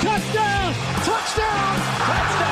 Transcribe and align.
Touchdown. 0.00 0.74
Touchdown. 1.04 1.76
Touchdown. 1.98 2.49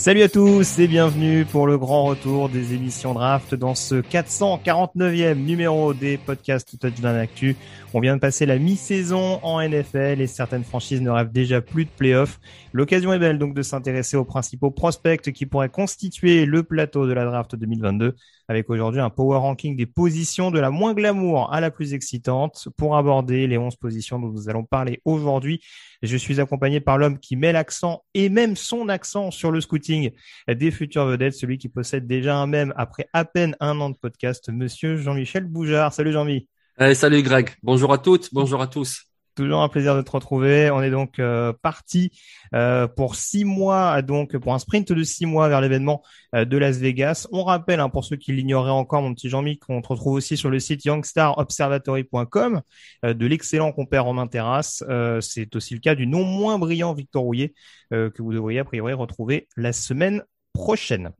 Salut 0.00 0.22
à 0.22 0.30
tous 0.30 0.78
et 0.78 0.88
bienvenue 0.88 1.44
pour 1.44 1.66
le 1.66 1.76
grand 1.76 2.06
retour 2.06 2.48
des 2.48 2.72
émissions 2.72 3.12
draft 3.12 3.54
dans 3.54 3.74
ce 3.74 3.96
449e 3.96 5.34
numéro 5.34 5.92
des 5.92 6.16
podcasts 6.16 6.78
Touchdown 6.78 7.16
Actu. 7.16 7.54
On 7.92 8.00
vient 8.00 8.16
de 8.16 8.20
passer 8.20 8.46
la 8.46 8.56
mi-saison 8.56 9.40
en 9.42 9.60
NFL 9.60 10.22
et 10.22 10.26
certaines 10.26 10.64
franchises 10.64 11.02
ne 11.02 11.10
rêvent 11.10 11.32
déjà 11.32 11.60
plus 11.60 11.84
de 11.84 11.90
playoffs. 11.90 12.40
L'occasion 12.72 13.12
est 13.12 13.18
belle 13.18 13.38
donc 13.38 13.52
de 13.52 13.60
s'intéresser 13.60 14.16
aux 14.16 14.24
principaux 14.24 14.70
prospects 14.70 15.32
qui 15.32 15.44
pourraient 15.44 15.68
constituer 15.68 16.46
le 16.46 16.62
plateau 16.62 17.06
de 17.06 17.12
la 17.12 17.26
draft 17.26 17.54
2022 17.54 18.14
avec 18.48 18.70
aujourd'hui 18.70 19.02
un 19.02 19.10
power 19.10 19.36
ranking 19.36 19.76
des 19.76 19.86
positions 19.86 20.50
de 20.50 20.58
la 20.58 20.70
moins 20.70 20.94
glamour 20.94 21.52
à 21.52 21.60
la 21.60 21.70
plus 21.70 21.92
excitante 21.92 22.68
pour 22.78 22.96
aborder 22.96 23.46
les 23.46 23.58
11 23.58 23.76
positions 23.76 24.18
dont 24.18 24.30
nous 24.30 24.48
allons 24.48 24.64
parler 24.64 25.02
aujourd'hui. 25.04 25.60
Je 26.02 26.16
suis 26.16 26.40
accompagné 26.40 26.80
par 26.80 26.98
l'homme 26.98 27.18
qui 27.18 27.36
met 27.36 27.52
l'accent 27.52 28.04
et 28.14 28.28
même 28.28 28.56
son 28.56 28.88
accent 28.88 29.30
sur 29.30 29.50
le 29.50 29.60
scouting 29.60 30.10
des 30.48 30.70
futures 30.70 31.06
vedettes, 31.06 31.34
celui 31.34 31.58
qui 31.58 31.68
possède 31.68 32.06
déjà 32.06 32.36
un 32.36 32.46
même 32.46 32.72
après 32.76 33.06
à 33.12 33.24
peine 33.24 33.54
un 33.60 33.78
an 33.80 33.90
de 33.90 33.96
podcast, 33.96 34.48
monsieur 34.50 34.96
Jean-Michel 34.96 35.44
Boujard. 35.44 35.92
Salut 35.92 36.12
Jean-Mi. 36.12 36.48
salut 36.94 37.22
Greg. 37.22 37.50
Bonjour 37.62 37.92
à 37.92 37.98
toutes, 37.98 38.32
bonjour 38.32 38.62
à 38.62 38.66
tous. 38.66 39.09
Toujours 39.40 39.62
un 39.62 39.70
plaisir 39.70 39.96
de 39.96 40.02
te 40.02 40.10
retrouver. 40.10 40.70
On 40.70 40.82
est 40.82 40.90
donc 40.90 41.18
euh, 41.18 41.54
parti 41.62 42.12
euh, 42.54 42.86
pour 42.86 43.14
six 43.14 43.46
mois, 43.46 44.02
donc 44.02 44.36
pour 44.36 44.52
un 44.52 44.58
sprint 44.58 44.92
de 44.92 45.02
six 45.02 45.24
mois 45.24 45.48
vers 45.48 45.62
l'événement 45.62 46.02
euh, 46.34 46.44
de 46.44 46.58
Las 46.58 46.76
Vegas. 46.76 47.26
On 47.32 47.42
rappelle, 47.42 47.80
hein, 47.80 47.88
pour 47.88 48.04
ceux 48.04 48.16
qui 48.16 48.32
l'ignoraient 48.32 48.70
encore, 48.70 49.00
mon 49.00 49.14
petit 49.14 49.30
Jean-Mi, 49.30 49.58
qu'on 49.58 49.80
te 49.80 49.88
retrouve 49.88 50.12
aussi 50.12 50.36
sur 50.36 50.50
le 50.50 50.60
site 50.60 50.84
youngstarobservatory.com 50.84 52.60
de 53.02 53.26
l'excellent 53.26 53.72
compère 53.72 54.04
Romain 54.04 54.26
Terrasse. 54.26 54.84
C'est 55.20 55.56
aussi 55.56 55.72
le 55.72 55.80
cas 55.80 55.94
du 55.94 56.06
non 56.06 56.22
moins 56.22 56.58
brillant 56.58 56.92
Victor 56.92 57.22
Rouillet 57.22 57.54
que 57.90 58.22
vous 58.22 58.34
devriez 58.34 58.58
a 58.58 58.64
priori 58.66 58.92
retrouver 58.92 59.48
la 59.56 59.72
semaine 59.72 60.22
prochaine. 60.52 61.12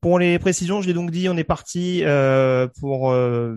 Pour 0.00 0.20
les 0.20 0.38
précisions, 0.38 0.80
je 0.80 0.86
l'ai 0.86 0.94
donc 0.94 1.10
dit, 1.10 1.28
on 1.28 1.36
est 1.36 1.42
parti 1.42 2.02
euh, 2.04 2.68
pour 2.78 3.10
euh, 3.10 3.56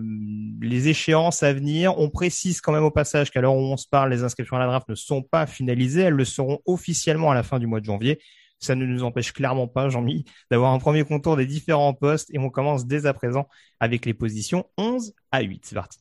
les 0.60 0.88
échéances 0.88 1.44
à 1.44 1.52
venir. 1.52 1.96
On 1.98 2.10
précise 2.10 2.60
quand 2.60 2.72
même 2.72 2.82
au 2.82 2.90
passage 2.90 3.30
qu'à 3.30 3.40
l'heure 3.40 3.54
où 3.54 3.60
on 3.60 3.76
se 3.76 3.86
parle, 3.88 4.10
les 4.10 4.24
inscriptions 4.24 4.56
à 4.56 4.58
la 4.58 4.66
draft 4.66 4.88
ne 4.88 4.96
sont 4.96 5.22
pas 5.22 5.46
finalisées. 5.46 6.02
Elles 6.02 6.14
le 6.14 6.24
seront 6.24 6.58
officiellement 6.66 7.30
à 7.30 7.34
la 7.36 7.44
fin 7.44 7.60
du 7.60 7.68
mois 7.68 7.78
de 7.78 7.84
janvier. 7.84 8.18
Ça 8.58 8.74
ne 8.74 8.84
nous 8.84 9.04
empêche 9.04 9.32
clairement 9.32 9.68
pas, 9.68 9.88
Jean-Mi, 9.88 10.24
d'avoir 10.50 10.72
un 10.72 10.80
premier 10.80 11.04
contour 11.04 11.36
des 11.36 11.46
différents 11.46 11.94
postes 11.94 12.28
et 12.32 12.40
on 12.40 12.50
commence 12.50 12.86
dès 12.86 13.06
à 13.06 13.14
présent 13.14 13.46
avec 13.78 14.04
les 14.04 14.14
positions 14.14 14.66
11 14.78 15.14
à 15.30 15.42
8. 15.42 15.62
C'est 15.64 15.74
parti. 15.76 15.98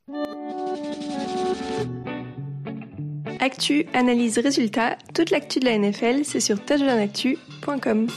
Actu, 3.39 3.86
analyse, 3.93 4.39
résultat, 4.39 4.98
toute 5.14 5.30
l'actu 5.30 5.60
de 5.60 5.66
la 5.66 5.77
NFL, 5.77 6.26
c'est 6.26 6.39
sur 6.39 6.64
touchdownactu.com. 6.64 8.08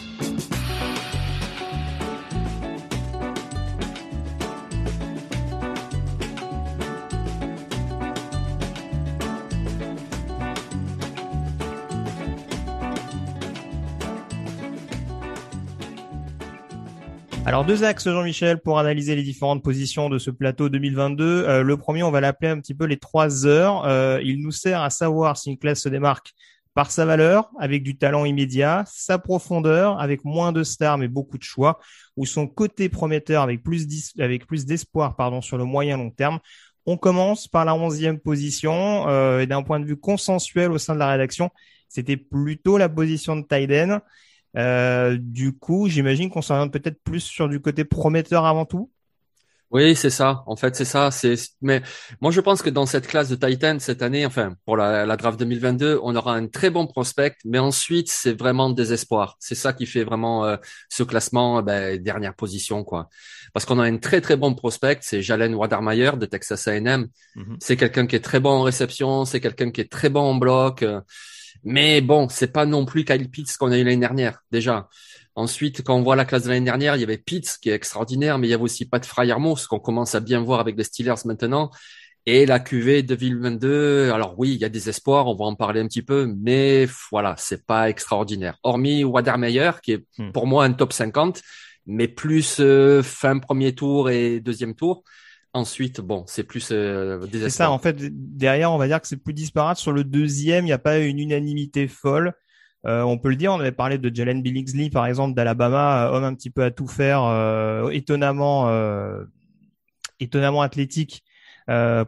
Alors 17.54 17.64
deux 17.64 17.84
axes 17.84 18.08
Jean-Michel 18.08 18.58
pour 18.58 18.80
analyser 18.80 19.14
les 19.14 19.22
différentes 19.22 19.62
positions 19.62 20.10
de 20.10 20.18
ce 20.18 20.32
plateau 20.32 20.68
2022. 20.68 21.24
Euh, 21.24 21.62
le 21.62 21.76
premier, 21.76 22.02
on 22.02 22.10
va 22.10 22.20
l'appeler 22.20 22.50
un 22.50 22.58
petit 22.58 22.74
peu 22.74 22.84
les 22.84 22.96
trois 22.96 23.46
heures. 23.46 23.84
Euh, 23.86 24.20
il 24.24 24.42
nous 24.42 24.50
sert 24.50 24.82
à 24.82 24.90
savoir 24.90 25.36
si 25.36 25.50
une 25.50 25.56
classe 25.56 25.82
se 25.82 25.88
démarque 25.88 26.32
par 26.74 26.90
sa 26.90 27.04
valeur, 27.04 27.52
avec 27.60 27.84
du 27.84 27.96
talent 27.96 28.24
immédiat, 28.24 28.82
sa 28.88 29.18
profondeur, 29.18 30.00
avec 30.00 30.24
moins 30.24 30.50
de 30.50 30.64
stars 30.64 30.98
mais 30.98 31.06
beaucoup 31.06 31.38
de 31.38 31.44
choix, 31.44 31.78
ou 32.16 32.26
son 32.26 32.48
côté 32.48 32.88
prometteur 32.88 33.42
avec 33.44 33.62
plus 33.62 33.86
d'espoir 34.66 35.14
pardon 35.14 35.40
sur 35.40 35.56
le 35.56 35.62
moyen 35.62 35.96
long 35.96 36.10
terme. 36.10 36.40
On 36.86 36.96
commence 36.96 37.46
par 37.46 37.64
la 37.64 37.76
onzième 37.76 38.18
position 38.18 39.08
euh, 39.08 39.38
et 39.38 39.46
d'un 39.46 39.62
point 39.62 39.78
de 39.78 39.86
vue 39.86 39.96
consensuel 39.96 40.72
au 40.72 40.78
sein 40.78 40.94
de 40.94 40.98
la 40.98 41.08
rédaction, 41.08 41.50
c'était 41.88 42.16
plutôt 42.16 42.78
la 42.78 42.88
position 42.88 43.36
de 43.36 43.42
Tyden. 43.42 44.00
Euh, 44.56 45.18
du 45.20 45.56
coup, 45.56 45.88
j'imagine 45.88 46.30
qu'on 46.30 46.42
s'oriente 46.42 46.72
peut-être 46.72 47.02
plus 47.02 47.20
sur 47.20 47.48
du 47.48 47.60
côté 47.60 47.84
prometteur 47.84 48.44
avant 48.44 48.64
tout. 48.64 48.90
Oui, 49.74 49.96
c'est 49.96 50.10
ça. 50.10 50.44
En 50.46 50.54
fait, 50.54 50.76
c'est 50.76 50.84
ça. 50.84 51.10
C'est 51.10 51.34
mais 51.60 51.82
moi, 52.20 52.30
je 52.30 52.40
pense 52.40 52.62
que 52.62 52.70
dans 52.70 52.86
cette 52.86 53.08
classe 53.08 53.28
de 53.28 53.34
Titan 53.34 53.78
cette 53.80 54.02
année, 54.02 54.24
enfin 54.24 54.54
pour 54.64 54.76
la, 54.76 55.04
la 55.04 55.16
draft 55.16 55.36
2022, 55.36 55.98
on 56.00 56.14
aura 56.14 56.34
un 56.36 56.46
très 56.46 56.70
bon 56.70 56.86
prospect, 56.86 57.34
mais 57.44 57.58
ensuite 57.58 58.08
c'est 58.08 58.38
vraiment 58.38 58.70
désespoir. 58.70 59.36
C'est 59.40 59.56
ça 59.56 59.72
qui 59.72 59.86
fait 59.86 60.04
vraiment 60.04 60.44
euh, 60.44 60.56
ce 60.90 61.02
classement 61.02 61.60
ben, 61.60 62.00
dernière 62.00 62.36
position, 62.36 62.84
quoi. 62.84 63.08
Parce 63.52 63.66
qu'on 63.66 63.80
a 63.80 63.84
un 63.84 63.96
très 63.96 64.20
très 64.20 64.36
bon 64.36 64.54
prospect, 64.54 64.98
c'est 65.00 65.22
Jalen 65.22 65.56
Wadermeyer 65.56 66.12
de 66.18 66.26
Texas 66.26 66.68
A&M. 66.68 67.08
Mhm. 67.34 67.56
C'est 67.58 67.76
quelqu'un 67.76 68.06
qui 68.06 68.14
est 68.14 68.24
très 68.24 68.38
bon 68.38 68.50
en 68.50 68.62
réception, 68.62 69.24
c'est 69.24 69.40
quelqu'un 69.40 69.72
qui 69.72 69.80
est 69.80 69.90
très 69.90 70.08
bon 70.08 70.20
en 70.20 70.34
bloc. 70.36 70.84
Euh, 70.84 71.00
mais 71.64 72.00
bon, 72.00 72.28
c'est 72.28 72.52
pas 72.52 72.66
non 72.66 72.84
plus 72.84 73.04
Kyle 73.04 73.30
Pitts 73.30 73.56
qu'on 73.56 73.72
a 73.72 73.78
eu 73.78 73.84
l'année 73.84 73.96
dernière, 73.96 74.40
déjà. 74.50 74.88
Ensuite, 75.34 75.82
quand 75.82 75.96
on 75.96 76.02
voit 76.02 76.14
la 76.14 76.24
classe 76.24 76.44
de 76.44 76.50
l'année 76.50 76.64
dernière, 76.64 76.94
il 76.96 77.00
y 77.00 77.04
avait 77.04 77.18
Pitts 77.18 77.58
qui 77.60 77.70
est 77.70 77.74
extraordinaire, 77.74 78.38
mais 78.38 78.46
il 78.46 78.50
y 78.50 78.54
avait 78.54 78.62
aussi 78.62 78.84
Pat 78.84 79.04
Fryermoos 79.04 79.66
qu'on 79.68 79.80
commence 79.80 80.14
à 80.14 80.20
bien 80.20 80.40
voir 80.40 80.60
avec 80.60 80.76
les 80.76 80.84
Steelers 80.84 81.24
maintenant. 81.24 81.70
Et 82.26 82.46
la 82.46 82.58
QV 82.58 83.02
de 83.02 83.14
2022, 83.16 84.10
alors 84.10 84.34
oui, 84.38 84.54
il 84.54 84.60
y 84.60 84.64
a 84.64 84.70
des 84.70 84.88
espoirs, 84.88 85.26
on 85.26 85.34
va 85.34 85.44
en 85.44 85.54
parler 85.54 85.80
un 85.80 85.86
petit 85.86 86.02
peu, 86.02 86.32
mais 86.38 86.86
voilà, 87.10 87.34
c'est 87.36 87.66
pas 87.66 87.90
extraordinaire. 87.90 88.58
Hormis 88.62 89.04
Wadermeyer, 89.04 89.72
qui 89.82 89.92
est 89.92 90.06
hmm. 90.18 90.32
pour 90.32 90.46
moi 90.46 90.64
un 90.64 90.72
top 90.72 90.92
50, 90.92 91.42
mais 91.86 92.08
plus 92.08 92.60
euh, 92.60 93.02
fin 93.02 93.38
premier 93.38 93.74
tour 93.74 94.08
et 94.08 94.40
deuxième 94.40 94.74
tour. 94.74 95.04
Ensuite, 95.54 96.00
bon, 96.00 96.24
c'est 96.26 96.42
plus 96.42 96.70
euh, 96.72 97.24
C'est 97.32 97.48
ça, 97.48 97.70
en 97.70 97.78
fait, 97.78 97.96
derrière, 98.10 98.72
on 98.72 98.76
va 98.76 98.88
dire 98.88 99.00
que 99.00 99.06
c'est 99.06 99.16
plus 99.16 99.34
disparate. 99.34 99.78
Sur 99.78 99.92
le 99.92 100.02
deuxième, 100.02 100.64
il 100.64 100.66
n'y 100.66 100.72
a 100.72 100.78
pas 100.78 100.98
une 100.98 101.20
unanimité 101.20 101.86
folle. 101.86 102.34
Euh, 102.86 103.02
on 103.02 103.18
peut 103.18 103.30
le 103.30 103.36
dire, 103.36 103.52
on 103.52 103.60
avait 103.60 103.72
parlé 103.72 103.96
de 103.96 104.14
Jalen 104.14 104.42
Billingsley, 104.42 104.90
par 104.90 105.06
exemple, 105.06 105.34
d'Alabama, 105.34 106.06
euh, 106.06 106.10
homme 106.10 106.24
un 106.24 106.34
petit 106.34 106.50
peu 106.50 106.64
à 106.64 106.70
tout 106.70 106.86
faire, 106.86 107.22
euh, 107.22 107.88
étonnamment, 107.90 108.68
étonnamment 110.20 110.62
athlétique 110.62 111.24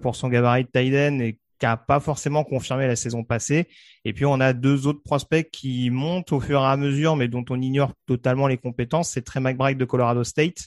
pour 0.02 0.16
son 0.16 0.28
gabarit 0.28 0.64
de 0.64 0.70
Tyden 0.70 1.20
et 1.20 1.38
qui 1.58 1.64
a 1.64 1.78
pas 1.78 2.00
forcément 2.00 2.44
confirmé 2.44 2.86
la 2.86 2.96
saison 2.96 3.24
passée. 3.24 3.68
Et 4.04 4.12
puis 4.12 4.26
on 4.26 4.40
a 4.40 4.52
deux 4.52 4.86
autres 4.86 5.02
prospects 5.02 5.48
qui 5.50 5.88
montent 5.88 6.32
au 6.32 6.40
fur 6.40 6.60
et 6.60 6.66
à 6.66 6.76
mesure, 6.76 7.16
mais 7.16 7.28
dont 7.28 7.44
on 7.48 7.60
ignore 7.62 7.92
totalement 8.06 8.46
les 8.46 8.58
compétences. 8.58 9.10
C'est 9.10 9.22
Trey 9.22 9.40
McBride 9.40 9.78
de 9.78 9.84
Colorado 9.86 10.24
State 10.24 10.66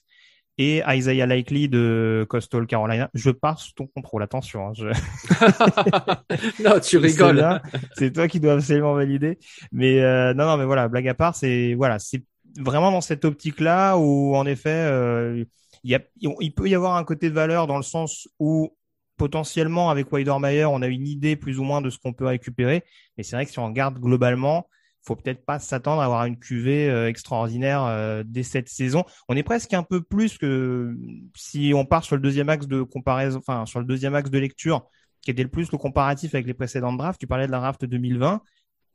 et 0.59 0.83
Isaiah 0.85 1.25
Likely 1.25 1.69
de 1.69 2.27
Coastal 2.29 2.67
Carolina. 2.67 3.09
Je 3.13 3.31
pars 3.31 3.59
sous 3.59 3.71
ton 3.71 3.87
contrôle, 3.87 4.21
attention. 4.21 4.67
Hein, 4.67 4.73
je... 4.75 4.87
non, 6.63 6.79
tu 6.81 6.97
rigoles. 6.97 7.61
C'est 7.93 8.11
toi 8.11 8.27
qui 8.27 8.41
dois 8.41 8.53
absolument 8.53 8.93
valider. 8.93 9.39
Mais 9.71 10.01
euh, 10.01 10.33
non, 10.33 10.45
non, 10.45 10.57
mais 10.57 10.65
voilà, 10.65 10.89
blague 10.89 11.07
à 11.07 11.13
part, 11.13 11.33
c'est 11.33 11.75
voilà, 11.75 11.97
c'est 11.97 12.25
vraiment 12.59 12.91
dans 12.91 12.99
cette 12.99 13.23
optique-là 13.23 13.95
où 13.97 14.35
en 14.35 14.45
effet, 14.45 14.69
euh, 14.69 15.45
il, 15.85 15.91
y 15.91 15.95
a, 15.95 16.01
il 16.19 16.53
peut 16.53 16.67
y 16.67 16.75
avoir 16.75 16.97
un 16.97 17.05
côté 17.05 17.29
de 17.29 17.35
valeur 17.35 17.65
dans 17.65 17.77
le 17.77 17.83
sens 17.83 18.27
où 18.37 18.75
potentiellement 19.15 19.89
avec 19.89 20.11
Weidermeyer, 20.11 20.65
on 20.65 20.81
a 20.81 20.87
une 20.87 21.07
idée 21.07 21.37
plus 21.37 21.57
ou 21.59 21.63
moins 21.63 21.81
de 21.81 21.89
ce 21.89 21.97
qu'on 21.99 22.11
peut 22.11 22.25
récupérer. 22.25 22.83
Mais 23.17 23.23
c'est 23.23 23.37
vrai 23.37 23.45
que 23.45 23.51
si 23.51 23.59
on 23.59 23.67
regarde 23.67 23.97
globalement, 23.97 24.67
faut 25.03 25.15
peut-être 25.15 25.45
pas 25.45 25.59
s'attendre 25.59 26.01
à 26.01 26.05
avoir 26.05 26.25
une 26.25 26.37
QV 26.37 26.89
euh, 26.89 27.07
extraordinaire 27.07 27.83
euh, 27.85 28.23
dès 28.25 28.43
cette 28.43 28.69
saison. 28.69 29.03
On 29.27 29.35
est 29.35 29.43
presque 29.43 29.73
un 29.73 29.83
peu 29.83 30.01
plus 30.01 30.37
que 30.37 30.95
si 31.35 31.71
on 31.75 31.85
part 31.85 32.03
sur 32.03 32.15
le 32.15 32.21
deuxième 32.21 32.49
axe 32.49 32.67
de 32.67 32.81
comparaison, 32.83 33.39
enfin 33.39 33.65
sur 33.65 33.79
le 33.79 33.85
deuxième 33.85 34.15
axe 34.15 34.29
de 34.29 34.37
lecture, 34.37 34.85
qui 35.21 35.31
était 35.31 35.43
le 35.43 35.49
plus 35.49 35.71
le 35.71 35.77
comparatif 35.77 36.33
avec 36.35 36.47
les 36.47 36.53
précédentes 36.53 36.97
drafts. 36.97 37.19
Tu 37.19 37.27
parlais 37.27 37.47
de 37.47 37.51
la 37.51 37.59
draft 37.59 37.85
2020. 37.85 38.41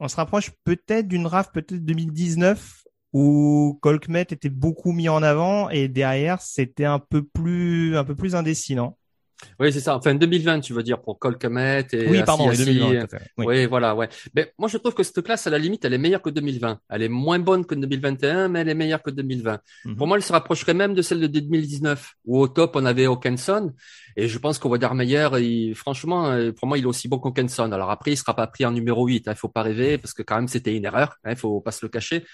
On 0.00 0.08
se 0.08 0.16
rapproche 0.16 0.50
peut-être 0.64 1.08
d'une 1.08 1.24
draft 1.24 1.52
peut-être 1.52 1.84
2019 1.84 2.84
où 3.12 3.78
Colkmet 3.80 4.22
était 4.22 4.48
beaucoup 4.48 4.92
mis 4.92 5.08
en 5.08 5.22
avant 5.22 5.70
et 5.70 5.88
derrière 5.88 6.42
c'était 6.42 6.84
un 6.84 6.98
peu 6.98 7.22
plus 7.22 7.96
un 7.96 8.04
peu 8.04 8.16
plus 8.16 8.34
indécis, 8.34 8.74
Oui, 9.60 9.72
c'est 9.72 9.80
ça. 9.80 9.96
Enfin, 9.96 10.14
2020, 10.14 10.60
tu 10.60 10.72
veux 10.72 10.82
dire, 10.82 11.00
pour 11.00 11.18
Cole 11.18 11.36
et 11.92 12.08
Oui, 12.08 12.22
pardon, 12.24 12.48
Assi- 12.50 12.64
2020. 12.64 12.92
Assi- 12.92 12.98
tout 13.08 13.16
à 13.16 13.18
fait. 13.18 13.24
Oui. 13.38 13.46
Oui, 13.46 13.66
voilà, 13.66 13.94
ouais. 13.94 14.08
Mais 14.34 14.52
moi, 14.58 14.68
je 14.68 14.78
trouve 14.78 14.94
que 14.94 15.02
cette 15.02 15.22
classe, 15.22 15.46
à 15.46 15.50
la 15.50 15.58
limite, 15.58 15.84
elle 15.84 15.94
est 15.94 15.98
meilleure 15.98 16.22
que 16.22 16.30
2020. 16.30 16.78
Elle 16.88 17.02
est 17.02 17.08
moins 17.08 17.38
bonne 17.38 17.64
que 17.64 17.74
2021, 17.74 18.48
mais 18.48 18.60
elle 18.60 18.68
est 18.68 18.74
meilleure 18.74 19.02
que 19.02 19.10
2020. 19.10 19.60
Mhm. 19.84 19.96
Pour 19.96 20.06
moi, 20.06 20.16
elle 20.16 20.22
se 20.22 20.32
rapprocherait 20.32 20.74
même 20.74 20.94
de 20.94 21.02
celle 21.02 21.20
de 21.20 21.26
2019, 21.26 22.12
où 22.24 22.38
au 22.40 22.48
top, 22.48 22.76
on 22.76 22.84
avait 22.84 23.06
Hawkinson. 23.06 23.72
Et 24.16 24.28
je 24.28 24.38
pense 24.38 24.58
qu'au 24.58 24.74
Meyer, 24.94 25.28
il, 25.40 25.74
franchement, 25.74 26.30
euh, 26.30 26.52
pour 26.52 26.68
moi, 26.68 26.78
il 26.78 26.84
est 26.84 26.86
aussi 26.86 27.08
bon 27.08 27.18
qu'Hawkinson. 27.18 27.70
Alors 27.72 27.90
après, 27.90 28.12
il 28.12 28.16
sera 28.16 28.34
pas 28.34 28.46
pris 28.46 28.64
en 28.64 28.70
numéro 28.72 29.06
8. 29.06 29.24
Il 29.28 29.34
faut 29.34 29.48
pas 29.48 29.62
rêver, 29.62 29.98
parce 29.98 30.14
que 30.14 30.22
quand 30.22 30.36
même, 30.36 30.48
c'était 30.48 30.74
une 30.76 30.84
erreur. 30.84 31.16
Il 31.28 31.36
faut 31.36 31.60
pas 31.60 31.72
se 31.72 31.84
le 31.84 31.88
cacher. 31.90 32.24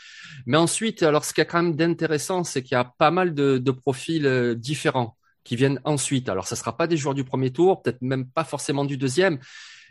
Mais 0.47 0.56
ensuite, 0.56 1.02
alors, 1.02 1.25
ce 1.25 1.32
qu'il 1.32 1.41
y 1.41 1.47
a 1.47 1.50
quand 1.50 1.62
même 1.62 1.75
d'intéressant, 1.76 2.44
c'est 2.44 2.62
qu'il 2.62 2.75
y 2.75 2.79
a 2.79 2.85
pas 2.85 3.11
mal 3.11 3.35
de, 3.35 3.58
de 3.58 3.70
profils 3.70 4.26
euh, 4.26 4.55
différents 4.55 5.17
qui 5.50 5.56
viennent 5.56 5.81
ensuite. 5.82 6.29
Alors, 6.29 6.47
ça 6.47 6.55
sera 6.55 6.76
pas 6.76 6.87
des 6.87 6.97
joueurs 6.97 7.17
du 7.17 7.25
premier 7.25 7.50
tour, 7.50 7.82
peut-être 7.82 8.00
même 8.02 8.25
pas 8.25 8.44
forcément 8.44 8.85
du 8.85 8.97
deuxième. 8.97 9.41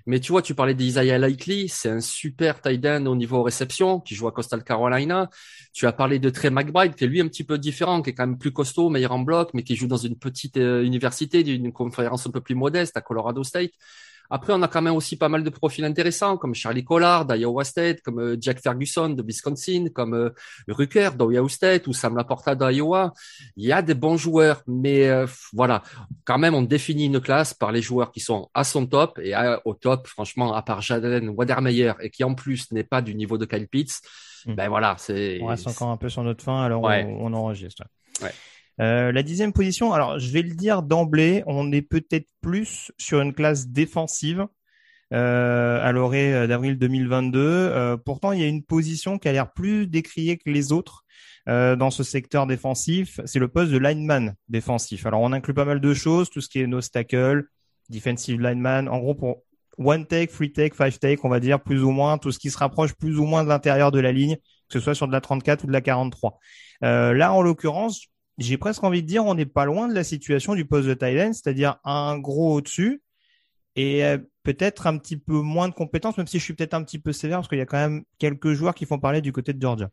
Mais 0.05 0.21
tu 0.21 0.31
vois, 0.31 0.41
tu 0.41 0.55
parlais 0.55 0.73
d'Isaiah 0.73 1.17
Likely, 1.17 1.67
c'est 1.67 1.89
un 1.89 1.99
super 1.99 2.61
tight 2.61 2.85
end 2.85 3.05
au 3.07 3.15
niveau 3.17 3.43
réception, 3.43 3.99
qui 3.99 4.15
joue 4.15 4.29
à 4.29 4.31
Coastal 4.31 4.63
Carolina. 4.63 5.29
Tu 5.73 5.85
as 5.85 5.91
parlé 5.91 6.17
de 6.17 6.29
Trey 6.29 6.49
McBride, 6.49 6.95
qui 6.95 7.03
est 7.03 7.07
lui 7.07 7.19
un 7.19 7.27
petit 7.27 7.43
peu 7.43 7.57
différent, 7.57 8.01
qui 8.01 8.11
est 8.11 8.13
quand 8.13 8.25
même 8.25 8.37
plus 8.37 8.53
costaud, 8.53 8.89
meilleur 8.89 9.11
en 9.11 9.19
bloc, 9.19 9.49
mais 9.53 9.63
qui 9.63 9.75
joue 9.75 9.87
dans 9.87 9.97
une 9.97 10.15
petite 10.17 10.55
euh, 10.55 10.81
université, 10.81 11.43
d'une 11.43 11.73
conférence 11.73 12.25
un 12.25 12.31
peu 12.31 12.39
plus 12.39 12.55
modeste 12.55 12.95
à 12.95 13.01
Colorado 13.01 13.43
State. 13.43 13.71
Après, 14.29 14.53
on 14.53 14.61
a 14.61 14.67
quand 14.67 14.81
même 14.81 14.93
aussi 14.95 15.17
pas 15.17 15.27
mal 15.29 15.43
de 15.43 15.49
profils 15.49 15.83
intéressants, 15.83 16.37
comme 16.37 16.53
Charlie 16.53 16.83
Collard 16.83 17.25
d'Iowa 17.25 17.63
State, 17.63 18.01
comme 18.01 18.19
euh, 18.19 18.37
Jack 18.39 18.59
Ferguson 18.61 19.09
de 19.09 19.23
Wisconsin, 19.23 19.87
comme 19.93 20.13
euh, 20.13 20.29
Rucker 20.67 21.11
d'Ohio 21.17 21.47
State 21.47 21.87
ou 21.87 21.93
Sam 21.93 22.15
Laporta 22.15 22.53
d'Iowa. 22.55 23.13
Il 23.55 23.65
y 23.65 23.71
a 23.71 23.81
des 23.81 23.95
bons 23.95 24.17
joueurs, 24.17 24.61
mais 24.67 25.07
euh, 25.07 25.25
voilà, 25.53 25.81
quand 26.25 26.37
même, 26.37 26.53
on 26.53 26.61
définit 26.61 27.05
une 27.07 27.19
classe 27.19 27.53
par 27.53 27.71
les 27.71 27.81
joueurs 27.81 28.11
qui 28.11 28.19
sont 28.19 28.49
à 28.53 28.63
son 28.63 28.85
top 28.85 29.19
et 29.21 29.33
à- 29.33 29.61
au 29.65 29.73
top, 29.73 30.07
franchement, 30.07 30.53
à 30.53 30.61
part 30.61 30.81
Jaden 30.81 31.29
Wadermeyer 31.29 31.93
et 32.01 32.09
qui 32.09 32.23
en 32.23 32.35
plus 32.35 32.71
n'est 32.71 32.83
pas 32.83 33.01
du 33.01 33.15
niveau 33.15 33.37
de 33.37 33.45
Kyle 33.45 33.67
Pitts. 33.67 33.99
Mm. 34.45 34.53
Ben 34.55 34.69
voilà, 34.69 34.95
c'est 34.99 35.39
On 35.41 35.47
reste 35.47 35.67
encore 35.67 35.89
un 35.89 35.97
peu 35.97 36.07
sur 36.09 36.23
notre 36.23 36.43
fin, 36.43 36.63
alors 36.63 36.83
Ouais. 36.83 37.03
on, 37.05 37.25
on 37.25 37.33
enregistre. 37.33 37.83
Ouais. 38.21 38.31
Euh, 38.79 39.11
la 39.11 39.23
dixième 39.23 39.53
position, 39.53 39.93
alors 39.93 40.19
je 40.19 40.31
vais 40.31 40.41
le 40.41 40.55
dire 40.55 40.83
d'emblée, 40.83 41.43
on 41.47 41.71
est 41.71 41.81
peut-être 41.81 42.29
plus 42.41 42.91
sur 42.97 43.19
une 43.21 43.33
classe 43.33 43.67
défensive 43.67 44.47
euh, 45.11 45.79
à 45.83 45.91
l'orée 45.91 46.47
d'avril 46.47 46.77
2022. 46.77 47.39
Euh, 47.39 47.97
pourtant, 47.97 48.31
il 48.31 48.41
y 48.41 48.43
a 48.43 48.47
une 48.47 48.63
position 48.63 49.17
qui 49.17 49.27
a 49.27 49.31
l'air 49.31 49.51
plus 49.51 49.87
décriée 49.87 50.37
que 50.37 50.49
les 50.49 50.71
autres 50.71 51.03
euh, 51.47 51.75
dans 51.75 51.89
ce 51.89 52.03
secteur 52.03 52.45
défensif. 52.45 53.19
C'est 53.25 53.39
le 53.39 53.47
poste 53.47 53.71
de 53.71 53.77
lineman 53.77 54.35
défensif. 54.49 55.05
Alors, 55.05 55.21
on 55.21 55.31
inclut 55.31 55.53
pas 55.53 55.65
mal 55.65 55.81
de 55.81 55.93
choses, 55.93 56.29
tout 56.29 56.41
ce 56.41 56.49
qui 56.49 56.59
est 56.59 56.67
no 56.67 56.79
tackle, 56.81 57.45
defensive 57.89 58.39
lineman. 58.39 58.87
En 58.87 58.99
gros, 58.99 59.15
pour 59.15 59.43
one 59.79 60.05
take, 60.05 60.31
free 60.31 60.51
take, 60.51 60.75
five 60.75 60.99
take, 60.99 61.21
on 61.23 61.29
va 61.29 61.39
dire 61.39 61.59
plus 61.59 61.83
ou 61.83 61.89
moins 61.89 62.19
tout 62.19 62.31
ce 62.31 62.37
qui 62.37 62.51
se 62.51 62.57
rapproche 62.57 62.93
plus 62.93 63.17
ou 63.17 63.25
moins 63.25 63.43
de 63.43 63.49
l'intérieur 63.49 63.91
de 63.91 63.99
la 63.99 64.11
ligne, 64.11 64.35
que 64.35 64.73
ce 64.73 64.79
soit 64.79 64.93
sur 64.93 65.07
de 65.07 65.11
la 65.11 65.21
34 65.21 65.63
ou 65.63 65.67
de 65.67 65.71
la 65.71 65.81
43. 65.81 66.37
Euh, 66.83 67.13
là, 67.13 67.33
en 67.33 67.41
l'occurrence, 67.41 68.05
j'ai 68.39 68.57
presque 68.57 68.83
envie 68.83 69.01
de 69.03 69.07
dire, 69.07 69.25
on 69.25 69.35
n'est 69.35 69.45
pas 69.45 69.65
loin 69.65 69.87
de 69.87 69.93
la 69.93 70.03
situation 70.03 70.55
du 70.55 70.65
poste 70.65 70.87
de 70.87 70.93
end, 70.93 71.33
c'est-à-dire 71.33 71.77
un 71.83 72.17
gros 72.17 72.55
au-dessus 72.55 73.01
et 73.75 74.03
euh, 74.03 74.17
peut-être 74.43 74.87
un 74.87 74.97
petit 74.97 75.17
peu 75.17 75.33
moins 75.41 75.69
de 75.69 75.73
compétences, 75.73 76.17
même 76.17 76.27
si 76.27 76.39
je 76.39 76.43
suis 76.43 76.53
peut-être 76.53 76.73
un 76.73 76.83
petit 76.83 76.99
peu 76.99 77.13
sévère 77.13 77.37
parce 77.39 77.47
qu'il 77.47 77.57
y 77.57 77.61
a 77.61 77.65
quand 77.65 77.77
même 77.77 78.03
quelques 78.17 78.53
joueurs 78.53 78.75
qui 78.75 78.85
font 78.85 78.99
parler 78.99 79.21
du 79.21 79.31
côté 79.31 79.53
de 79.53 79.61
Georgia. 79.61 79.89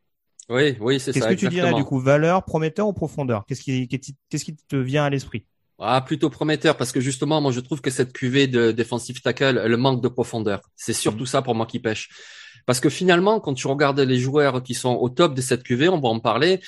oui, 0.48 0.76
oui, 0.80 1.00
c'est 1.00 1.12
ça. 1.12 1.28
Qu'est-ce 1.28 1.28
que 1.28 1.34
tu 1.34 1.48
dirais 1.48 1.68
exactement. 1.68 1.78
du 1.78 1.84
coup, 1.84 1.98
valeur, 1.98 2.44
prometteur 2.44 2.88
ou 2.88 2.92
profondeur? 2.92 3.44
Qu'est-ce 3.46 3.62
qui, 3.62 3.88
qu'est-ce 3.88 4.44
qui 4.44 4.56
te 4.56 4.76
vient 4.76 5.04
à 5.04 5.10
l'esprit? 5.10 5.44
Ah, 5.78 6.00
plutôt 6.00 6.30
prometteur 6.30 6.76
parce 6.76 6.90
que 6.90 7.00
justement, 7.00 7.40
moi, 7.40 7.52
je 7.52 7.60
trouve 7.60 7.80
que 7.82 7.90
cette 7.90 8.12
cuvée 8.12 8.46
de 8.46 8.72
défensive 8.72 9.20
tackle, 9.20 9.60
elle 9.62 9.76
manque 9.76 10.02
de 10.02 10.08
profondeur. 10.08 10.62
C'est 10.74 10.94
surtout 10.94 11.24
Mhm. 11.24 11.26
ça 11.26 11.42
pour 11.42 11.54
moi 11.54 11.66
qui 11.66 11.80
pêche. 11.80 12.08
Parce 12.64 12.80
que 12.80 12.88
finalement, 12.88 13.40
quand 13.40 13.54
tu 13.54 13.66
regardes 13.66 14.00
les 14.00 14.18
joueurs 14.18 14.62
qui 14.62 14.74
sont 14.74 14.94
au 14.94 15.08
top 15.10 15.34
de 15.34 15.40
cette 15.42 15.62
cuvée, 15.62 15.88
on 15.88 16.00
va 16.00 16.08
en 16.08 16.18
parler. 16.20 16.60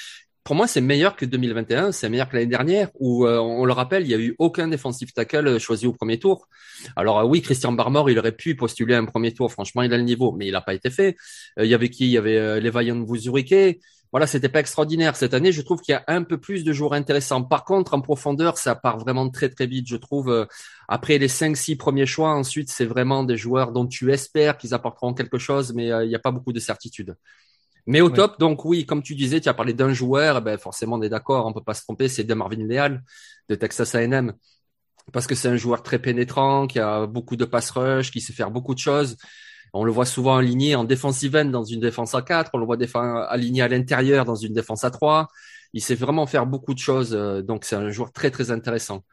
Pour 0.49 0.57
moi, 0.57 0.67
c'est 0.67 0.81
meilleur 0.81 1.15
que 1.15 1.27
2021, 1.27 1.93
c'est 1.93 2.09
meilleur 2.09 2.27
que 2.27 2.35
l'année 2.35 2.49
dernière 2.49 2.89
où, 2.99 3.27
euh, 3.27 3.37
on 3.39 3.67
le 3.67 3.73
rappelle, 3.75 4.05
il 4.05 4.09
y 4.09 4.15
a 4.15 4.19
eu 4.19 4.35
aucun 4.39 4.67
défensif 4.67 5.13
tackle 5.13 5.59
choisi 5.61 5.87
au 5.87 5.93
premier 5.93 6.19
tour. 6.19 6.49
Alors 6.97 7.19
euh, 7.19 7.25
oui, 7.25 7.43
Christian 7.43 7.73
Barmore, 7.73 8.09
il 8.09 8.19
aurait 8.19 8.33
pu 8.33 8.57
postuler 8.57 8.95
un 8.95 9.05
premier 9.05 9.35
tour. 9.35 9.53
Franchement, 9.53 9.83
il 9.83 9.93
a 9.93 9.99
le 9.99 10.05
niveau, 10.05 10.33
mais 10.33 10.47
il 10.47 10.53
n'a 10.53 10.63
pas 10.63 10.73
été 10.73 10.89
fait. 10.89 11.17
Euh, 11.59 11.67
il 11.67 11.71
y 11.71 11.75
avait 11.75 11.91
qui? 11.91 12.07
Il 12.07 12.13
y 12.13 12.17
avait 12.17 12.39
euh, 12.39 12.61
Levayan 12.61 13.05
Vuzurike. 13.05 13.79
Voilà, 14.11 14.27
c'était 14.27 14.49
pas 14.49 14.61
extraordinaire 14.61 15.17
cette 15.17 15.35
année. 15.35 15.53
Je 15.53 15.61
trouve 15.61 15.83
qu'il 15.83 15.93
y 15.93 15.97
a 15.97 16.05
un 16.09 16.23
peu 16.23 16.39
plus 16.39 16.65
de 16.65 16.73
joueurs 16.73 16.95
intéressants. 16.95 17.43
Par 17.43 17.65
contre, 17.65 17.93
en 17.93 18.01
profondeur, 18.01 18.57
ça 18.57 18.75
part 18.75 18.97
vraiment 18.99 19.29
très 19.29 19.51
très 19.51 19.67
vite. 19.67 19.87
Je 19.87 19.97
trouve 19.97 20.31
euh, 20.31 20.47
après 20.89 21.19
les 21.19 21.29
cinq 21.29 21.59
six 21.59 21.77
premiers 21.77 22.07
choix, 22.07 22.31
ensuite 22.31 22.71
c'est 22.71 22.87
vraiment 22.87 23.23
des 23.23 23.37
joueurs 23.37 23.71
dont 23.71 23.87
tu 23.87 24.11
espères 24.11 24.57
qu'ils 24.57 24.73
apporteront 24.73 25.13
quelque 25.13 25.37
chose, 25.37 25.75
mais 25.75 25.93
euh, 25.93 26.05
il 26.05 26.09
n'y 26.09 26.15
a 26.15 26.19
pas 26.19 26.31
beaucoup 26.31 26.55
de 26.55 26.61
certitude. 26.61 27.17
Mais 27.87 28.01
au 28.01 28.11
Oui. 28.11 28.15
top, 28.15 28.39
donc 28.39 28.65
oui, 28.65 28.85
comme 28.87 29.03
tu 29.03 29.15
disais, 29.15 29.41
tu 29.41 29.49
as 29.49 29.55
parlé 29.55 29.73
d'un 29.73 29.93
joueur, 29.93 30.39
eh 30.39 30.41
ben 30.41 30.59
forcément 30.59 30.97
on 30.97 31.03
est 31.03 31.09
d'accord, 31.09 31.47
on 31.47 31.53
peut 31.53 31.63
pas 31.63 31.75
se 31.75 31.83
tromper, 31.83 32.09
c'est 32.09 32.25
de 32.25 32.35
Marvin 32.35 32.67
Leal 32.67 33.03
de 33.49 33.55
Texas 33.55 33.95
A&M 33.95 34.33
parce 35.13 35.27
que 35.27 35.35
c'est 35.35 35.49
un 35.49 35.57
joueur 35.57 35.83
très 35.83 35.99
pénétrant, 35.99 36.67
qui 36.67 36.79
a 36.79 37.07
beaucoup 37.07 37.37
de 37.37 37.45
pass 37.45 37.71
rush, 37.71 38.11
qui 38.11 38.21
sait 38.21 38.33
faire 38.33 38.51
beaucoup 38.51 38.75
de 38.75 38.79
choses. 38.79 39.17
On 39.73 39.85
le 39.85 39.93
voit 39.93 40.07
souvent 40.07 40.37
aligné 40.37 40.75
en 40.75 40.85
defensive 40.85 41.37
end 41.37 41.47
dans 41.47 41.65
une 41.65 41.81
défense 41.81 42.15
à 42.15 42.23
4, 42.23 42.51
on 42.55 42.59
le 42.59 42.67
voit 42.67 42.77
aligné 43.31 43.63
à 43.63 43.69
l'intérieur 43.69 44.25
dans 44.25 44.35
une 44.35 44.55
défense 44.55 44.85
à 44.85 44.91
3. 44.91 45.29
Il 45.75 45.83
sait 45.83 45.95
vraiment 45.95 46.27
faire 46.27 46.47
beaucoup 46.47 46.75
de 46.75 46.79
choses, 46.79 47.15
euh, 47.15 47.43
donc 47.43 47.65
c'est 47.65 47.77
un 47.77 47.91
joueur 47.91 48.13
très 48.13 48.31
très 48.31 48.51
intéressant. 48.51 49.05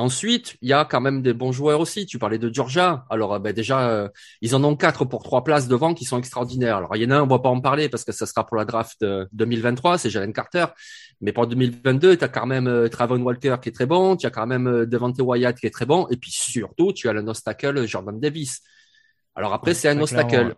Ensuite, 0.00 0.56
il 0.62 0.68
y 0.68 0.72
a 0.72 0.84
quand 0.84 1.00
même 1.00 1.22
des 1.22 1.32
bons 1.32 1.50
joueurs 1.50 1.80
aussi. 1.80 2.06
Tu 2.06 2.20
parlais 2.20 2.38
de 2.38 2.54
Georgia. 2.54 3.04
Alors 3.10 3.34
euh, 3.34 3.38
ben, 3.40 3.52
déjà, 3.52 3.90
euh, 3.90 4.08
ils 4.40 4.54
en 4.54 4.62
ont 4.62 4.76
quatre 4.76 5.04
pour 5.04 5.24
trois 5.24 5.42
places 5.42 5.66
devant 5.66 5.92
qui 5.92 6.04
sont 6.04 6.18
extraordinaires. 6.18 6.76
Alors 6.76 6.94
il 6.94 7.02
y 7.02 7.06
en 7.06 7.10
a 7.10 7.16
un, 7.16 7.22
on 7.22 7.26
va 7.26 7.40
pas 7.40 7.48
en 7.48 7.60
parler 7.60 7.88
parce 7.88 8.04
que 8.04 8.12
ça 8.12 8.24
sera 8.24 8.46
pour 8.46 8.56
la 8.56 8.64
draft 8.64 9.02
euh, 9.02 9.26
2023, 9.32 9.98
c'est 9.98 10.08
Jalen 10.08 10.32
Carter. 10.32 10.66
Mais 11.20 11.32
pour 11.32 11.46
2022, 11.48 12.16
tu 12.16 12.24
as 12.24 12.28
quand 12.28 12.46
même 12.46 12.68
euh, 12.68 12.88
Travon 12.88 13.20
Walker 13.20 13.56
qui 13.60 13.70
est 13.70 13.72
très 13.72 13.86
bon, 13.86 14.16
tu 14.16 14.26
as 14.26 14.30
quand 14.30 14.46
même 14.46 14.68
euh, 14.68 14.86
Devante 14.86 15.18
Wyatt 15.20 15.58
qui 15.58 15.66
est 15.66 15.70
très 15.70 15.86
bon, 15.86 16.06
et 16.10 16.16
puis 16.16 16.30
surtout, 16.30 16.92
tu 16.92 17.08
as 17.08 17.12
le 17.12 17.22
nose 17.22 17.42
tackle 17.42 17.86
Jordan 17.86 18.20
Davis. 18.20 18.60
Alors 19.34 19.52
après, 19.52 19.74
c'est 19.74 19.88
un 19.88 19.94
nose 19.94 20.10
tackle. 20.10 20.54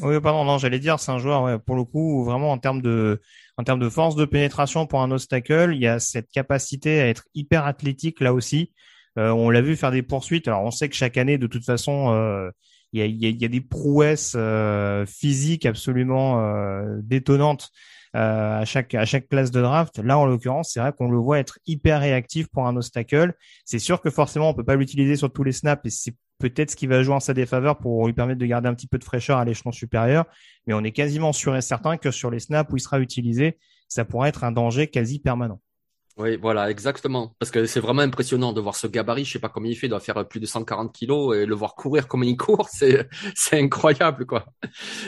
Oui, 0.00 0.20
pardon, 0.20 0.44
non, 0.44 0.58
j'allais 0.58 0.78
dire, 0.78 1.00
c'est 1.00 1.10
un 1.10 1.18
joueur, 1.18 1.42
ouais, 1.42 1.58
pour 1.58 1.74
le 1.74 1.82
coup, 1.84 2.24
vraiment 2.24 2.52
en 2.52 2.58
termes 2.58 2.80
de, 2.80 3.20
en 3.56 3.64
termes 3.64 3.80
de 3.80 3.88
force 3.88 4.14
de 4.14 4.24
pénétration 4.24 4.86
pour 4.86 5.02
un 5.02 5.10
obstacle, 5.10 5.70
il 5.74 5.80
y 5.82 5.88
a 5.88 5.98
cette 5.98 6.30
capacité 6.30 7.00
à 7.00 7.08
être 7.08 7.24
hyper 7.34 7.66
athlétique 7.66 8.20
là 8.20 8.32
aussi. 8.32 8.72
Euh, 9.18 9.30
on 9.30 9.50
l'a 9.50 9.62
vu 9.62 9.74
faire 9.76 9.90
des 9.90 10.02
poursuites. 10.02 10.46
Alors, 10.46 10.62
on 10.62 10.70
sait 10.70 10.88
que 10.88 10.94
chaque 10.94 11.16
année, 11.16 11.36
de 11.36 11.46
toute 11.48 11.64
façon, 11.64 12.12
euh, 12.12 12.48
il 12.92 13.00
y 13.00 13.02
a, 13.02 13.06
il 13.06 13.16
y 13.20 13.26
a- 13.26 13.28
il 13.30 13.42
y 13.42 13.44
a 13.44 13.48
des 13.48 13.60
prouesses 13.60 14.34
euh, 14.36 15.04
physiques 15.06 15.66
absolument 15.66 16.40
euh, 16.44 16.98
détonnantes 17.02 17.70
euh, 18.14 18.60
à 18.60 18.64
chaque 18.64 18.94
à 18.94 19.04
chaque 19.04 19.28
classe 19.28 19.50
de 19.50 19.60
draft. 19.60 19.98
Là, 19.98 20.16
en 20.18 20.26
l'occurrence, 20.26 20.70
c'est 20.72 20.80
vrai 20.80 20.92
qu'on 20.96 21.10
le 21.10 21.18
voit 21.18 21.38
être 21.38 21.58
hyper 21.66 22.00
réactif 22.00 22.46
pour 22.48 22.66
un 22.66 22.76
obstacle. 22.76 23.34
C'est 23.64 23.78
sûr 23.80 24.00
que 24.00 24.10
forcément, 24.10 24.50
on 24.50 24.54
peut 24.54 24.64
pas 24.64 24.76
l'utiliser 24.76 25.16
sur 25.16 25.32
tous 25.32 25.42
les 25.44 25.52
snaps 25.52 25.82
et 25.86 25.90
c'est 25.90 26.14
peut-être 26.38 26.70
ce 26.70 26.76
qui 26.76 26.86
va 26.86 27.02
jouer 27.02 27.14
en 27.14 27.20
sa 27.20 27.34
défaveur 27.34 27.78
pour 27.78 28.06
lui 28.06 28.12
permettre 28.12 28.38
de 28.38 28.46
garder 28.46 28.68
un 28.68 28.74
petit 28.74 28.86
peu 28.86 28.98
de 28.98 29.04
fraîcheur 29.04 29.38
à 29.38 29.44
l'échelon 29.44 29.72
supérieur. 29.72 30.24
Mais 30.66 30.74
on 30.74 30.84
est 30.84 30.92
quasiment 30.92 31.32
sûr 31.32 31.56
et 31.56 31.62
certain 31.62 31.96
que 31.96 32.10
sur 32.10 32.30
les 32.30 32.40
snaps 32.40 32.70
où 32.72 32.76
il 32.76 32.80
sera 32.80 33.00
utilisé, 33.00 33.58
ça 33.88 34.04
pourrait 34.04 34.28
être 34.28 34.44
un 34.44 34.52
danger 34.52 34.88
quasi 34.88 35.18
permanent. 35.18 35.60
Oui, 36.18 36.38
voilà, 36.38 36.70
exactement. 36.70 37.34
Parce 37.38 37.50
que 37.50 37.66
c'est 37.66 37.78
vraiment 37.80 38.00
impressionnant 38.00 38.54
de 38.54 38.60
voir 38.62 38.74
ce 38.74 38.86
gabarit. 38.86 39.26
Je 39.26 39.32
sais 39.32 39.38
pas 39.38 39.50
combien 39.50 39.70
il 39.70 39.74
fait, 39.74 39.86
il 39.86 39.90
doit 39.90 40.00
faire 40.00 40.26
plus 40.26 40.40
de 40.40 40.46
140 40.46 40.90
kilos 40.90 41.36
et 41.36 41.44
le 41.44 41.54
voir 41.54 41.74
courir 41.74 42.08
comme 42.08 42.24
il 42.24 42.38
court, 42.38 42.68
c'est, 42.72 43.06
incroyable, 43.52 44.24
quoi. 44.24 44.46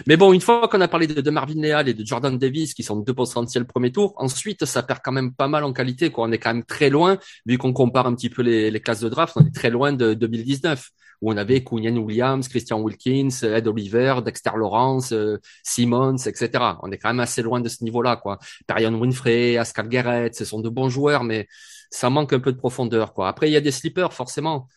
Mais 0.06 0.18
bon, 0.18 0.34
une 0.34 0.42
fois 0.42 0.68
qu'on 0.68 0.82
a 0.82 0.88
parlé 0.88 1.06
de, 1.06 1.22
de 1.22 1.30
Marvin 1.30 1.62
Leal 1.62 1.88
et 1.88 1.94
de 1.94 2.04
Jordan 2.04 2.36
Davis, 2.36 2.74
qui 2.74 2.82
sont 2.82 2.96
deux 2.96 3.14
potentiels 3.14 3.66
premier 3.66 3.90
tour, 3.90 4.12
ensuite, 4.18 4.66
ça 4.66 4.82
perd 4.82 5.00
quand 5.02 5.12
même 5.12 5.32
pas 5.32 5.48
mal 5.48 5.64
en 5.64 5.72
qualité, 5.72 6.10
quoi. 6.10 6.26
On 6.26 6.32
est 6.32 6.38
quand 6.38 6.52
même 6.52 6.64
très 6.64 6.90
loin, 6.90 7.18
vu 7.46 7.56
qu'on 7.56 7.72
compare 7.72 8.06
un 8.06 8.14
petit 8.14 8.28
peu 8.28 8.42
les, 8.42 8.70
les 8.70 8.80
classes 8.80 9.00
de 9.00 9.08
draft, 9.08 9.32
on 9.36 9.46
est 9.46 9.54
très 9.54 9.70
loin 9.70 9.94
de 9.94 10.12
2019, 10.12 10.90
où 11.20 11.32
on 11.32 11.36
avait 11.36 11.64
Cunyan 11.64 11.96
Williams, 11.96 12.48
Christian 12.48 12.80
Wilkins, 12.80 13.42
Ed 13.42 13.66
Oliver, 13.66 14.16
Dexter 14.24 14.52
Lawrence, 14.56 15.12
euh, 15.12 15.38
Simmons, 15.62 16.16
etc. 16.26 16.78
On 16.82 16.90
est 16.90 16.98
quand 16.98 17.08
même 17.08 17.20
assez 17.20 17.42
loin 17.42 17.60
de 17.60 17.68
ce 17.68 17.82
niveau-là, 17.84 18.16
quoi. 18.16 18.38
Perion 18.66 18.94
Winfrey, 18.98 19.56
Pascal 19.56 19.88
Garrett, 19.88 20.34
ce 20.34 20.44
sont 20.44 20.60
de 20.60 20.68
bons 20.68 20.88
joueurs, 20.88 21.24
mais 21.24 21.46
ça 21.90 22.10
manque 22.10 22.32
un 22.32 22.40
peu 22.40 22.52
de 22.52 22.58
profondeur, 22.58 23.14
quoi. 23.14 23.28
Après, 23.28 23.48
il 23.48 23.52
y 23.52 23.56
a 23.56 23.60
des 23.60 23.70
sleepers, 23.72 24.12
forcément. 24.12 24.68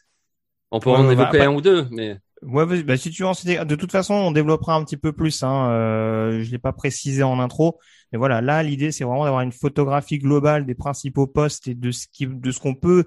On 0.71 0.79
peut 0.79 0.89
Ouais, 0.89 0.97
en 0.97 1.03
bah, 1.03 1.11
évoquer 1.13 1.39
bah, 1.39 1.45
un 1.45 1.53
ou 1.53 1.61
deux, 1.61 1.87
mais 1.91 2.17
Ouais, 2.41 2.83
bah, 2.83 2.97
si 2.97 3.11
tu 3.11 3.21
veux 3.21 3.29
en 3.29 3.33
de 3.33 3.75
toute 3.75 3.91
façon, 3.91 4.15
on 4.15 4.31
développera 4.31 4.73
un 4.75 4.83
petit 4.83 4.97
peu 4.97 5.13
plus. 5.13 5.43
Hein, 5.43 5.69
euh, 5.69 6.41
je 6.41 6.49
l'ai 6.49 6.57
pas 6.57 6.73
précisé 6.73 7.21
en 7.21 7.39
intro, 7.39 7.79
mais 8.11 8.17
voilà, 8.17 8.41
là, 8.41 8.63
l'idée, 8.63 8.91
c'est 8.91 9.03
vraiment 9.03 9.25
d'avoir 9.25 9.41
une 9.41 9.51
photographie 9.51 10.17
globale 10.17 10.65
des 10.65 10.73
principaux 10.73 11.27
postes 11.27 11.67
et 11.67 11.75
de 11.75 11.91
ce 11.91 12.07
qui, 12.11 12.25
de 12.25 12.51
ce 12.51 12.59
qu'on 12.59 12.73
peut 12.73 13.05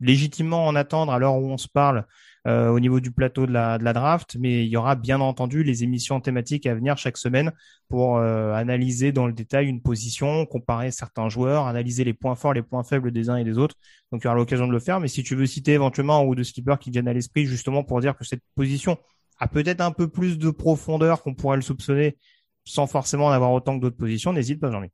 légitimement 0.00 0.66
en 0.66 0.74
attendre 0.76 1.12
à 1.12 1.18
l'heure 1.18 1.36
où 1.36 1.50
on 1.50 1.58
se 1.58 1.68
parle 1.68 2.06
euh, 2.46 2.68
au 2.70 2.80
niveau 2.80 3.00
du 3.00 3.10
plateau 3.10 3.46
de 3.46 3.52
la, 3.52 3.78
draft, 3.78 4.36
mais 4.40 4.64
il 4.64 4.68
y 4.68 4.76
aura 4.76 4.96
bien 4.96 5.20
entendu 5.20 5.62
les 5.62 5.84
émissions 5.84 6.20
thématiques 6.20 6.66
à 6.66 6.74
venir 6.74 6.96
chaque 6.96 7.18
semaine 7.18 7.52
pour 7.88 8.16
euh, 8.16 8.54
analyser 8.54 9.12
dans 9.12 9.26
le 9.26 9.34
détail 9.34 9.66
une 9.68 9.82
position, 9.82 10.46
comparer 10.46 10.90
certains 10.90 11.28
joueurs, 11.28 11.66
analyser 11.66 12.02
les 12.02 12.14
points 12.14 12.34
forts, 12.36 12.54
les 12.54 12.62
points 12.62 12.82
faibles 12.82 13.10
des 13.10 13.28
uns 13.28 13.36
et 13.36 13.44
des 13.44 13.58
autres. 13.58 13.74
Donc 14.10 14.22
il 14.22 14.24
y 14.24 14.28
aura 14.28 14.36
l'occasion 14.36 14.66
de 14.66 14.72
le 14.72 14.78
faire. 14.78 15.00
Mais 15.00 15.08
si 15.08 15.22
tu 15.22 15.34
veux 15.34 15.46
citer 15.46 15.72
éventuellement 15.72 16.18
un 16.20 16.24
ou 16.24 16.34
deux 16.34 16.44
slippers 16.44 16.78
qui 16.78 16.90
viennent 16.90 17.08
à 17.08 17.12
l'esprit 17.12 17.44
justement 17.44 17.84
pour 17.84 18.00
dire 18.00 18.16
que 18.16 18.24
cette 18.24 18.42
position 18.54 18.96
a 19.38 19.46
peut-être 19.48 19.82
un 19.82 19.92
peu 19.92 20.08
plus 20.08 20.38
de 20.38 20.50
profondeur 20.50 21.22
qu'on 21.22 21.34
pourrait 21.34 21.56
le 21.56 21.62
soupçonner 21.62 22.16
sans 22.64 22.86
forcément 22.86 23.26
en 23.26 23.30
avoir 23.30 23.52
autant 23.52 23.76
que 23.76 23.82
d'autres 23.82 23.96
positions, 23.96 24.32
n'hésite 24.32 24.60
pas, 24.60 24.70
Jean-Mi. 24.70 24.88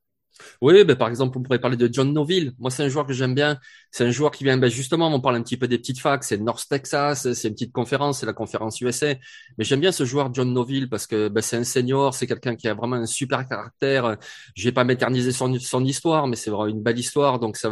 Oui, 0.61 0.85
ben 0.85 0.97
par 0.97 1.09
exemple, 1.09 1.39
on 1.39 1.43
pourrait 1.43 1.59
parler 1.59 1.77
de 1.77 1.89
John 1.93 2.13
Noville. 2.13 2.53
Moi, 2.59 2.71
c'est 2.71 2.83
un 2.85 2.89
joueur 2.89 3.07
que 3.07 3.13
j'aime 3.13 3.35
bien. 3.35 3.59
C'est 3.91 4.05
un 4.05 4.11
joueur 4.11 4.31
qui 4.31 4.45
vient, 4.45 4.57
ben 4.59 4.69
justement, 4.71 5.09
on 5.15 5.21
parle 5.21 5.37
un 5.37 5.43
petit 5.43 5.57
peu 5.57 5.69
des 5.69 5.79
petites 5.79 6.01
facs. 6.01 6.25
C'est 6.25 6.39
North 6.39 6.67
Texas, 6.69 7.33
c'est 7.33 7.49
une 7.49 7.55
petite 7.55 7.73
conférence, 7.73 8.21
c'est 8.21 8.27
la 8.27 8.33
conférence 8.33 8.81
USA. 8.81 9.15
Mais 9.59 9.65
j'aime 9.65 9.81
bien 9.81 9.93
ce 9.93 10.05
joueur 10.05 10.33
John 10.35 10.53
Noville 10.53 10.89
parce 10.89 11.07
que 11.07 11.29
ben, 11.29 11.41
c'est 11.41 11.57
un 11.57 11.65
senior, 11.65 12.15
c'est 12.15 12.27
quelqu'un 12.27 12.57
qui 12.57 12.69
a 12.69 12.75
vraiment 12.75 12.97
un 12.97 13.07
super 13.07 13.47
caractère. 13.47 14.17
Je 14.55 14.65
vais 14.65 14.73
pas 14.73 14.85
m'éterniser 14.85 15.33
son, 15.33 15.59
son 15.59 15.85
histoire, 15.85 16.27
mais 16.27 16.37
c'est 16.37 16.51
vraiment 16.51 16.67
une 16.67 16.83
belle 16.83 16.99
histoire. 16.99 17.39
Donc, 17.39 17.57
ça, 17.57 17.71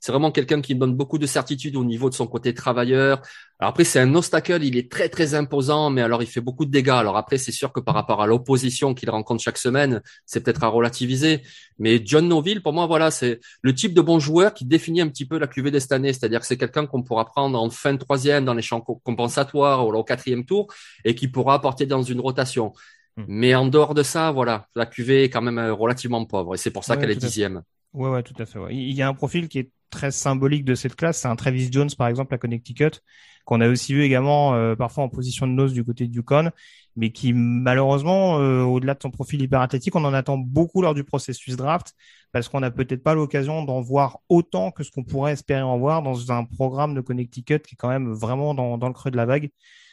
c'est 0.00 0.12
vraiment 0.12 0.30
quelqu'un 0.30 0.60
qui 0.60 0.74
donne 0.74 0.94
beaucoup 0.94 1.18
de 1.18 1.26
certitude 1.26 1.76
au 1.76 1.84
niveau 1.84 2.10
de 2.10 2.14
son 2.14 2.26
côté 2.26 2.54
travailleur. 2.54 3.22
Alors 3.60 3.70
après, 3.70 3.84
c'est 3.84 4.00
un 4.00 4.14
obstacle, 4.14 4.62
il 4.62 4.76
est 4.76 4.90
très 4.90 5.08
très 5.08 5.34
imposant, 5.34 5.88
mais 5.88 6.02
alors 6.02 6.22
il 6.22 6.26
fait 6.26 6.40
beaucoup 6.40 6.64
de 6.64 6.70
dégâts. 6.70 6.88
Alors 6.90 7.16
après, 7.16 7.38
c'est 7.38 7.52
sûr 7.52 7.72
que 7.72 7.78
par 7.78 7.94
rapport 7.94 8.20
à 8.20 8.26
l'opposition 8.26 8.94
qu'il 8.94 9.08
rencontre 9.10 9.42
chaque 9.42 9.58
semaine, 9.58 10.02
c'est 10.26 10.42
peut-être 10.42 10.64
à 10.64 10.68
relativiser. 10.68 11.42
Mais 11.78 12.02
John 12.04 12.26
Noville, 12.26 12.62
pour 12.62 12.72
moi, 12.72 12.86
voilà, 12.86 13.10
c'est 13.12 13.40
le 13.62 13.74
type 13.74 13.94
de 13.94 14.00
bon 14.00 14.18
joueur 14.18 14.54
qui 14.54 14.64
définit 14.64 15.00
un 15.00 15.08
petit 15.08 15.24
peu 15.24 15.38
la 15.38 15.46
cuvée 15.46 15.70
de 15.70 15.78
cette 15.78 15.92
année. 15.92 16.12
C'est-à-dire 16.12 16.40
que 16.40 16.46
c'est 16.46 16.56
quelqu'un 16.56 16.86
qu'on 16.86 17.02
pourra 17.02 17.26
prendre 17.26 17.60
en 17.60 17.70
fin 17.70 17.92
de 17.92 17.98
troisième 17.98 18.44
dans 18.44 18.54
les 18.54 18.62
champs 18.62 18.80
compensatoires 18.80 19.86
ou 19.86 19.94
au 19.94 20.04
quatrième 20.04 20.44
tour 20.44 20.66
et 21.04 21.14
qui 21.14 21.28
pourra 21.28 21.54
apporter 21.54 21.86
dans 21.86 22.02
une 22.02 22.20
rotation. 22.20 22.72
Hmm. 23.16 23.24
Mais 23.28 23.54
en 23.54 23.66
dehors 23.66 23.94
de 23.94 24.02
ça, 24.02 24.32
voilà, 24.32 24.66
la 24.74 24.86
cuvée 24.86 25.24
est 25.24 25.30
quand 25.30 25.42
même 25.42 25.58
euh, 25.58 25.72
relativement 25.72 26.24
pauvre 26.24 26.54
et 26.54 26.58
c'est 26.58 26.72
pour 26.72 26.82
ça 26.82 26.96
qu'elle 26.96 27.10
est 27.10 27.16
dixième. 27.16 27.62
Ouais, 27.92 28.10
ouais, 28.10 28.22
tout 28.24 28.34
à 28.38 28.44
fait. 28.44 28.58
Il 28.70 28.92
y 28.92 29.02
a 29.02 29.08
un 29.08 29.14
profil 29.14 29.48
qui 29.48 29.60
est 29.60 29.70
très 29.94 30.10
symbolique 30.10 30.64
de 30.64 30.74
cette 30.74 30.96
classe. 30.96 31.20
C'est 31.20 31.28
un 31.28 31.36
Travis 31.36 31.70
Jones, 31.72 31.90
par 31.96 32.08
exemple, 32.08 32.34
à 32.34 32.38
Connecticut, 32.38 33.00
qu'on 33.44 33.60
a 33.60 33.68
aussi 33.68 33.94
vu 33.94 34.02
également 34.02 34.54
euh, 34.54 34.74
parfois 34.74 35.04
en 35.04 35.08
position 35.08 35.46
de 35.46 35.52
nose 35.52 35.72
du 35.72 35.84
côté 35.84 36.06
du 36.08 36.18
Yukon, 36.18 36.50
mais 36.96 37.10
qui 37.12 37.32
malheureusement, 37.32 38.38
euh, 38.40 38.62
au-delà 38.62 38.94
de 38.94 39.02
son 39.02 39.10
profil 39.10 39.40
hyper 39.40 39.60
athlétique, 39.60 39.94
on 39.96 40.04
en 40.04 40.12
attend 40.12 40.36
beaucoup 40.36 40.82
lors 40.82 40.94
du 40.94 41.04
processus 41.04 41.56
draft, 41.56 41.94
parce 42.32 42.48
qu'on 42.48 42.60
n'a 42.60 42.70
peut-être 42.70 43.02
pas 43.02 43.14
l'occasion 43.14 43.64
d'en 43.64 43.80
voir 43.80 44.18
autant 44.28 44.70
que 44.72 44.82
ce 44.82 44.90
qu'on 44.90 45.04
pourrait 45.04 45.32
espérer 45.32 45.62
en 45.62 45.78
voir 45.78 46.02
dans 46.02 46.32
un 46.32 46.44
programme 46.44 46.94
de 46.94 47.00
Connecticut 47.00 47.60
qui 47.60 47.74
est 47.74 47.78
quand 47.78 47.88
même 47.88 48.12
vraiment 48.12 48.54
dans, 48.54 48.76
le 48.76 48.92
creux 48.92 49.10
de 49.10 49.16
la 49.16 49.26
vague. 49.26 49.50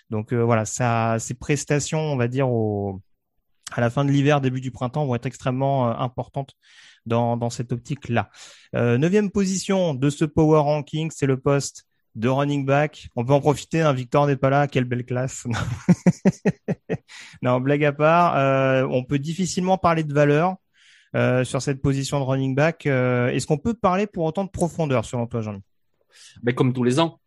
Donc 0.10 0.34
euh, 0.34 0.43
voilà, 0.43 0.65
ça, 0.65 1.17
ses 1.20 1.36
prestations, 1.36 2.00
on 2.00 2.17
va 2.17 2.27
dire, 2.27 2.48
à 3.72 3.81
la 3.81 3.89
fin 3.89 4.03
de 4.03 4.12
l'hiver, 4.12 4.41
début 4.41 4.62
du 4.62 4.72
printemps, 4.72 5.05
vont 5.05 5.15
être 5.15 5.27
extrêmement 5.27 5.88
importantes 6.00 6.55
dans, 7.05 7.38
dans 7.38 7.50
cette 7.50 7.72
optique-là. 7.72 8.29
Euh, 8.75 8.98
neuvième 8.98 9.31
position 9.31 9.93
de 9.93 10.10
ce 10.10 10.25
Power 10.25 10.60
Ranking, 10.60 11.12
c'est 11.13 11.27
le 11.27 11.38
poste 11.38 11.86
de 12.15 12.27
running 12.27 12.65
back. 12.65 13.08
On 13.15 13.25
peut 13.25 13.34
en 13.34 13.39
profiter, 13.39 13.81
hein, 13.81 13.93
Victor 13.93 14.27
n'est 14.27 14.36
pas 14.36 14.50
là, 14.50 14.67
quelle 14.67 14.86
belle 14.86 15.05
classe. 15.05 15.48
non, 17.41 17.60
blague 17.60 17.86
à 17.86 17.93
part, 17.93 18.36
euh, 18.38 18.88
on 18.89 19.03
peut 19.03 19.20
difficilement 19.20 19.77
parler 19.77 20.03
de 20.03 20.13
valeur 20.13 20.55
euh, 21.15 21.43
sur 21.43 21.62
cette 21.62 21.81
position 21.81 22.20
de 22.20 22.25
running 22.25 22.55
back. 22.55 22.86
Euh, 22.86 23.29
est-ce 23.29 23.48
qu'on 23.48 23.58
peut 23.58 23.74
parler 23.74 24.08
pour 24.08 24.25
autant 24.25 24.43
de 24.43 24.50
profondeur 24.50 25.05
selon 25.05 25.27
toi, 25.27 25.41
Jean-Luc 25.41 25.63
Mais 26.43 26.53
comme 26.53 26.74
tous 26.74 26.84
les 26.84 27.00
ans, 27.00 27.20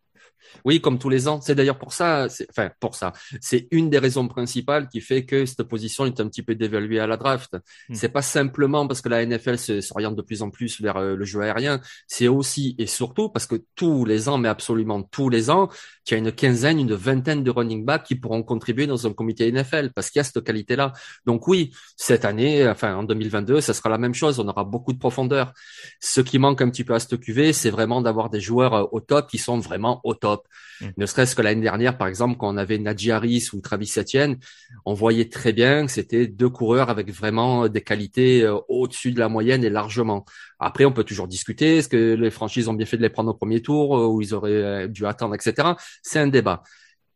oui, 0.63 0.81
comme 0.81 0.99
tous 0.99 1.09
les 1.09 1.27
ans. 1.27 1.41
C'est 1.41 1.55
d'ailleurs 1.55 1.77
pour 1.77 1.93
ça, 1.93 2.27
enfin 2.49 2.71
pour 2.79 2.95
ça, 2.95 3.13
c'est 3.41 3.67
une 3.71 3.89
des 3.89 3.99
raisons 3.99 4.27
principales 4.27 4.87
qui 4.89 5.01
fait 5.01 5.25
que 5.25 5.45
cette 5.45 5.63
position 5.63 6.05
est 6.05 6.19
un 6.19 6.27
petit 6.27 6.43
peu 6.43 6.55
dévaluée 6.55 6.99
à 6.99 7.07
la 7.07 7.17
draft. 7.17 7.55
Hmm. 7.89 7.93
C'est 7.93 8.09
pas 8.09 8.21
simplement 8.21 8.87
parce 8.87 9.01
que 9.01 9.09
la 9.09 9.25
NFL 9.25 9.57
s'oriente 9.81 10.15
de 10.15 10.21
plus 10.21 10.41
en 10.41 10.49
plus 10.49 10.81
vers 10.81 10.97
euh, 10.97 11.15
le 11.15 11.25
jeu 11.25 11.41
aérien, 11.41 11.81
c'est 12.07 12.27
aussi 12.27 12.75
et 12.77 12.87
surtout 12.87 13.29
parce 13.29 13.47
que 13.47 13.63
tous 13.75 14.05
les 14.05 14.29
ans, 14.29 14.37
mais 14.37 14.49
absolument 14.49 15.03
tous 15.03 15.29
les 15.29 15.49
ans, 15.49 15.69
il 16.07 16.11
y 16.11 16.15
a 16.15 16.17
une 16.17 16.31
quinzaine, 16.31 16.79
une 16.79 16.93
vingtaine 16.93 17.43
de 17.43 17.51
running 17.51 17.85
backs 17.85 18.03
qui 18.03 18.15
pourront 18.15 18.43
contribuer 18.43 18.87
dans 18.87 19.07
un 19.07 19.13
comité 19.13 19.51
NFL 19.51 19.91
parce 19.93 20.09
qu'il 20.09 20.19
y 20.19 20.21
a 20.21 20.23
cette 20.23 20.43
qualité-là. 20.43 20.93
Donc 21.25 21.47
oui, 21.47 21.71
cette 21.97 22.25
année, 22.25 22.67
enfin 22.67 22.95
en 22.95 23.03
2022, 23.03 23.61
ça 23.61 23.73
sera 23.73 23.89
la 23.89 23.97
même 23.97 24.13
chose. 24.13 24.39
On 24.39 24.47
aura 24.47 24.63
beaucoup 24.63 24.93
de 24.93 24.99
profondeur. 24.99 25.53
Ce 25.99 26.21
qui 26.21 26.39
manque 26.39 26.61
un 26.61 26.69
petit 26.69 26.83
peu 26.83 26.93
à 26.93 26.99
cette 26.99 27.19
QV, 27.19 27.53
c'est 27.53 27.69
vraiment 27.69 28.01
d'avoir 28.01 28.29
des 28.29 28.39
joueurs 28.39 28.73
euh, 28.73 28.83
au 28.91 28.99
top 28.99 29.29
qui 29.29 29.37
sont 29.37 29.59
vraiment 29.59 30.01
au 30.03 30.13
top. 30.13 30.47
Mm. 30.81 30.85
Ne 30.97 31.05
serait-ce 31.05 31.35
que 31.35 31.41
l'année 31.41 31.61
dernière, 31.61 31.97
par 31.97 32.07
exemple, 32.07 32.37
quand 32.37 32.53
on 32.53 32.57
avait 32.57 32.77
Nadji 32.77 33.11
Harris 33.11 33.49
ou 33.53 33.61
Travis 33.61 33.91
Etienne, 33.97 34.37
on 34.85 34.93
voyait 34.93 35.29
très 35.29 35.53
bien 35.53 35.85
que 35.85 35.91
c'était 35.91 36.27
deux 36.27 36.49
coureurs 36.49 36.89
avec 36.89 37.11
vraiment 37.11 37.67
des 37.67 37.81
qualités 37.81 38.43
euh, 38.43 38.57
au-dessus 38.69 39.11
de 39.11 39.19
la 39.19 39.29
moyenne 39.29 39.63
et 39.63 39.69
largement. 39.69 40.25
Après, 40.59 40.85
on 40.85 40.91
peut 40.91 41.03
toujours 41.03 41.27
discuter. 41.27 41.77
Est-ce 41.77 41.89
que 41.89 42.15
les 42.15 42.31
franchises 42.31 42.67
ont 42.67 42.73
bien 42.73 42.85
fait 42.85 42.97
de 42.97 43.01
les 43.01 43.09
prendre 43.09 43.31
au 43.31 43.33
premier 43.33 43.61
tour 43.61 43.97
euh, 43.97 44.07
ou 44.07 44.21
ils 44.21 44.33
auraient 44.33 44.51
euh, 44.51 44.87
dû 44.87 45.05
attendre, 45.05 45.35
etc. 45.35 45.69
C'est 46.01 46.19
un 46.19 46.27
débat. 46.27 46.63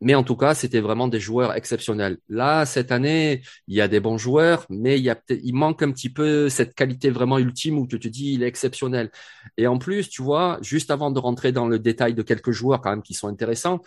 Mais 0.02 0.16
en 0.16 0.24
tout 0.24 0.38
cas, 0.38 0.54
c'était 0.54 0.80
vraiment 0.80 1.10
des 1.10 1.20
joueurs 1.20 1.54
exceptionnels. 1.56 2.20
Là, 2.30 2.66
cette 2.66 2.92
année, 2.92 3.42
il 3.68 3.76
y 3.76 3.82
a 3.82 3.90
des 3.90 4.00
bons 4.00 4.18
joueurs, 4.18 4.66
mais 4.70 4.98
il, 5.00 5.54
manque 5.54 5.84
un 5.84 5.92
petit 5.92 6.10
peu 6.10 6.48
cette 6.48 6.74
qualité 6.74 7.10
vraiment 7.10 7.38
ultime 7.38 7.78
où 7.78 7.86
tu 7.86 8.00
te 8.00 8.08
dis 8.08 8.34
il 8.34 8.44
est 8.44 8.48
exceptionnel. 8.48 9.12
Et 9.58 9.68
en 9.68 9.78
plus, 9.78 10.10
tu 10.10 10.22
vois, 10.24 10.58
juste 10.62 10.90
avant 10.90 11.12
de 11.12 11.20
rentrer 11.20 11.52
dans 11.52 11.68
le 11.68 11.80
détail 11.80 12.14
de 12.14 12.22
quelques 12.22 12.52
joueurs 12.52 12.80
quand 12.82 12.92
même 12.92 13.02
qui 13.02 13.14
sont 13.14 13.28
intéressants, 13.28 13.82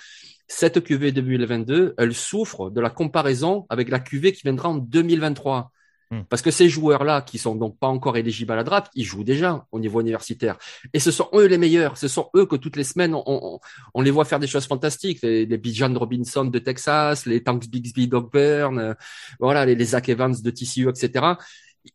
cette 0.49 0.85
QV 0.85 1.13
2022, 1.13 1.95
elle 1.97 2.15
souffre 2.15 2.69
de 2.69 2.81
la 2.81 2.91
comparaison 2.91 3.65
avec 3.71 3.89
la 3.89 3.99
QV 3.99 4.33
qui 4.33 4.43
viendra 4.43 4.69
en 4.69 4.77
2023. 4.77 5.73
Hmm. 6.13 6.25
Parce 6.29 6.43
que 6.43 6.51
ces 6.51 6.69
joueurs-là, 6.69 7.23
qui 7.23 7.39
sont 7.39 7.57
donc 7.57 7.79
pas 7.79 7.87
encore 7.87 8.19
éligibles 8.19 8.53
à 8.53 8.57
la 8.57 8.65
draft, 8.65 8.93
ils 8.95 9.05
jouent 9.05 9.25
déjà 9.25 9.65
au 9.73 9.81
niveau 9.81 9.99
universitaire. 10.03 10.59
Et 10.93 11.01
ce 11.01 11.11
sont 11.11 11.31
eux 11.33 11.47
les 11.47 11.57
meilleurs. 11.57 11.97
Ce 11.97 12.07
sont 12.07 12.29
eux 12.37 12.45
que 12.45 12.57
toutes 12.57 12.77
les 12.77 12.85
semaines, 12.85 13.15
on, 13.15 13.61
on, 13.95 14.03
les 14.03 14.11
voit 14.11 14.27
faire 14.27 14.39
des 14.39 14.47
choses 14.47 14.67
fantastiques. 14.67 15.21
Les, 15.23 15.47
les 15.47 15.57
Bijan 15.57 15.95
Robinson 15.95 16.45
de 16.45 16.59
Texas, 16.59 17.25
les 17.25 17.43
Tanks 17.43 17.67
Bixby 17.67 18.09
Dogburn, 18.09 18.79
euh, 18.79 18.95
voilà, 19.41 19.65
les, 19.65 19.75
les 19.75 19.85
Zach 19.87 20.11
Evans 20.11 20.35
de 20.39 20.51
TCU, 20.51 20.91
etc. 20.91 21.25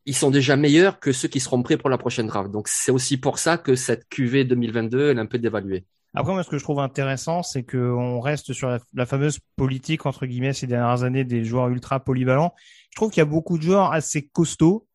Ils 0.08 0.16
sont 0.16 0.32
déjà 0.32 0.56
meilleurs 0.56 1.00
que 1.00 1.12
ceux 1.12 1.28
qui 1.28 1.40
seront 1.40 1.62
prêts 1.62 1.78
pour 1.78 1.92
la 1.92 2.00
prochaine 2.00 2.26
draft. 2.26 2.50
Donc 2.50 2.70
c'est 2.70 2.92
aussi 2.92 3.18
pour 3.18 3.38
ça 3.38 3.60
que 3.60 3.76
cette 3.76 4.10
QV 4.10 4.46
2022, 4.46 5.12
elle 5.12 5.18
est 5.20 5.22
un 5.22 5.28
peu 5.28 5.38
dévaluée. 5.38 5.86
Après, 6.16 6.34
moi, 6.34 6.42
ce 6.42 6.50
que 6.50 6.58
je 6.58 6.64
trouve 6.64 6.80
intéressant, 6.80 7.44
c'est 7.44 7.62
qu'on 7.62 8.20
reste 8.20 8.52
sur 8.54 8.70
la, 8.70 8.80
la, 8.96 9.06
fameuse 9.06 9.38
politique, 9.56 10.08
entre 10.08 10.26
guillemets, 10.26 10.54
ces 10.54 10.66
dernières 10.66 11.04
années 11.04 11.24
des 11.24 11.46
joueurs 11.46 11.68
ultra 11.70 12.00
polyvalents 12.00 12.56
je 12.90 12.96
trouve 12.96 13.12
qu'il 13.12 13.22
y 13.22 13.22
a 13.22 13.26
beaucoup 13.26 13.58
de 13.58 13.64
joueurs 13.64 13.92
assez 13.92 14.28
costauds 14.28 14.88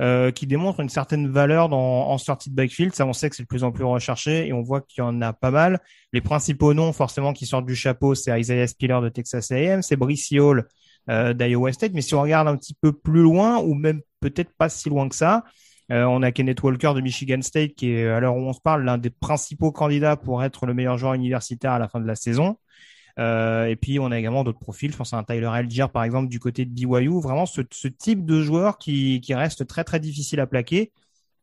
euh, 0.00 0.30
qui 0.30 0.46
démontrent 0.46 0.80
une 0.80 0.88
certaine 0.88 1.28
valeur 1.28 1.68
dans, 1.68 2.08
en 2.08 2.16
sortie 2.16 2.48
de 2.48 2.54
backfield. 2.54 2.94
Ça, 2.94 3.04
on 3.04 3.12
sait 3.12 3.28
que 3.28 3.36
c'est 3.36 3.42
de 3.42 3.48
plus 3.48 3.64
en 3.64 3.70
plus 3.70 3.84
recherché 3.84 4.46
et 4.46 4.52
on 4.54 4.62
voit 4.62 4.80
qu'il 4.80 5.02
y 5.02 5.06
en 5.06 5.20
a 5.20 5.34
pas 5.34 5.50
mal. 5.50 5.78
Les 6.14 6.22
principaux 6.22 6.72
noms, 6.72 6.94
forcément, 6.94 7.34
qui 7.34 7.44
sortent 7.44 7.66
du 7.66 7.76
chapeau, 7.76 8.14
c'est 8.14 8.38
Isaiah 8.40 8.66
Spiller 8.66 8.98
de 9.02 9.10
Texas 9.10 9.50
A&M, 9.50 9.82
c'est 9.82 9.96
Brice 9.96 10.32
Hall 10.32 10.66
euh, 11.10 11.34
d'Iowa 11.34 11.70
State. 11.72 11.92
Mais 11.92 12.00
si 12.00 12.14
on 12.14 12.22
regarde 12.22 12.48
un 12.48 12.56
petit 12.56 12.74
peu 12.80 12.92
plus 12.92 13.20
loin, 13.20 13.58
ou 13.58 13.74
même 13.74 14.00
peut-être 14.20 14.52
pas 14.56 14.70
si 14.70 14.88
loin 14.88 15.06
que 15.06 15.14
ça, 15.14 15.44
euh, 15.92 16.04
on 16.04 16.22
a 16.22 16.32
Kenneth 16.32 16.62
Walker 16.62 16.92
de 16.94 17.02
Michigan 17.02 17.42
State, 17.42 17.74
qui 17.74 17.90
est, 17.90 18.08
à 18.08 18.20
l'heure 18.20 18.36
où 18.36 18.40
on 18.40 18.54
se 18.54 18.60
parle, 18.60 18.84
l'un 18.84 18.96
des 18.96 19.10
principaux 19.10 19.70
candidats 19.70 20.16
pour 20.16 20.42
être 20.42 20.64
le 20.64 20.72
meilleur 20.72 20.96
joueur 20.96 21.12
universitaire 21.12 21.72
à 21.72 21.78
la 21.78 21.88
fin 21.88 22.00
de 22.00 22.06
la 22.06 22.14
saison. 22.14 22.56
Euh, 23.18 23.66
et 23.66 23.76
puis 23.76 23.98
on 23.98 24.10
a 24.10 24.18
également 24.18 24.44
d'autres 24.44 24.58
profils. 24.58 24.92
Je 24.92 24.96
pense 24.96 25.12
à 25.12 25.18
un 25.18 25.24
Tyler 25.24 25.46
Algier 25.46 25.86
par 25.92 26.04
exemple 26.04 26.28
du 26.28 26.40
côté 26.40 26.64
de 26.64 26.70
BYU. 26.70 27.20
Vraiment 27.20 27.46
ce, 27.46 27.60
type 27.88 28.24
de 28.24 28.42
joueur 28.42 28.78
qui, 28.78 29.20
qui 29.20 29.34
reste 29.34 29.66
très 29.66 29.84
très 29.84 30.00
difficile 30.00 30.40
à 30.40 30.46
plaquer 30.46 30.92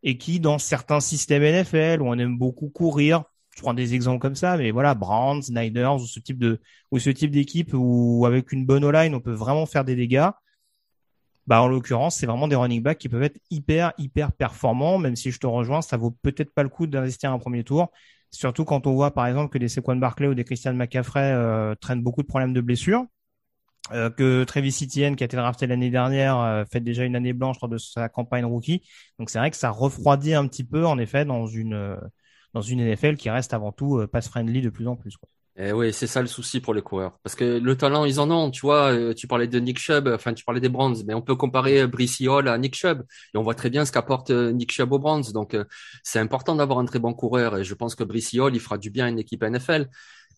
et 0.03 0.17
qui 0.17 0.39
dans 0.39 0.59
certains 0.59 0.99
systèmes 0.99 1.43
NFL 1.43 2.01
où 2.01 2.07
on 2.07 2.17
aime 2.17 2.37
beaucoup 2.37 2.69
courir, 2.69 3.23
je 3.55 3.61
prends 3.61 3.73
des 3.73 3.95
exemples 3.95 4.19
comme 4.19 4.35
ça, 4.35 4.57
mais 4.57 4.71
voilà, 4.71 4.93
Browns, 4.93 5.41
Niners 5.49 5.95
ou 6.01 6.05
ce 6.05 6.19
type 6.19 6.37
de 6.37 6.59
ou 6.91 6.99
ce 6.99 7.09
type 7.09 7.31
d'équipe 7.31 7.71
où 7.73 8.25
avec 8.25 8.51
une 8.51 8.65
bonne 8.65 8.83
O-line 8.85 9.15
on 9.15 9.19
peut 9.19 9.31
vraiment 9.33 9.65
faire 9.65 9.83
des 9.83 9.95
dégâts. 9.95 10.29
Bah 11.47 11.61
en 11.61 11.67
l'occurrence, 11.67 12.17
c'est 12.17 12.25
vraiment 12.25 12.47
des 12.47 12.57
running 12.57 12.83
backs 12.83 12.97
qui 12.97 13.09
peuvent 13.09 13.23
être 13.23 13.39
hyper 13.49 13.93
hyper 13.97 14.33
performants. 14.33 14.97
Même 14.97 15.15
si 15.15 15.31
je 15.31 15.39
te 15.39 15.47
rejoins, 15.47 15.81
ça 15.81 15.95
vaut 15.97 16.11
peut-être 16.11 16.53
pas 16.53 16.63
le 16.63 16.69
coup 16.69 16.87
d'investir 16.87 17.31
un 17.31 17.39
premier 17.39 17.63
tour. 17.63 17.89
Surtout 18.31 18.65
quand 18.65 18.87
on 18.87 18.93
voit 18.93 19.13
par 19.13 19.27
exemple 19.27 19.51
que 19.51 19.57
des 19.57 19.69
Saquon 19.69 19.95
Barclay 19.95 20.27
ou 20.27 20.33
des 20.33 20.43
Christian 20.43 20.73
McCaffrey 20.73 21.31
euh, 21.33 21.75
traînent 21.75 22.03
beaucoup 22.03 22.21
de 22.21 22.27
problèmes 22.27 22.53
de 22.53 22.61
blessures. 22.61 23.05
Euh, 23.93 24.09
que 24.09 24.43
Travis 24.43 24.77
Etienne, 24.83 25.15
qui 25.15 25.23
a 25.23 25.25
été 25.25 25.37
drafté 25.37 25.65
l'année 25.65 25.89
dernière, 25.89 26.37
euh, 26.39 26.65
fait 26.65 26.81
déjà 26.81 27.05
une 27.05 27.15
année 27.15 27.33
blanche 27.33 27.57
lors 27.61 27.69
de 27.69 27.77
sa 27.77 28.09
campagne 28.09 28.43
rookie. 28.45 28.83
Donc 29.17 29.29
c'est 29.29 29.39
vrai 29.39 29.49
que 29.49 29.57
ça 29.57 29.69
refroidit 29.69 30.33
un 30.33 30.47
petit 30.47 30.63
peu, 30.65 30.85
en 30.85 30.97
effet, 30.97 31.23
dans 31.25 31.47
une 31.47 31.73
euh, 31.73 31.95
dans 32.53 32.61
une 32.61 32.79
NFL 32.81 33.15
qui 33.17 33.29
reste 33.29 33.53
avant 33.53 33.71
tout 33.71 34.05
pass 34.11 34.27
friendly 34.29 34.61
de 34.61 34.69
plus 34.69 34.87
en 34.87 34.95
plus. 34.95 35.15
Eh 35.59 35.71
oui, 35.71 35.91
c'est 35.91 36.05
ça 36.05 36.21
le 36.21 36.27
souci 36.27 36.59
pour 36.61 36.75
les 36.75 36.83
coureurs. 36.83 37.17
Parce 37.23 37.33
que 37.33 37.43
le 37.57 37.75
talent, 37.75 38.05
ils 38.05 38.19
en 38.19 38.29
ont. 38.29 38.51
Tu 38.51 38.61
vois, 38.61 38.91
euh, 38.93 39.13
tu 39.15 39.25
parlais 39.25 39.47
de 39.47 39.59
Nick 39.59 39.79
Chubb, 39.79 40.07
enfin, 40.07 40.35
tu 40.35 40.45
parlais 40.45 40.61
des 40.61 40.69
Browns, 40.69 40.97
mais 41.07 41.15
on 41.15 41.21
peut 41.23 41.35
comparer 41.35 41.81
euh, 41.81 41.87
Brice 41.87 42.21
Hall 42.21 42.47
à 42.47 42.55
Nick 42.59 42.75
Chubb. 42.75 43.01
Et 43.33 43.37
on 43.39 43.41
voit 43.41 43.55
très 43.55 43.71
bien 43.71 43.83
ce 43.83 43.91
qu'apporte 43.91 44.29
euh, 44.29 44.51
Nick 44.51 44.71
Chubb 44.71 44.91
aux 44.93 44.99
Browns. 44.99 45.23
Donc, 45.33 45.57
c'est 46.03 46.19
important 46.19 46.55
d'avoir 46.55 46.77
un 46.77 46.85
très 46.85 46.99
bon 46.99 47.13
coureur. 47.15 47.57
Et 47.57 47.63
je 47.63 47.73
pense 47.73 47.95
que 47.95 48.03
Brice 48.03 48.35
Hall, 48.35 48.53
il 48.55 48.59
fera 48.59 48.77
du 48.77 48.91
bien 48.91 49.05
à 49.07 49.09
une 49.09 49.17
équipe 49.17 49.43
NFL. 49.43 49.87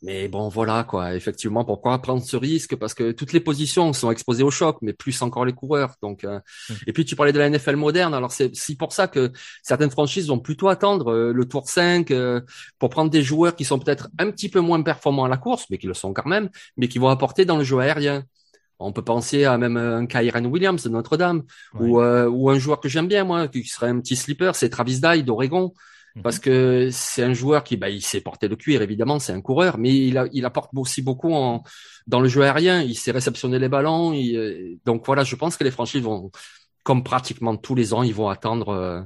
Mais 0.02 0.30
bon, 0.30 0.48
voilà 0.48 0.86
quoi. 0.86 1.14
Effectivement, 1.14 1.66
pourquoi 1.66 2.02
prendre 2.02 2.24
ce 2.24 2.38
risque? 2.38 2.76
Parce 2.78 2.94
que 2.94 3.12
toutes 3.12 3.34
les 3.34 3.42
positions 3.42 3.92
sont 3.92 4.10
exposées 4.12 4.44
au 4.44 4.52
choc, 4.52 4.78
mais 4.82 4.94
plus 4.94 5.22
encore 5.22 5.44
les 5.44 5.52
coureurs. 5.52 5.96
Donc, 6.02 6.24
euh, 6.24 6.40
Mm. 6.70 6.74
et 6.88 6.94
puis 6.94 7.06
tu 7.06 7.16
parlais 7.16 7.34
de 7.34 7.40
la 7.40 7.50
NFL 7.50 7.76
moderne. 7.76 8.14
Alors 8.14 8.32
c'est 8.32 8.52
pour 8.78 8.94
ça 8.94 9.08
que 9.08 9.32
certaines 9.62 9.90
franchises 9.90 10.28
vont 10.28 10.40
plutôt 10.40 10.70
attendre 10.70 11.12
euh, 11.12 11.34
le 11.34 11.46
tour 11.46 11.68
5 11.68 12.12
euh, 12.12 12.42
pour 12.80 12.90
prendre 12.90 13.10
des 13.12 13.22
joueurs 13.24 13.56
qui 13.56 13.66
sont 13.66 13.80
peut-être 13.80 14.10
un 14.20 14.32
petit 14.32 14.50
peu 14.50 14.60
moins 14.62 14.82
performants 14.82 15.26
à 15.26 15.30
la 15.30 15.38
course, 15.38 15.66
mais 15.70 15.78
qui 15.78 15.88
le 15.88 15.94
sont 15.94 16.14
quand 16.14 16.26
même, 16.28 16.50
mais 16.78 16.88
qui 16.88 16.98
vont 17.00 17.10
apporter 17.10 17.46
dans 17.46 17.58
le 17.58 17.64
jeu 17.64 17.80
aérien. 17.80 18.24
On 18.82 18.94
peut 18.94 19.04
penser 19.04 19.44
à 19.44 19.58
même 19.58 19.76
un 19.76 20.06
Kyren 20.06 20.46
Williams 20.46 20.82
de 20.82 20.90
Notre-Dame 20.90 21.44
ou 21.78 22.00
euh, 22.00 22.30
ou 22.30 22.50
un 22.50 22.58
joueur 22.58 22.80
que 22.80 22.88
j'aime 22.88 23.08
bien 23.10 23.26
moi, 23.26 23.50
qui 23.50 23.66
serait 23.66 23.90
un 23.90 24.00
petit 24.00 24.16
slipper, 24.16 24.52
c'est 24.54 24.70
Travis 24.70 25.02
Dye 25.02 25.24
d'Oregon. 25.24 25.74
Parce 26.22 26.40
que 26.40 26.90
c'est 26.92 27.24
un 27.24 27.34
joueur 27.34 27.64
qui, 27.64 27.78
bah, 27.78 27.90
il 27.90 28.02
sait 28.02 28.22
porter 28.22 28.48
le 28.48 28.56
cuir 28.56 28.82
évidemment, 28.82 29.20
c'est 29.20 29.34
un 29.34 29.42
coureur, 29.42 29.78
mais 29.78 29.96
il, 29.96 30.18
a, 30.18 30.28
il 30.34 30.46
apporte 30.46 30.72
aussi 30.76 31.02
beaucoup 31.02 31.34
en, 31.34 31.64
dans 32.08 32.20
le 32.22 32.28
jeu 32.30 32.44
aérien. 32.44 32.82
Il 32.82 32.96
sait 32.96 33.12
réceptionner 33.12 33.60
les 33.60 33.70
ballons. 33.70 34.14
il- 34.14 34.36
euh, 34.38 34.76
donc 34.86 35.06
voilà, 35.06 35.24
je 35.24 35.36
pense 35.36 35.58
que 35.58 35.64
les 35.64 35.72
franchises 35.72 36.02
vont, 36.04 36.32
comme 36.84 37.04
pratiquement 37.04 37.56
tous 37.58 37.76
les 37.76 37.94
ans, 37.94 38.04
ils 38.04 38.14
vont 38.14 38.30
attendre. 38.30 38.70
euh, 38.70 39.02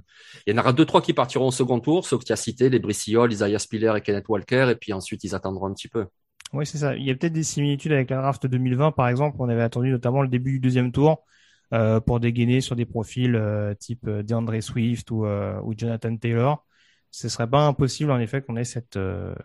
il 0.48 0.54
y 0.54 0.58
en 0.58 0.60
aura 0.62 0.74
deux 0.74 0.86
trois 0.86 1.02
qui 1.02 1.14
partiront 1.14 1.48
au 1.48 1.52
second 1.52 1.80
tour, 1.80 2.06
ceux 2.06 2.18
que 2.18 2.24
tu 2.26 2.34
as 2.34 2.36
cités, 2.38 2.70
les 2.70 2.80
Brissiol, 2.80 3.32
Isaiah 3.34 3.60
Spiller 3.60 3.94
et 3.98 4.02
Kenneth 4.02 4.28
Walker, 4.30 4.68
et 4.72 4.76
puis 4.76 4.94
ensuite 4.94 5.24
ils 5.24 5.36
attendront 5.36 5.68
un 5.68 5.74
petit 5.74 5.90
peu. 5.90 6.06
Oui, 6.54 6.66
c'est 6.68 6.78
ça. 6.78 6.96
Il 6.96 7.04
y 7.04 7.10
a 7.12 7.16
peut-être 7.16 7.34
des 7.34 7.44
similitudes 7.44 7.92
avec 7.94 8.10
la 8.12 8.18
draft 8.18 8.46
2020, 8.46 8.92
par 8.92 9.08
exemple. 9.08 9.38
On 9.40 9.50
avait 9.50 9.64
attendu 9.64 9.90
notamment 9.90 10.22
le 10.22 10.28
début 10.28 10.54
du 10.54 10.60
deuxième 10.60 10.92
tour 10.92 11.24
euh, 11.74 12.00
pour 12.00 12.20
dégainer 12.20 12.62
sur 12.62 12.76
des 12.76 12.86
profils 12.86 13.36
euh, 13.36 13.74
type 13.74 14.08
euh, 14.08 14.22
DeAndre 14.22 14.62
Swift 14.62 15.10
ou, 15.12 15.26
euh, 15.26 15.60
ou 15.64 15.74
Jonathan 15.76 16.16
Taylor. 16.16 16.64
Ce 17.14 17.30
serait 17.30 17.50
pas 17.50 17.62
impossible, 17.62 18.10
en 18.10 18.20
effet, 18.20 18.42
qu'on 18.42 18.58
ait 18.58 18.64
cette, 18.64 18.98
euh, 18.98 19.36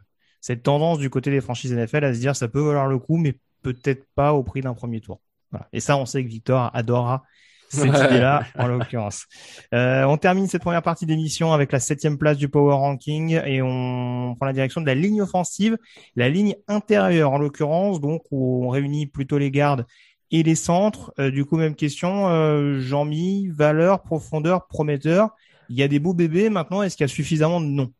cette 0.40 0.62
tendance 0.62 0.98
du 0.98 1.10
côté 1.10 1.30
des 1.30 1.42
franchises 1.42 1.70
NFL 1.70 2.02
à 2.02 2.14
se 2.14 2.18
dire 2.18 2.34
ça 2.34 2.48
peut 2.48 2.60
valoir 2.60 2.86
le 2.86 2.98
coup, 2.98 3.18
mais 3.18 3.38
peut-être 3.62 4.06
pas 4.14 4.32
au 4.32 4.42
prix 4.42 4.62
d'un 4.62 4.72
premier 4.72 5.02
tour. 5.02 5.20
Voilà. 5.50 5.68
Et 5.74 5.80
ça, 5.80 5.98
on 5.98 6.06
sait 6.06 6.24
que 6.24 6.28
Victor 6.30 6.70
adorera 6.72 7.24
cette 7.68 7.88
idée-là, 7.88 8.44
en 8.58 8.68
l'occurrence. 8.68 9.26
Euh, 9.74 10.04
on 10.04 10.16
termine 10.16 10.46
cette 10.46 10.62
première 10.62 10.82
partie 10.82 11.04
d'émission 11.04 11.52
avec 11.52 11.70
la 11.70 11.78
septième 11.78 12.16
place 12.16 12.38
du 12.38 12.48
Power 12.48 12.72
Ranking 12.72 13.38
et 13.44 13.60
on 13.60 14.34
prend 14.36 14.46
la 14.46 14.54
direction 14.54 14.80
de 14.80 14.86
la 14.86 14.94
ligne 14.94 15.20
offensive, 15.20 15.76
la 16.16 16.30
ligne 16.30 16.56
intérieure 16.68 17.32
en 17.32 17.38
l'occurrence, 17.38 18.00
donc 18.00 18.22
où 18.30 18.64
on 18.64 18.70
réunit 18.70 19.06
plutôt 19.06 19.36
les 19.36 19.50
gardes 19.50 19.84
et 20.30 20.42
les 20.42 20.54
centres. 20.54 21.12
Euh, 21.18 21.30
du 21.30 21.44
coup, 21.44 21.58
même 21.58 21.74
question, 21.74 22.28
euh, 22.28 22.80
Jean-Mi, 22.80 23.48
valeur, 23.48 24.02
profondeur, 24.02 24.66
prometteur. 24.68 25.34
Il 25.68 25.76
y 25.76 25.82
a 25.82 25.88
des 25.88 25.98
beaux 25.98 26.14
bébés 26.14 26.50
maintenant, 26.50 26.82
est-ce 26.82 26.96
qu'il 26.96 27.04
y 27.04 27.10
a 27.10 27.12
suffisamment 27.12 27.60
de 27.60 27.66
noms? 27.66 27.92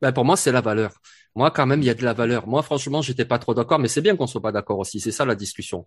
Ben, 0.00 0.12
pour 0.12 0.24
moi, 0.24 0.36
c'est 0.36 0.52
la 0.52 0.60
valeur. 0.60 0.92
Moi, 1.34 1.50
quand 1.50 1.66
même, 1.66 1.80
il 1.82 1.86
y 1.86 1.90
a 1.90 1.94
de 1.94 2.04
la 2.04 2.12
valeur. 2.12 2.46
Moi, 2.46 2.62
franchement, 2.62 3.02
j'étais 3.02 3.24
pas 3.24 3.38
trop 3.38 3.54
d'accord, 3.54 3.78
mais 3.78 3.88
c'est 3.88 4.00
bien 4.00 4.16
qu'on 4.16 4.26
soit 4.26 4.40
pas 4.40 4.52
d'accord 4.52 4.78
aussi. 4.78 4.98
C'est 5.00 5.12
ça 5.12 5.24
la 5.24 5.34
discussion. 5.34 5.86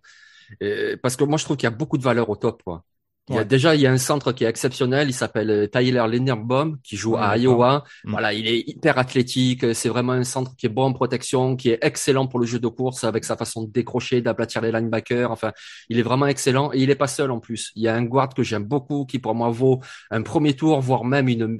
Parce 1.02 1.16
que 1.16 1.24
moi, 1.24 1.38
je 1.38 1.44
trouve 1.44 1.56
qu'il 1.56 1.64
y 1.64 1.66
a 1.66 1.70
beaucoup 1.70 1.98
de 1.98 2.02
valeur 2.02 2.30
au 2.30 2.36
top, 2.36 2.62
quoi. 2.62 2.84
Il 3.30 3.34
y 3.34 3.38
a 3.38 3.40
Ouais. 3.40 3.44
déjà, 3.46 3.74
il 3.74 3.80
y 3.80 3.86
a 3.86 3.90
un 3.92 3.96
centre 3.96 4.32
qui 4.32 4.44
est 4.44 4.48
exceptionnel. 4.48 5.08
Il 5.08 5.14
s'appelle 5.14 5.50
euh, 5.50 5.66
Tyler 5.66 6.04
Linderbaum, 6.06 6.76
qui 6.82 6.96
joue 6.96 7.14
Ouais, 7.14 7.20
à. 7.22 7.38
Iowa. 7.38 7.84
Mm. 8.04 8.10
Voilà, 8.10 8.34
il 8.34 8.46
est 8.46 8.68
hyper 8.68 8.98
athlétique. 8.98 9.74
C'est 9.74 9.88
vraiment 9.88 10.12
un 10.12 10.24
centre 10.24 10.54
qui 10.56 10.66
est 10.66 10.68
bon 10.68 10.82
en 10.84 10.92
protection, 10.92 11.56
qui 11.56 11.70
est 11.70 11.78
excellent 11.80 12.26
pour 12.26 12.38
le 12.38 12.44
jeu 12.44 12.58
de 12.58 12.68
course 12.68 13.02
avec 13.04 13.24
sa 13.24 13.36
façon 13.36 13.62
de 13.64 13.72
décrocher, 13.72 14.20
d'aplatir 14.20 14.60
les 14.60 14.70
linebackers. 14.72 15.30
Enfin, 15.30 15.52
il 15.88 15.98
est 15.98 16.02
vraiment 16.02 16.26
excellent 16.26 16.70
et 16.74 16.80
il 16.80 16.90
est 16.90 16.96
pas 16.96 17.06
seul 17.06 17.30
en 17.30 17.40
plus. 17.40 17.72
Il 17.76 17.82
y 17.82 17.88
a 17.88 17.94
un 17.94 18.02
guard 18.04 18.28
que 18.34 18.42
j'aime 18.42 18.64
beaucoup 18.64 19.06
qui 19.06 19.18
pour 19.18 19.34
moi 19.34 19.48
vaut 19.50 19.80
un 20.10 20.20
premier 20.22 20.54
tour, 20.54 20.80
voire 20.82 21.04
même 21.04 21.28
une 21.28 21.58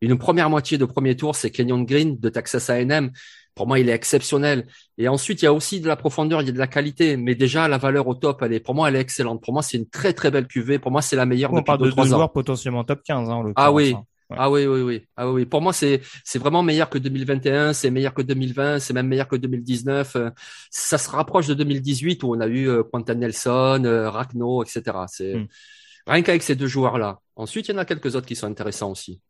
une 0.00 0.18
première 0.18 0.50
moitié 0.50 0.78
de 0.78 0.84
premier 0.84 1.14
tour. 1.16 1.36
C'est 1.36 1.50
Kenyon 1.50 1.82
Green 1.82 2.18
de 2.18 2.28
Texas 2.28 2.68
A&M. 2.70 3.12
Pour 3.54 3.66
moi, 3.66 3.78
il 3.78 3.88
est 3.88 3.92
exceptionnel. 3.92 4.66
Et 4.98 5.08
ensuite, 5.08 5.42
il 5.42 5.44
y 5.44 5.48
a 5.48 5.52
aussi 5.52 5.80
de 5.80 5.86
la 5.88 5.96
profondeur, 5.96 6.40
il 6.40 6.46
y 6.46 6.50
a 6.50 6.52
de 6.52 6.58
la 6.58 6.66
qualité. 6.66 7.16
Mais 7.16 7.34
déjà, 7.34 7.68
la 7.68 7.78
valeur 7.78 8.06
au 8.08 8.14
top, 8.14 8.40
elle 8.42 8.52
est, 8.54 8.60
pour 8.60 8.74
moi, 8.74 8.88
elle 8.88 8.96
est 8.96 9.00
excellente. 9.00 9.42
Pour 9.42 9.52
moi, 9.52 9.62
c'est 9.62 9.76
une 9.76 9.88
très, 9.88 10.12
très 10.14 10.30
belle 10.30 10.46
cuvée. 10.46 10.78
Pour 10.78 10.90
moi, 10.90 11.02
c'est 11.02 11.16
la 11.16 11.26
meilleure 11.26 11.52
On 11.52 11.56
depuis 11.56 11.66
parle 11.66 11.78
deux, 11.80 11.84
de 11.84 11.90
deux 11.90 11.94
trois 11.96 12.06
ans. 12.06 12.16
joueurs 12.16 12.32
potentiellement 12.32 12.84
top 12.84 13.02
15, 13.04 13.28
hein. 13.28 13.52
Ah 13.56 13.70
oui. 13.72 13.92
hein. 13.96 14.04
Ouais. 14.30 14.36
Ah 14.40 14.50
oui, 14.50 14.64
oui, 14.66 14.80
oui. 14.80 15.06
Ah 15.14 15.26
oui, 15.28 15.32
oui. 15.42 15.44
Pour 15.44 15.60
moi, 15.60 15.74
c'est, 15.74 16.00
c'est 16.24 16.38
vraiment 16.38 16.62
meilleur 16.62 16.88
que 16.88 16.96
2021, 16.96 17.74
c'est 17.74 17.90
meilleur 17.90 18.14
que 18.14 18.22
2020, 18.22 18.78
c'est 18.78 18.94
même 18.94 19.06
meilleur 19.08 19.28
que 19.28 19.36
2019. 19.36 20.16
Euh, 20.16 20.30
Ça 20.70 20.96
se 20.96 21.10
rapproche 21.10 21.46
de 21.48 21.52
2018 21.54 22.22
où 22.22 22.34
on 22.34 22.40
a 22.40 22.46
eu 22.46 22.66
euh, 22.70 22.82
Quentin 22.82 23.14
Nelson, 23.16 23.82
euh, 23.84 24.08
Ragno, 24.08 24.62
etc. 24.64 24.82
C'est 25.08 25.34
Hmm. 25.34 25.46
rien 26.06 26.22
qu'avec 26.22 26.42
ces 26.42 26.54
deux 26.56 26.66
joueurs-là. 26.66 27.18
Ensuite, 27.36 27.68
il 27.68 27.72
y 27.72 27.74
en 27.74 27.78
a 27.78 27.84
quelques 27.84 28.16
autres 28.16 28.26
qui 28.26 28.34
sont 28.36 28.46
intéressants 28.46 28.90
aussi. 28.90 29.20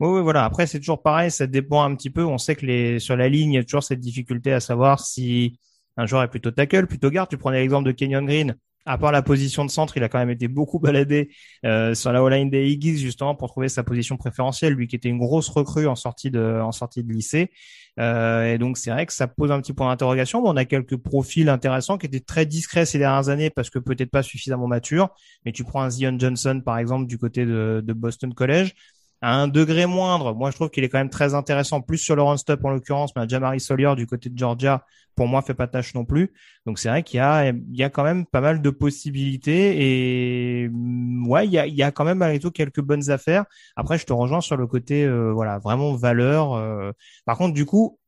Oui, 0.00 0.08
oui, 0.08 0.22
voilà. 0.22 0.44
Après, 0.44 0.66
c'est 0.66 0.78
toujours 0.78 1.02
pareil, 1.02 1.30
ça 1.30 1.46
dépend 1.46 1.82
un 1.82 1.94
petit 1.94 2.10
peu. 2.10 2.24
On 2.24 2.38
sait 2.38 2.56
que 2.56 2.64
les 2.64 2.98
sur 2.98 3.16
la 3.16 3.28
ligne, 3.28 3.52
il 3.52 3.56
y 3.56 3.58
a 3.58 3.64
toujours 3.64 3.82
cette 3.82 4.00
difficulté 4.00 4.52
à 4.52 4.60
savoir 4.60 5.00
si 5.00 5.58
un 5.96 6.06
joueur 6.06 6.22
est 6.22 6.28
plutôt 6.28 6.50
tackle, 6.50 6.86
plutôt 6.86 7.10
garde. 7.10 7.28
Tu 7.28 7.36
prenais 7.36 7.60
l'exemple 7.60 7.86
de 7.86 7.92
Kenyon 7.92 8.22
Green. 8.24 8.56
À 8.86 8.96
part 8.96 9.12
la 9.12 9.20
position 9.20 9.66
de 9.66 9.70
centre, 9.70 9.98
il 9.98 10.02
a 10.02 10.08
quand 10.08 10.18
même 10.18 10.30
été 10.30 10.48
beaucoup 10.48 10.78
baladé 10.80 11.30
euh, 11.66 11.94
sur 11.94 12.12
la 12.12 12.22
O-line 12.22 12.48
des 12.48 12.66
Eagles 12.70 12.96
justement 12.96 13.34
pour 13.34 13.50
trouver 13.50 13.68
sa 13.68 13.82
position 13.82 14.16
préférentielle. 14.16 14.72
Lui 14.72 14.86
qui 14.86 14.96
était 14.96 15.10
une 15.10 15.18
grosse 15.18 15.50
recrue 15.50 15.86
en 15.86 15.96
sortie 15.96 16.30
de 16.30 16.60
en 16.62 16.72
sortie 16.72 17.04
de 17.04 17.12
lycée. 17.12 17.50
Euh, 17.98 18.54
et 18.54 18.56
donc 18.56 18.78
c'est 18.78 18.90
vrai 18.90 19.04
que 19.04 19.12
ça 19.12 19.26
pose 19.26 19.52
un 19.52 19.60
petit 19.60 19.74
point 19.74 19.88
d'interrogation. 19.90 20.42
On 20.42 20.56
a 20.56 20.64
quelques 20.64 20.96
profils 20.96 21.48
intéressants 21.50 21.98
qui 21.98 22.06
étaient 22.06 22.20
très 22.20 22.46
discrets 22.46 22.86
ces 22.86 22.98
dernières 22.98 23.28
années 23.28 23.50
parce 23.50 23.68
que 23.68 23.78
peut-être 23.78 24.10
pas 24.10 24.22
suffisamment 24.22 24.66
matures. 24.66 25.10
Mais 25.44 25.52
tu 25.52 25.62
prends 25.62 25.82
un 25.82 25.90
Zion 25.90 26.18
Johnson 26.18 26.62
par 26.64 26.78
exemple 26.78 27.06
du 27.06 27.18
côté 27.18 27.44
de, 27.44 27.82
de 27.84 27.92
Boston 27.92 28.32
College 28.32 28.74
à 29.22 29.34
un 29.36 29.48
degré 29.48 29.86
moindre. 29.86 30.34
Moi, 30.34 30.50
je 30.50 30.56
trouve 30.56 30.70
qu'il 30.70 30.84
est 30.84 30.88
quand 30.88 30.98
même 30.98 31.10
très 31.10 31.34
intéressant, 31.34 31.80
plus 31.80 31.98
sur 31.98 32.16
le 32.16 32.22
run-stop 32.22 32.64
en 32.64 32.70
l'occurrence, 32.70 33.14
mais 33.16 33.28
Jamari 33.28 33.60
Sawyer 33.60 33.94
du 33.96 34.06
côté 34.06 34.30
de 34.30 34.38
Georgia, 34.38 34.84
pour 35.14 35.28
moi, 35.28 35.42
fait 35.42 35.54
pas 35.54 35.66
tâche 35.66 35.94
non 35.94 36.04
plus. 36.04 36.32
Donc, 36.66 36.78
c'est 36.78 36.88
vrai 36.88 37.02
qu'il 37.02 37.18
y 37.18 37.20
a, 37.20 37.48
il 37.50 37.76
y 37.76 37.82
a 37.82 37.90
quand 37.90 38.04
même 38.04 38.24
pas 38.26 38.40
mal 38.40 38.62
de 38.62 38.70
possibilités 38.70 40.64
et 40.64 40.68
mm, 40.70 41.28
ouais, 41.28 41.46
il 41.46 41.52
y 41.52 41.58
a, 41.58 41.66
il 41.66 41.74
y 41.74 41.82
a 41.82 41.90
quand 41.92 42.04
même 42.04 42.18
malgré 42.18 42.38
tout 42.38 42.50
quelques 42.50 42.80
bonnes 42.80 43.10
affaires. 43.10 43.44
Après, 43.76 43.98
je 43.98 44.06
te 44.06 44.12
rejoins 44.12 44.40
sur 44.40 44.56
le 44.56 44.66
côté, 44.66 45.04
euh, 45.04 45.32
voilà, 45.32 45.58
vraiment 45.58 45.94
valeur. 45.94 46.54
euh. 46.54 46.92
Par 47.26 47.36
contre, 47.36 47.54
du 47.54 47.66
coup, 47.66 47.98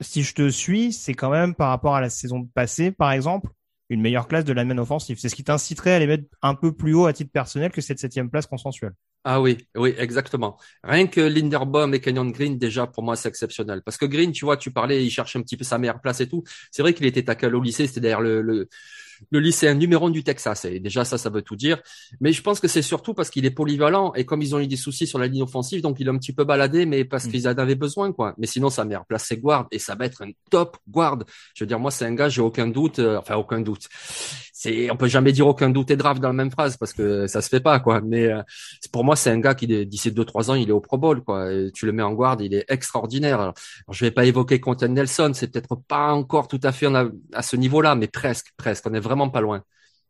si 0.00 0.22
je 0.22 0.34
te 0.34 0.48
suis, 0.50 0.92
c'est 0.92 1.14
quand 1.14 1.30
même 1.30 1.54
par 1.54 1.68
rapport 1.70 1.94
à 1.96 2.00
la 2.00 2.10
saison 2.10 2.44
passée, 2.54 2.90
par 2.90 3.12
exemple, 3.12 3.50
une 3.88 4.00
meilleure 4.00 4.28
classe 4.28 4.44
de 4.44 4.52
la 4.52 4.64
main 4.64 4.76
offensive. 4.78 5.18
C'est 5.20 5.28
ce 5.28 5.34
qui 5.36 5.44
t'inciterait 5.44 5.92
à 5.92 5.98
les 5.98 6.06
mettre 6.06 6.24
un 6.42 6.54
peu 6.54 6.72
plus 6.74 6.94
haut 6.94 7.06
à 7.06 7.12
titre 7.12 7.30
personnel 7.32 7.70
que 7.70 7.80
cette 7.80 7.98
septième 8.00 8.30
place 8.30 8.46
consensuelle. 8.46 8.92
Ah 9.28 9.40
oui, 9.40 9.58
oui, 9.74 9.92
exactement. 9.98 10.56
Rien 10.84 11.08
que 11.08 11.20
Linderbaum 11.20 11.92
et 11.94 12.00
Kenyon 12.00 12.26
Green, 12.30 12.58
déjà, 12.58 12.86
pour 12.86 13.02
moi, 13.02 13.16
c'est 13.16 13.28
exceptionnel. 13.28 13.82
Parce 13.84 13.96
que 13.96 14.06
Green, 14.06 14.30
tu 14.30 14.44
vois, 14.44 14.56
tu 14.56 14.70
parlais, 14.70 15.04
il 15.04 15.10
cherche 15.10 15.34
un 15.34 15.42
petit 15.42 15.56
peu 15.56 15.64
sa 15.64 15.78
meilleure 15.78 16.00
place 16.00 16.20
et 16.20 16.28
tout. 16.28 16.44
C'est 16.70 16.82
vrai 16.82 16.94
qu'il 16.94 17.06
était 17.06 17.24
tackle 17.24 17.56
au 17.56 17.60
lycée, 17.60 17.88
c'était 17.88 17.98
d'ailleurs 17.98 18.20
le, 18.20 18.40
le, 18.40 18.68
le 19.32 19.40
lycéen 19.40 19.74
numéro 19.74 20.06
un 20.06 20.10
du 20.10 20.22
Texas. 20.22 20.64
Et 20.66 20.78
déjà, 20.78 21.04
ça, 21.04 21.18
ça 21.18 21.28
veut 21.28 21.42
tout 21.42 21.56
dire. 21.56 21.82
Mais 22.20 22.32
je 22.32 22.40
pense 22.40 22.60
que 22.60 22.68
c'est 22.68 22.82
surtout 22.82 23.14
parce 23.14 23.30
qu'il 23.30 23.44
est 23.46 23.50
polyvalent. 23.50 24.12
Et 24.14 24.24
comme 24.24 24.42
ils 24.42 24.54
ont 24.54 24.60
eu 24.60 24.68
des 24.68 24.76
soucis 24.76 25.08
sur 25.08 25.18
la 25.18 25.26
ligne 25.26 25.42
offensive, 25.42 25.80
donc 25.82 25.96
il 25.98 26.08
a 26.08 26.12
un 26.12 26.18
petit 26.18 26.32
peu 26.32 26.44
baladé, 26.44 26.86
mais 26.86 27.04
parce 27.04 27.26
Mm. 27.26 27.30
qu'ils 27.32 27.48
en 27.48 27.54
avaient 27.54 27.74
besoin, 27.74 28.12
quoi. 28.12 28.32
Mais 28.38 28.46
sinon, 28.46 28.70
sa 28.70 28.84
meilleure 28.84 29.06
place, 29.06 29.24
c'est 29.26 29.38
guard. 29.38 29.66
Et 29.72 29.80
ça 29.80 29.96
va 29.96 30.04
être 30.06 30.22
un 30.22 30.30
top 30.52 30.76
guard. 30.88 31.18
Je 31.56 31.64
veux 31.64 31.68
dire, 31.68 31.80
moi, 31.80 31.90
c'est 31.90 32.04
un 32.04 32.14
gars, 32.14 32.28
j'ai 32.28 32.42
aucun 32.42 32.68
doute, 32.68 33.00
euh, 33.00 33.18
enfin, 33.18 33.34
aucun 33.34 33.60
doute. 33.60 33.88
C'est, 34.58 34.90
on 34.90 34.96
peut 34.96 35.06
jamais 35.06 35.32
dire 35.32 35.46
aucun 35.46 35.68
doute 35.68 35.90
et 35.90 35.96
draft 35.96 36.18
dans 36.22 36.28
la 36.28 36.34
même 36.34 36.50
phrase 36.50 36.78
parce 36.78 36.94
que 36.94 37.26
ça 37.26 37.42
se 37.42 37.50
fait 37.50 37.60
pas, 37.60 37.78
quoi. 37.78 38.00
Mais, 38.00 38.24
euh, 38.26 38.42
pour 38.90 39.04
moi, 39.04 39.14
c'est 39.14 39.30
un 39.30 39.38
gars 39.38 39.54
qui, 39.54 39.66
d'ici 39.86 40.10
deux, 40.10 40.24
trois 40.24 40.50
ans, 40.50 40.54
il 40.54 40.70
est 40.70 40.72
au 40.72 40.80
Pro 40.80 40.96
Bowl, 40.96 41.22
quoi. 41.22 41.46
Tu 41.74 41.84
le 41.84 41.92
mets 41.92 42.02
en 42.02 42.14
guard, 42.14 42.40
il 42.40 42.54
est 42.54 42.64
extraordinaire. 42.68 43.38
Alors, 43.40 43.54
je 43.90 44.02
vais 44.04 44.10
pas 44.10 44.24
évoquer 44.24 44.58
Quentin 44.58 44.88
Nelson, 44.88 45.32
c'est 45.34 45.48
peut-être 45.52 45.76
pas 45.86 46.12
encore 46.12 46.48
tout 46.48 46.60
à 46.62 46.72
fait 46.72 46.86
à 47.34 47.42
ce 47.42 47.56
niveau-là, 47.56 47.96
mais 47.96 48.08
presque, 48.08 48.46
presque. 48.56 48.86
On 48.86 48.94
est 48.94 49.00
vraiment 49.00 49.28
pas 49.28 49.42
loin. 49.42 49.62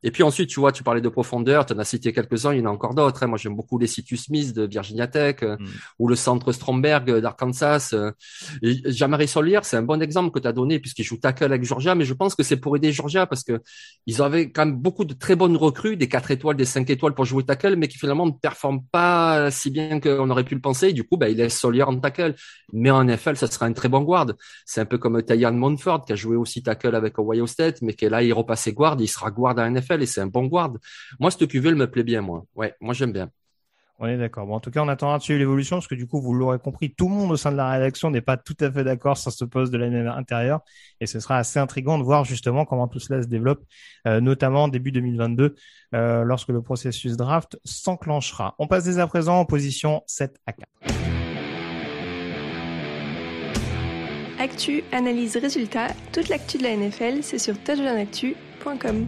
Et 0.06 0.12
puis 0.12 0.22
ensuite, 0.22 0.48
tu 0.48 0.60
vois, 0.60 0.70
tu 0.70 0.84
parlais 0.84 1.00
de 1.00 1.08
profondeur, 1.08 1.66
tu 1.66 1.72
en 1.74 1.78
as 1.80 1.84
cité 1.84 2.12
quelques-uns, 2.12 2.52
il 2.54 2.60
y 2.60 2.62
en 2.62 2.66
a 2.70 2.72
encore 2.72 2.94
d'autres. 2.94 3.24
hein. 3.24 3.26
Moi, 3.26 3.38
j'aime 3.38 3.56
beaucoup 3.56 3.76
les 3.76 3.88
Citus 3.88 4.24
Smith 4.26 4.54
de 4.54 4.64
Virginia 4.66 5.08
Tech 5.08 5.36
euh, 5.42 5.56
Mm. 5.58 5.66
ou 5.98 6.08
le 6.08 6.14
centre 6.16 6.52
Stromberg 6.52 7.10
euh, 7.10 7.20
d'Arkansas. 7.20 7.90
euh. 7.92 8.12
Jamari 8.62 9.26
Solier, 9.28 9.60
c'est 9.64 9.76
un 9.76 9.82
bon 9.82 10.00
exemple 10.00 10.30
que 10.30 10.38
tu 10.38 10.46
as 10.48 10.52
donné 10.52 10.78
puisqu'il 10.78 11.02
joue 11.02 11.16
tackle 11.18 11.44
avec 11.44 11.64
Georgia, 11.64 11.94
mais 11.96 12.04
je 12.04 12.14
pense 12.14 12.34
que 12.36 12.42
c'est 12.42 12.56
pour 12.56 12.76
aider 12.76 12.92
Georgia 12.92 13.26
parce 13.26 13.42
que 13.42 13.60
ils 14.06 14.22
avaient 14.22 14.50
quand 14.50 14.64
même 14.66 14.76
beaucoup 14.76 15.04
de 15.04 15.14
très 15.14 15.34
bonnes 15.36 15.56
recrues, 15.56 15.96
des 15.96 16.08
4 16.08 16.30
étoiles, 16.30 16.56
des 16.56 16.64
5 16.64 16.88
étoiles 16.90 17.14
pour 17.14 17.24
jouer 17.24 17.42
tackle, 17.44 17.74
mais 17.76 17.88
qui 17.88 17.98
finalement 17.98 18.26
ne 18.26 18.32
performent 18.32 18.84
pas 18.92 19.50
si 19.50 19.70
bien 19.70 19.98
qu'on 20.00 20.30
aurait 20.30 20.44
pu 20.44 20.54
le 20.54 20.60
penser. 20.60 20.88
Et 20.88 20.92
du 20.92 21.04
coup, 21.04 21.16
bah, 21.16 21.28
il 21.28 21.36
laisse 21.38 21.58
Solier 21.58 21.82
en 21.82 21.98
tackle. 21.98 22.34
Mais 22.72 22.90
en 22.90 23.02
NFL, 23.04 23.36
ça 23.36 23.46
sera 23.48 23.66
un 23.66 23.72
très 23.72 23.88
bon 23.88 24.02
guard. 24.02 24.26
C'est 24.64 24.80
un 24.80 24.84
peu 24.86 24.98
comme 24.98 25.22
Tyan 25.22 25.52
Monford 25.52 26.04
qui 26.04 26.12
a 26.12 26.16
joué 26.16 26.36
aussi 26.36 26.62
tackle 26.62 26.94
avec 26.94 27.18
Ohio 27.18 27.46
State, 27.46 27.82
mais 27.82 27.94
qui 27.94 28.04
est 28.04 28.10
là, 28.10 28.22
il 28.22 28.32
repassé 28.32 28.72
guard, 28.72 28.96
il 29.00 29.08
sera 29.08 29.30
guard 29.30 29.58
à 29.58 29.68
NFL 29.70 29.95
et 30.02 30.06
c'est 30.06 30.20
un 30.20 30.26
bon 30.26 30.46
guard. 30.46 30.74
Moi, 31.20 31.30
cette 31.30 31.48
QV, 31.48 31.68
elle 31.68 31.76
me 31.76 31.90
plaît 31.90 32.04
bien, 32.04 32.20
moi. 32.20 32.44
Ouais, 32.54 32.74
moi, 32.80 32.94
j'aime 32.94 33.12
bien. 33.12 33.30
On 33.98 34.06
est 34.06 34.18
d'accord. 34.18 34.46
Bon, 34.46 34.54
en 34.54 34.60
tout 34.60 34.70
cas, 34.70 34.82
on 34.82 34.88
attendra 34.88 35.16
de 35.16 35.22
suivre 35.22 35.38
l'évolution 35.38 35.76
parce 35.76 35.86
que 35.86 35.94
du 35.94 36.06
coup, 36.06 36.20
vous 36.20 36.34
l'aurez 36.34 36.58
compris, 36.58 36.94
tout 36.94 37.08
le 37.08 37.14
monde 37.14 37.30
au 37.30 37.36
sein 37.36 37.50
de 37.50 37.56
la 37.56 37.70
rédaction 37.70 38.10
n'est 38.10 38.20
pas 38.20 38.36
tout 38.36 38.56
à 38.60 38.70
fait 38.70 38.84
d'accord 38.84 39.16
sur 39.16 39.32
ce 39.32 39.44
poste 39.44 39.72
de 39.72 39.78
l'année 39.78 40.06
intérieure 40.06 40.60
et 41.00 41.06
ce 41.06 41.18
sera 41.18 41.38
assez 41.38 41.58
intriguant 41.58 41.98
de 41.98 42.04
voir 42.04 42.24
justement 42.24 42.66
comment 42.66 42.88
tout 42.88 42.98
cela 42.98 43.22
se 43.22 43.28
développe, 43.28 43.64
euh, 44.06 44.20
notamment 44.20 44.68
début 44.68 44.92
2022, 44.92 45.54
euh, 45.94 46.24
lorsque 46.24 46.48
le 46.48 46.60
processus 46.60 47.16
draft 47.16 47.58
s'enclenchera. 47.64 48.54
On 48.58 48.66
passe 48.66 48.84
dès 48.84 48.98
à 48.98 49.06
présent 49.06 49.38
en 49.40 49.46
position 49.46 50.02
7 50.06 50.36
à 50.46 50.52
4. 50.52 50.68
Actu, 54.38 54.84
analyse, 54.92 55.38
résultat, 55.38 55.88
toute 56.12 56.28
l'actu 56.28 56.58
de 56.58 56.64
la 56.64 56.76
NFL, 56.76 57.22
c'est 57.22 57.38
sur 57.38 57.58
touchdownactu.com. 57.58 59.06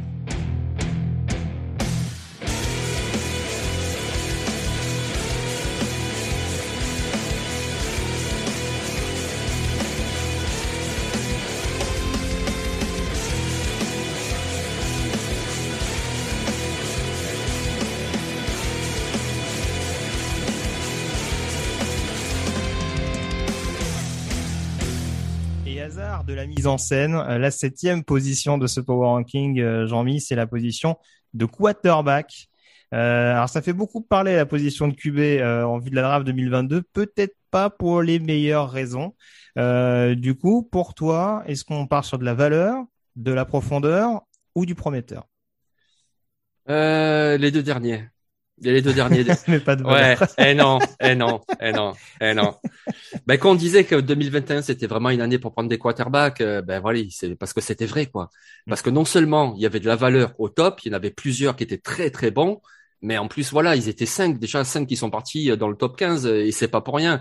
de 26.28 26.34
la 26.34 26.46
mise 26.46 26.66
en 26.66 26.76
scène, 26.78 27.14
euh, 27.14 27.38
la 27.38 27.50
septième 27.50 28.04
position 28.04 28.58
de 28.58 28.66
ce 28.66 28.80
Power 28.80 29.06
Ranking, 29.06 29.58
euh, 29.60 29.86
Jean-Mi, 29.86 30.20
c'est 30.20 30.36
la 30.36 30.46
position 30.46 30.96
de 31.32 31.46
quarterback. 31.46 32.48
Euh, 32.94 33.32
alors 33.32 33.48
ça 33.48 33.62
fait 33.62 33.72
beaucoup 33.72 34.02
parler 34.02 34.36
la 34.36 34.46
position 34.46 34.88
de 34.88 34.94
QB 34.94 35.42
en 35.66 35.78
vue 35.78 35.90
de 35.90 35.96
la 35.96 36.02
draft 36.02 36.26
2022, 36.26 36.82
peut-être 36.92 37.34
pas 37.50 37.70
pour 37.70 38.02
les 38.02 38.18
meilleures 38.18 38.70
raisons. 38.70 39.14
Du 39.56 40.34
coup, 40.34 40.62
pour 40.62 40.94
toi, 40.94 41.42
est-ce 41.46 41.64
qu'on 41.64 41.86
part 41.86 42.04
sur 42.04 42.18
de 42.18 42.24
la 42.24 42.34
valeur, 42.34 42.84
de 43.16 43.32
la 43.32 43.44
profondeur 43.44 44.22
ou 44.54 44.64
du 44.64 44.74
prometteur? 44.74 45.26
Les 46.68 47.50
deux 47.50 47.62
derniers. 47.62 48.08
Il 48.60 48.66
y 48.66 48.70
a 48.70 48.72
les 48.72 48.82
deux 48.82 48.92
derniers. 48.92 49.24
Mais 49.48 49.60
pas 49.60 49.76
de 49.76 49.84
Ouais, 49.84 50.16
eh 50.38 50.54
non, 50.54 50.78
eh 51.00 51.14
non, 51.14 51.40
eh 51.60 51.72
non, 51.72 51.92
eh 52.20 52.34
non. 52.34 52.54
Ben 53.26 53.38
quand 53.38 53.52
on 53.52 53.54
disait 53.54 53.84
que 53.84 53.94
2021 53.94 54.62
c'était 54.62 54.86
vraiment 54.86 55.10
une 55.10 55.20
année 55.20 55.38
pour 55.38 55.52
prendre 55.52 55.68
des 55.68 55.78
quarterbacks, 55.78 56.40
euh, 56.40 56.62
ben 56.62 56.80
voilà, 56.80 57.00
c'est 57.10 57.34
parce 57.36 57.52
que 57.52 57.60
c'était 57.60 57.86
vrai 57.86 58.06
quoi. 58.06 58.30
Parce 58.66 58.82
que 58.82 58.90
non 58.90 59.04
seulement 59.04 59.54
il 59.56 59.62
y 59.62 59.66
avait 59.66 59.80
de 59.80 59.86
la 59.86 59.96
valeur 59.96 60.34
au 60.38 60.48
top, 60.48 60.80
il 60.84 60.88
y 60.88 60.94
en 60.94 60.96
avait 60.96 61.10
plusieurs 61.10 61.56
qui 61.56 61.64
étaient 61.64 61.78
très 61.78 62.10
très 62.10 62.30
bons, 62.30 62.60
mais 63.02 63.16
en 63.18 63.28
plus 63.28 63.52
voilà, 63.52 63.76
ils 63.76 63.88
étaient 63.88 64.06
cinq 64.06 64.38
déjà 64.38 64.64
cinq 64.64 64.86
qui 64.86 64.96
sont 64.96 65.10
partis 65.10 65.56
dans 65.56 65.68
le 65.68 65.76
top 65.76 65.96
15 65.96 66.26
euh, 66.26 66.44
et 66.44 66.52
c'est 66.52 66.68
pas 66.68 66.80
pour 66.80 66.96
rien. 66.96 67.20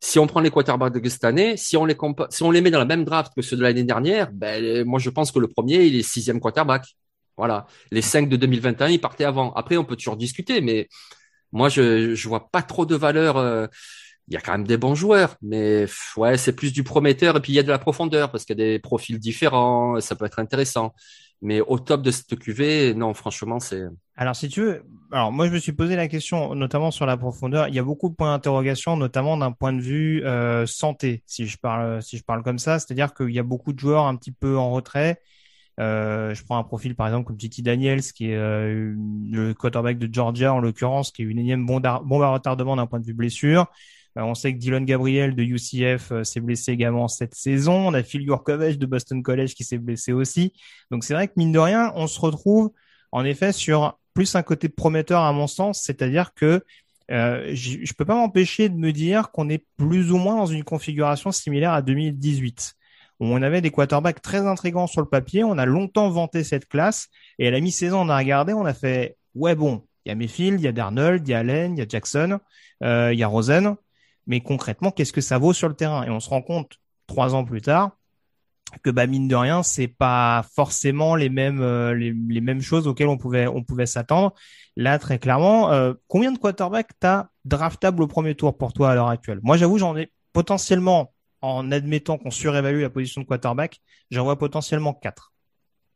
Si 0.00 0.18
on 0.18 0.26
prend 0.26 0.40
les 0.40 0.50
quarterbacks 0.50 0.92
de 1.00 1.08
cette 1.08 1.24
année, 1.24 1.56
si 1.56 1.76
on 1.76 1.86
les 1.86 1.94
compa- 1.94 2.26
si 2.30 2.42
on 2.42 2.50
les 2.50 2.60
met 2.60 2.70
dans 2.70 2.78
la 2.78 2.84
même 2.84 3.04
draft 3.04 3.32
que 3.34 3.40
ceux 3.40 3.56
de 3.56 3.62
l'année 3.62 3.82
dernière, 3.84 4.30
ben 4.32 4.62
euh, 4.62 4.84
moi 4.84 4.98
je 4.98 5.08
pense 5.10 5.32
que 5.32 5.38
le 5.38 5.48
premier 5.48 5.84
il 5.84 5.96
est 5.96 6.02
sixième 6.02 6.38
quarterback. 6.38 6.84
Voilà, 7.36 7.66
les 7.90 8.02
cinq 8.02 8.28
de 8.28 8.36
2021 8.36 8.88
ils 8.88 9.00
partaient 9.00 9.24
avant. 9.24 9.52
Après 9.54 9.76
on 9.76 9.84
peut 9.84 9.96
toujours 9.96 10.16
discuter, 10.16 10.60
mais 10.60 10.88
moi 11.52 11.68
je 11.68 12.14
je 12.14 12.28
vois 12.28 12.50
pas 12.50 12.62
trop 12.62 12.86
de 12.86 12.96
valeur. 12.96 13.36
euh, 13.38 13.66
il 14.28 14.34
y 14.34 14.36
a 14.36 14.40
quand 14.40 14.52
même 14.52 14.66
des 14.66 14.76
bons 14.76 14.94
joueurs, 14.96 15.36
mais 15.42 15.86
ouais, 16.16 16.36
c'est 16.38 16.54
plus 16.54 16.72
du 16.72 16.82
prometteur 16.84 17.36
et 17.36 17.40
puis 17.40 17.52
il 17.52 17.56
y 17.56 17.58
a 17.60 17.62
de 17.62 17.68
la 17.70 17.78
profondeur 17.78 18.30
parce 18.32 18.44
qu'il 18.44 18.58
y 18.58 18.62
a 18.62 18.66
des 18.66 18.78
profils 18.80 19.18
différents, 19.18 20.00
ça 20.00 20.16
peut 20.16 20.24
être 20.26 20.38
intéressant. 20.40 20.94
Mais 21.42 21.60
au 21.60 21.78
top 21.78 22.02
de 22.02 22.10
cette 22.10 22.38
QV, 22.38 22.94
non, 22.94 23.14
franchement, 23.14 23.60
c'est 23.60 23.84
Alors, 24.16 24.34
si 24.34 24.48
tu 24.48 24.62
veux, 24.62 24.82
alors 25.12 25.30
moi 25.30 25.46
je 25.46 25.52
me 25.52 25.58
suis 25.58 25.72
posé 25.72 25.94
la 25.94 26.08
question, 26.08 26.54
notamment 26.54 26.90
sur 26.90 27.04
la 27.06 27.16
profondeur. 27.18 27.68
Il 27.68 27.74
y 27.74 27.78
a 27.78 27.82
beaucoup 27.82 28.08
de 28.08 28.14
points 28.14 28.32
d'interrogation, 28.32 28.96
notamment 28.96 29.36
d'un 29.36 29.52
point 29.52 29.72
de 29.74 29.80
vue 29.80 30.24
euh, 30.24 30.64
santé, 30.66 31.22
si 31.26 31.46
je 31.46 31.58
parle, 31.58 32.02
si 32.02 32.16
je 32.16 32.24
parle 32.24 32.42
comme 32.42 32.58
ça. 32.58 32.78
C'est-à-dire 32.78 33.12
qu'il 33.14 33.30
y 33.30 33.38
a 33.38 33.42
beaucoup 33.42 33.72
de 33.74 33.78
joueurs 33.78 34.06
un 34.06 34.16
petit 34.16 34.32
peu 34.32 34.56
en 34.56 34.70
retrait. 34.72 35.20
Euh, 35.78 36.34
je 36.34 36.42
prends 36.42 36.56
un 36.58 36.62
profil 36.64 36.94
par 36.94 37.06
exemple 37.06 37.26
comme 37.26 37.38
JT 37.38 37.62
Daniels, 37.62 38.02
qui 38.02 38.30
est 38.30 38.36
euh, 38.36 38.94
le 39.30 39.52
quarterback 39.52 39.98
de 39.98 40.12
Georgia 40.12 40.54
en 40.54 40.60
l'occurrence, 40.60 41.10
qui 41.10 41.22
est 41.22 41.26
une 41.26 41.38
énième 41.38 41.66
bombe 41.66 41.84
à, 41.86 41.98
retardement 41.98 42.76
d'un 42.76 42.86
point 42.86 43.00
de 43.00 43.06
vue 43.06 43.14
blessure. 43.14 43.66
Euh, 44.16 44.22
on 44.22 44.34
sait 44.34 44.52
que 44.52 44.58
Dylan 44.58 44.84
Gabriel 44.84 45.34
de 45.34 45.42
UCF 45.42 46.12
euh, 46.12 46.24
s'est 46.24 46.40
blessé 46.40 46.72
également 46.72 47.08
cette 47.08 47.34
saison. 47.34 47.88
On 47.88 47.94
a 47.94 48.02
Phil 48.02 48.22
Yurkovich 48.22 48.78
de 48.78 48.86
Boston 48.86 49.22
College 49.22 49.54
qui 49.54 49.64
s'est 49.64 49.78
blessé 49.78 50.12
aussi. 50.12 50.52
Donc 50.90 51.04
c'est 51.04 51.14
vrai 51.14 51.28
que 51.28 51.34
mine 51.36 51.52
de 51.52 51.58
rien, 51.58 51.92
on 51.94 52.06
se 52.06 52.20
retrouve 52.20 52.72
en 53.12 53.24
effet 53.24 53.52
sur 53.52 53.98
plus 54.14 54.34
un 54.34 54.42
côté 54.42 54.68
prometteur 54.68 55.20
à 55.22 55.32
mon 55.32 55.46
sens, 55.46 55.82
c'est-à-dire 55.82 56.32
que 56.34 56.64
euh, 57.10 57.54
je 57.54 57.92
peux 57.92 58.04
pas 58.04 58.16
m'empêcher 58.16 58.68
de 58.68 58.74
me 58.74 58.92
dire 58.92 59.30
qu'on 59.30 59.48
est 59.48 59.64
plus 59.76 60.10
ou 60.10 60.16
moins 60.16 60.36
dans 60.36 60.46
une 60.46 60.64
configuration 60.64 61.30
similaire 61.30 61.72
à 61.72 61.82
2018 61.82 62.74
où 62.74 62.75
on 63.20 63.42
avait 63.42 63.60
des 63.60 63.70
quarterbacks 63.70 64.20
très 64.20 64.46
intrigants 64.46 64.86
sur 64.86 65.00
le 65.00 65.08
papier. 65.08 65.44
On 65.44 65.58
a 65.58 65.66
longtemps 65.66 66.10
vanté 66.10 66.44
cette 66.44 66.68
classe 66.68 67.08
et 67.38 67.48
à 67.48 67.50
la 67.50 67.60
mi-saison, 67.60 68.00
on 68.00 68.08
a 68.08 68.18
regardé, 68.18 68.52
on 68.52 68.64
a 68.64 68.74
fait 68.74 69.16
ouais 69.34 69.54
bon, 69.54 69.84
il 70.04 70.10
y 70.10 70.12
a 70.12 70.14
Mayfield, 70.14 70.60
il 70.60 70.64
y 70.64 70.68
a 70.68 70.72
Darnold, 70.72 71.26
il 71.26 71.30
y 71.30 71.34
a 71.34 71.38
Allen, 71.38 71.76
il 71.76 71.78
y 71.78 71.82
a 71.82 71.86
Jackson, 71.88 72.38
euh, 72.82 73.12
il 73.12 73.18
y 73.18 73.22
a 73.22 73.26
Rosen, 73.26 73.76
mais 74.26 74.40
concrètement, 74.40 74.90
qu'est-ce 74.90 75.12
que 75.12 75.20
ça 75.20 75.38
vaut 75.38 75.52
sur 75.52 75.68
le 75.68 75.74
terrain? 75.74 76.04
Et 76.04 76.10
on 76.10 76.20
se 76.20 76.28
rend 76.28 76.42
compte 76.42 76.78
trois 77.06 77.34
ans 77.34 77.44
plus 77.44 77.62
tard 77.62 77.96
que 78.82 78.90
bah 78.90 79.06
mine 79.06 79.28
de 79.28 79.34
rien, 79.34 79.62
c'est 79.62 79.88
pas 79.88 80.44
forcément 80.54 81.14
les 81.14 81.28
mêmes 81.28 81.60
euh, 81.62 81.94
les, 81.94 82.40
mêmes 82.40 82.60
choses 82.60 82.86
auxquelles 82.86 83.08
on 83.08 83.16
pouvait 83.16 83.46
on 83.46 83.62
pouvait 83.62 83.86
s'attendre. 83.86 84.34
Là, 84.76 84.98
très 84.98 85.18
clairement, 85.18 85.72
euh, 85.72 85.94
combien 86.08 86.32
de 86.32 86.38
quarterbacks 86.38 86.90
t'as 86.98 87.28
draftable 87.44 88.02
au 88.02 88.06
premier 88.06 88.34
tour 88.34 88.56
pour 88.56 88.72
toi 88.72 88.90
à 88.90 88.94
l'heure 88.94 89.08
actuelle? 89.08 89.40
Moi, 89.42 89.56
j'avoue, 89.56 89.78
j'en 89.78 89.96
ai 89.96 90.12
potentiellement, 90.32 91.14
en 91.46 91.70
admettant 91.72 92.18
qu'on 92.18 92.30
surévalue 92.30 92.80
la 92.82 92.90
position 92.90 93.20
de 93.22 93.26
quarterback, 93.26 93.80
j'en 94.10 94.24
vois 94.24 94.36
potentiellement 94.38 94.94
quatre. 94.94 95.32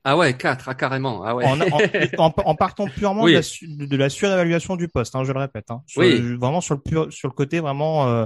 ah 0.04 0.16
ouais, 0.16 0.36
quatre, 0.36 0.68
ah 0.68 0.74
carrément, 0.74 1.22
ah 1.24 1.34
ouais. 1.34 1.44
En, 1.46 1.60
en, 1.60 1.78
en- 2.18 2.34
en 2.44 2.54
partant 2.54 2.86
purement 2.86 3.24
Oui. 3.24 3.32
de, 3.32 3.36
la, 3.36 3.42
su- 3.42 3.68
de 3.68 3.96
la 3.96 4.08
surévaluation 4.08 4.76
du 4.76 4.88
poste, 4.88 5.14
hein, 5.14 5.24
je 5.24 5.32
le 5.32 5.38
répète. 5.40 5.70
Hein, 5.70 5.82
sur 5.86 6.00
Oui. 6.02 6.20
vraiment 6.36 6.60
sur 6.60 6.74
le 6.74 6.80
pur, 6.80 7.12
sur 7.12 7.28
le 7.28 7.34
côté 7.34 7.60
vraiment 7.60 8.08
euh, 8.08 8.24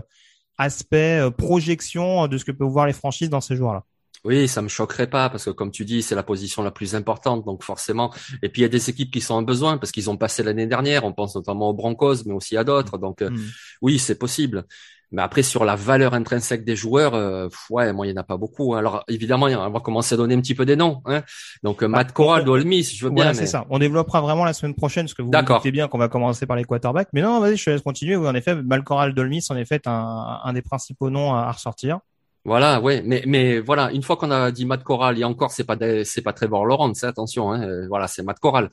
aspect 0.58 1.20
euh, 1.20 1.30
projection 1.30 2.28
de 2.28 2.38
ce 2.38 2.44
que 2.44 2.52
peuvent 2.52 2.68
voir 2.68 2.87
les 2.87 2.92
franchises 2.92 3.30
dans 3.30 3.40
ces 3.40 3.56
joueurs-là. 3.56 3.82
Oui, 4.24 4.48
ça 4.48 4.62
me 4.62 4.68
choquerait 4.68 5.08
pas 5.10 5.28
parce 5.28 5.44
que 5.44 5.50
comme 5.50 5.70
tu 5.70 5.84
dis, 5.84 6.00
c'est 6.02 6.14
la 6.14 6.22
position 6.22 6.62
la 6.62 6.70
plus 6.70 6.94
importante, 6.94 7.44
donc 7.44 7.62
forcément. 7.62 8.10
Et 8.42 8.48
puis 8.48 8.62
il 8.62 8.64
y 8.64 8.64
a 8.64 8.70
des 8.70 8.88
équipes 8.88 9.10
qui 9.12 9.20
sont 9.20 9.34
en 9.34 9.42
besoin 9.42 9.76
parce 9.76 9.92
qu'ils 9.92 10.08
ont 10.08 10.16
passé 10.16 10.42
l'année 10.42 10.66
dernière. 10.66 11.04
On 11.04 11.12
pense 11.12 11.34
notamment 11.34 11.68
aux 11.68 11.74
Broncos, 11.74 12.24
mais 12.24 12.32
aussi 12.32 12.56
à 12.56 12.64
d'autres. 12.64 12.96
Donc 12.96 13.20
euh, 13.20 13.28
Mm. 13.30 13.40
oui, 13.82 13.98
c'est 13.98 14.18
possible. 14.18 14.64
Mais 15.14 15.22
après 15.22 15.44
sur 15.44 15.64
la 15.64 15.77
valeur 15.77 16.12
intrinsèque 16.12 16.64
des 16.64 16.74
joueurs, 16.74 17.14
euh, 17.14 17.48
ouais, 17.70 17.92
moi 17.92 18.07
il 18.07 18.11
y 18.11 18.12
en 18.12 18.20
a 18.20 18.24
pas 18.24 18.37
beaucoup. 18.37 18.74
Alors 18.74 19.05
évidemment, 19.07 19.46
on 19.46 19.70
va 19.70 19.81
commencer 19.81 20.14
à 20.14 20.18
donner 20.18 20.35
un 20.35 20.40
petit 20.40 20.57
peu 20.57 20.66
des 20.66 20.74
noms. 20.74 21.03
Hein. 21.07 21.22
Donc 21.62 21.83
euh, 21.83 21.88
Matt 21.88 22.12
Corral, 22.12 22.44
Miss, 22.64 22.94
je 22.96 23.05
veux 23.05 23.12
bien. 23.12 23.27
Mais... 23.27 23.35
c'est 23.35 23.46
ça. 23.46 23.64
On 23.70 23.79
développera 23.79 24.20
vraiment 24.20 24.44
la 24.44 24.53
semaine 24.53 24.74
prochaine, 24.74 25.05
parce 25.05 25.14
que 25.14 25.22
vous 25.22 25.31
doutez 25.31 25.70
bien 25.70 25.87
qu'on 25.87 25.98
va 25.98 26.09
commencer 26.09 26.46
par 26.46 26.57
les 26.57 26.64
quarterbacks. 26.64 27.09
Mais 27.12 27.22
non, 27.22 27.38
vas-y, 27.38 27.57
je 27.57 27.64
te 27.64 27.70
laisse 27.70 27.83
continuer. 27.83 28.16
Oui, 28.16 28.27
en 28.27 28.35
effet, 28.35 28.57
Malcoral 28.57 29.14
Dolmis, 29.14 29.46
en 29.50 29.57
effet, 29.57 29.77
est 29.77 29.87
un, 29.87 30.40
un 30.42 30.53
des 30.53 30.62
principaux 30.62 31.11
noms 31.11 31.33
à, 31.33 31.42
à 31.42 31.53
ressortir. 31.53 32.00
Voilà, 32.46 32.78
ouais, 32.78 33.02
mais 33.07 33.22
mais 33.26 33.59
voilà, 33.59 33.90
une 33.92 34.02
fois 34.02 34.16
qu'on 34.18 34.30
a 34.30 34.50
dit 34.50 34.66
Matt 34.66 34.85
Corral, 34.85 35.18
et 35.18 35.24
encore 35.24 35.50
c'est 35.50 35.64
pas 35.64 35.76
des- 35.76 36.04
c'est 36.04 36.20
pas 36.20 36.35
Trevor 36.35 36.66
Lawrence, 36.66 37.02
hein, 37.02 37.09
attention, 37.09 37.50
hein, 37.50 37.62
euh, 37.66 37.87
voilà, 37.88 38.07
c'est 38.07 38.22
Matt 38.22 38.38
Corral. 38.38 38.68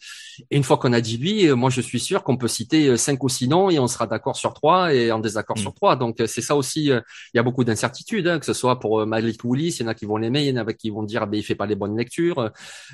Et 0.49 0.57
une 0.57 0.63
fois 0.63 0.75
qu'on 0.77 0.91
a 0.91 0.99
dit 0.99 1.15
lui, 1.17 1.47
euh, 1.47 1.55
moi 1.55 1.69
je 1.69 1.79
suis 1.79 2.01
sûr 2.01 2.23
qu'on 2.23 2.35
peut 2.35 2.49
citer 2.49 2.87
euh, 2.89 2.97
cinq 2.97 3.23
ou 3.23 3.29
six 3.29 3.47
noms 3.47 3.69
et 3.69 3.79
on 3.79 3.87
sera 3.87 4.07
d'accord 4.07 4.35
sur 4.35 4.53
trois 4.53 4.93
et 4.93 5.13
en 5.13 5.19
désaccord 5.19 5.55
Mm. 5.57 5.61
sur 5.61 5.73
trois. 5.73 5.95
Donc 5.95 6.17
c'est 6.25 6.41
ça 6.41 6.57
aussi, 6.57 6.91
euh, 6.91 6.99
il 7.33 7.37
y 7.37 7.39
a 7.39 7.43
beaucoup 7.43 7.63
d'incertitudes, 7.63 8.27
hein, 8.27 8.39
que 8.39 8.45
ce 8.45 8.51
soit 8.53 8.77
pour 8.81 8.99
euh, 9.01 9.05
Malik 9.05 9.39
Willis, 9.45 9.77
il 9.79 9.83
y 9.83 9.85
en 9.85 9.87
a 9.87 9.93
qui 9.93 10.03
vont 10.05 10.17
l'aimer, 10.17 10.41
il 10.47 10.53
y 10.53 10.59
en 10.59 10.67
a 10.67 10.73
qui 10.73 10.89
vont 10.89 11.03
dire 11.03 11.25
ben 11.27 11.37
il 11.37 11.43
fait 11.43 11.55
pas 11.55 11.65
les 11.65 11.75
bonnes 11.75 11.95
lectures. 11.97 12.51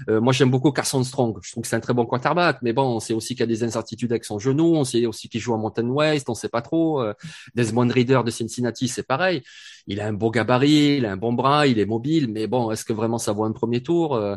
Euh, 0.10 0.22
moi 0.22 0.32
j'aime 0.32 0.52
beaucoup 0.52 0.72
Carson 0.72 1.04
Strong, 1.04 1.40
je 1.42 1.52
trouve 1.54 1.63
que 1.63 1.68
c'est 1.70 1.76
un 1.76 1.80
très 1.80 1.96
bon 1.96 2.06
quarterback, 2.06 2.60
mais 2.62 2.74
bon, 2.74 2.84
on 2.84 3.00
sait 3.00 3.13
aussi 3.16 3.30
qu'il 3.34 3.40
y 3.40 3.44
a 3.44 3.48
des 3.48 3.63
incertitudes 3.63 4.12
avec 4.12 4.26
son 4.26 4.38
genou, 4.38 4.76
on 4.76 4.84
sait 4.84 5.08
aussi 5.08 5.28
qu'il 5.28 5.42
joue 5.42 5.56
à 5.56 5.58
Mountain 5.58 5.88
West, 5.90 6.30
on 6.30 6.36
sait 6.36 6.50
pas 6.50 6.62
trop. 6.62 7.02
Euh, 7.02 7.13
Desmond 7.56 7.88
Reader 7.92 8.22
de 8.24 8.30
Cincinnati, 8.30 8.88
c'est 8.88 9.08
pareil 9.08 9.42
il 9.90 10.02
a 10.02 10.08
un 10.08 10.12
beau 10.12 10.32
gabarit, 10.32 10.66
il 10.69 11.06
a 11.06 11.12
un 11.12 11.17
bon 11.17 11.34
bras, 11.34 11.67
il 11.67 11.80
est 11.80 11.86
mobile, 11.86 12.27
mais 12.30 12.47
bon, 12.47 12.71
est-ce 12.71 12.86
que 12.86 12.93
vraiment 12.93 13.17
ça 13.17 13.32
vaut 13.34 13.43
un 13.45 13.51
premier 13.51 13.82
tour 13.82 14.15
Euh, 14.15 14.36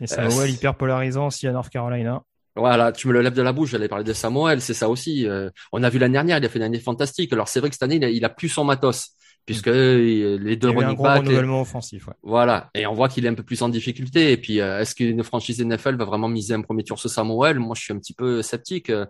Et 0.00 0.06
Samuel, 0.06 0.50
hyper 0.50 0.76
polarisant 0.76 1.26
aussi 1.28 1.46
à 1.46 1.52
North 1.52 1.70
Carolina. 1.70 2.22
Voilà, 2.56 2.90
tu 2.90 3.06
me 3.06 3.12
le 3.12 3.22
lèves 3.22 3.34
de 3.34 3.42
la 3.42 3.52
bouche, 3.52 3.70
j'allais 3.70 3.86
parler 3.88 4.04
de 4.04 4.12
Samuel, 4.12 4.60
c'est 4.60 4.74
ça 4.74 4.88
aussi. 4.88 5.26
Euh, 5.28 5.48
on 5.72 5.82
a 5.84 5.90
vu 5.90 5.98
l'année 6.00 6.14
dernière, 6.14 6.38
il 6.38 6.44
a 6.44 6.48
fait 6.48 6.58
une 6.58 6.64
année 6.64 6.80
fantastique. 6.80 7.32
Alors 7.32 7.46
c'est 7.48 7.60
vrai 7.60 7.68
que 7.68 7.74
cette 7.76 7.84
année, 7.84 7.96
il 7.96 8.04
a, 8.04 8.10
il 8.10 8.24
a 8.24 8.28
plus 8.28 8.48
son 8.48 8.64
matos, 8.64 9.10
puisque 9.48 9.68
euh, 9.68 10.38
les 10.42 10.56
deux 10.56 10.68
Il 10.68 10.74
y 10.74 10.76
a 10.76 10.80
eu 10.80 10.84
un 10.84 10.88
running 10.88 10.96
gros 10.96 11.04
backs, 11.04 11.60
offensif. 11.62 12.06
Ouais. 12.06 12.12
voilà, 12.22 12.68
et 12.74 12.86
on 12.86 12.92
voit 12.92 13.08
qu'il 13.08 13.24
est 13.24 13.30
un 13.30 13.34
peu 13.34 13.42
plus 13.42 13.62
en 13.62 13.70
difficulté. 13.70 14.30
Et 14.30 14.36
puis, 14.36 14.60
euh, 14.60 14.80
est-ce 14.80 14.94
qu'une 14.94 15.22
franchise 15.22 15.58
NFL 15.64 15.96
va 15.96 16.04
vraiment 16.04 16.28
miser 16.28 16.52
un 16.52 16.60
premier 16.60 16.84
tour 16.84 16.98
sur 16.98 17.08
Samuel? 17.08 17.58
Moi, 17.58 17.74
je 17.74 17.80
suis 17.80 17.94
un 17.94 17.98
petit 17.98 18.12
peu 18.12 18.42
sceptique. 18.42 18.90
Euh, 18.90 19.06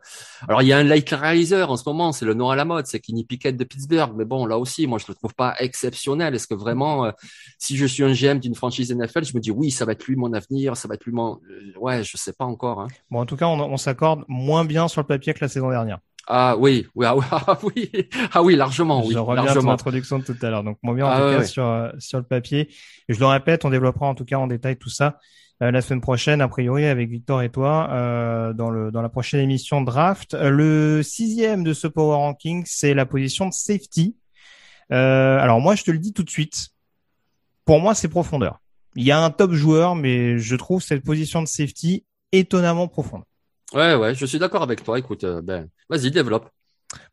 Alors, 0.47 0.63
il 0.63 0.69
y 0.69 0.73
a 0.73 0.79
un 0.79 0.85
like 0.85 1.11
réaliser 1.11 1.61
en 1.61 1.77
ce 1.77 1.83
moment, 1.89 2.13
c'est 2.13 2.25
le 2.25 2.35
nom 2.35 2.51
à 2.51 2.55
la 2.55 2.65
mode, 2.65 2.87
c'est 2.87 3.01
Kenny 3.01 3.25
Pickett 3.25 3.57
de 3.57 3.65
Pittsburgh. 3.65 4.13
Mais 4.17 4.25
bon, 4.25 4.47
là 4.47 4.59
aussi, 4.59 4.87
moi, 4.87 5.01
je 5.01 5.07
le 5.09 5.15
trouve 5.17 5.35
pas 5.35 5.57
exceptionnel. 5.59 6.37
Est-ce 6.37 6.47
que 6.47 6.55
vraiment, 6.55 7.07
euh, 7.07 7.11
si 7.59 7.77
je 7.77 7.87
suis 7.87 8.05
un 8.05 8.13
GM 8.13 8.39
d'une 8.39 8.55
franchise 8.55 8.95
NFL, 8.95 9.25
je 9.25 9.35
me 9.35 9.41
dis 9.41 9.51
oui, 9.51 9.73
ça 9.73 9.87
va 9.87 9.93
être 9.93 10.07
lui 10.07 10.15
mon 10.15 10.33
avenir, 10.35 10.77
ça 10.77 10.87
va 10.87 10.95
être 10.95 11.05
lui 11.05 11.13
mon, 11.13 11.41
ouais, 11.81 12.05
je 12.05 12.17
sais 12.17 12.33
pas 12.33 12.45
encore. 12.45 12.81
Hein. 12.83 12.89
Bon, 13.11 13.19
en 13.19 13.27
tout 13.27 13.37
cas, 13.37 13.47
on, 13.47 13.59
on 13.59 13.77
s'accorde 13.77 14.23
moins 14.29 14.65
bien 14.65 14.87
sur 14.87 15.01
le 15.01 15.07
papier 15.09 15.35
que 15.35 15.41
la 15.41 15.49
saison 15.49 15.71
dernière. 15.71 15.99
Ah 16.31 16.57
oui, 16.59 16.87
oui, 16.95 17.07
ah, 17.07 17.17
oui, 17.17 17.23
ah 17.31 17.59
oui, 17.63 18.09
ah 18.33 18.43
oui, 18.43 18.55
largement, 18.55 19.05
oui, 19.05 19.15
je 19.15 19.19
reviens 19.19 19.47
à 19.47 19.55
ton 19.55 19.69
introduction 19.71 20.19
de 20.19 20.25
tout 20.25 20.37
à 20.43 20.51
l'heure. 20.51 20.63
Donc, 20.63 20.79
moins 20.83 20.95
bien 20.95 21.07
en 21.07 21.09
Ah 21.09 21.17
tout 21.19 21.25
ouais, 21.25 21.33
cas 21.33 21.39
ouais. 21.39 21.47
sur, 21.47 21.65
euh, 21.65 21.91
sur 21.99 22.19
le 22.19 22.25
papier. 22.25 22.69
Et 23.09 23.15
je 23.15 23.19
le 23.19 23.27
répète, 23.27 23.65
on 23.65 23.71
développera 23.71 24.07
en 24.07 24.15
tout 24.15 24.27
cas 24.27 24.37
en 24.37 24.47
détail 24.47 24.77
tout 24.77 24.91
ça 24.91 25.19
euh, 25.63 25.71
la 25.71 25.81
semaine 25.81 26.01
prochaine, 26.01 26.41
a 26.41 26.49
priori, 26.49 26.85
avec 26.85 27.09
Victor 27.09 27.43
et 27.43 27.51
toi, 27.51 27.89
euh, 27.91 28.53
dans, 28.53 28.71
le, 28.71 28.93
dans 28.93 29.03
la 29.03 29.09
prochaine 29.09 29.41
émission 29.41 29.81
draft. 29.81 30.37
Le 30.39 31.03
sixième 31.03 31.65
de 31.65 31.73
ce 31.73 31.89
Power 31.89 32.15
Ranking, 32.17 32.63
c'est 32.67 32.95
la 32.95 33.07
position 33.07 33.47
de 33.49 33.53
safety. 33.53 34.17
Euh, 34.93 35.39
alors 35.39 35.61
moi, 35.61 35.75
je 35.75 35.83
te 35.83 35.91
le 35.91 35.99
dis 35.99 36.13
tout 36.13 36.23
de 36.23 36.31
suite. 36.31 36.69
pour 37.65 37.81
moi, 37.81 37.95
c'est 37.95 38.09
profondeur. 38.09 38.61
Il 38.95 39.05
y 39.05 39.11
a 39.11 39.23
un 39.23 39.31
top 39.31 39.53
joueur, 39.53 39.95
mais 39.95 40.39
je 40.39 40.57
trouve 40.57 40.83
cette 40.83 41.05
position 41.05 41.43
de 41.43 41.49
safety 41.49 42.05
étonnamment 42.33 42.89
profonde. 42.89 43.23
Ouais, 43.75 43.95
ouais, 43.95 44.15
je 44.15 44.27
suis 44.27 44.39
d'accord 44.39 44.63
avec 44.63 44.83
toi. 44.83 44.99
Écoute, 44.99 45.25
euh, 45.25 45.43
ben, 45.43 45.69
vas-y, 45.89 46.11
développe. 46.11 46.51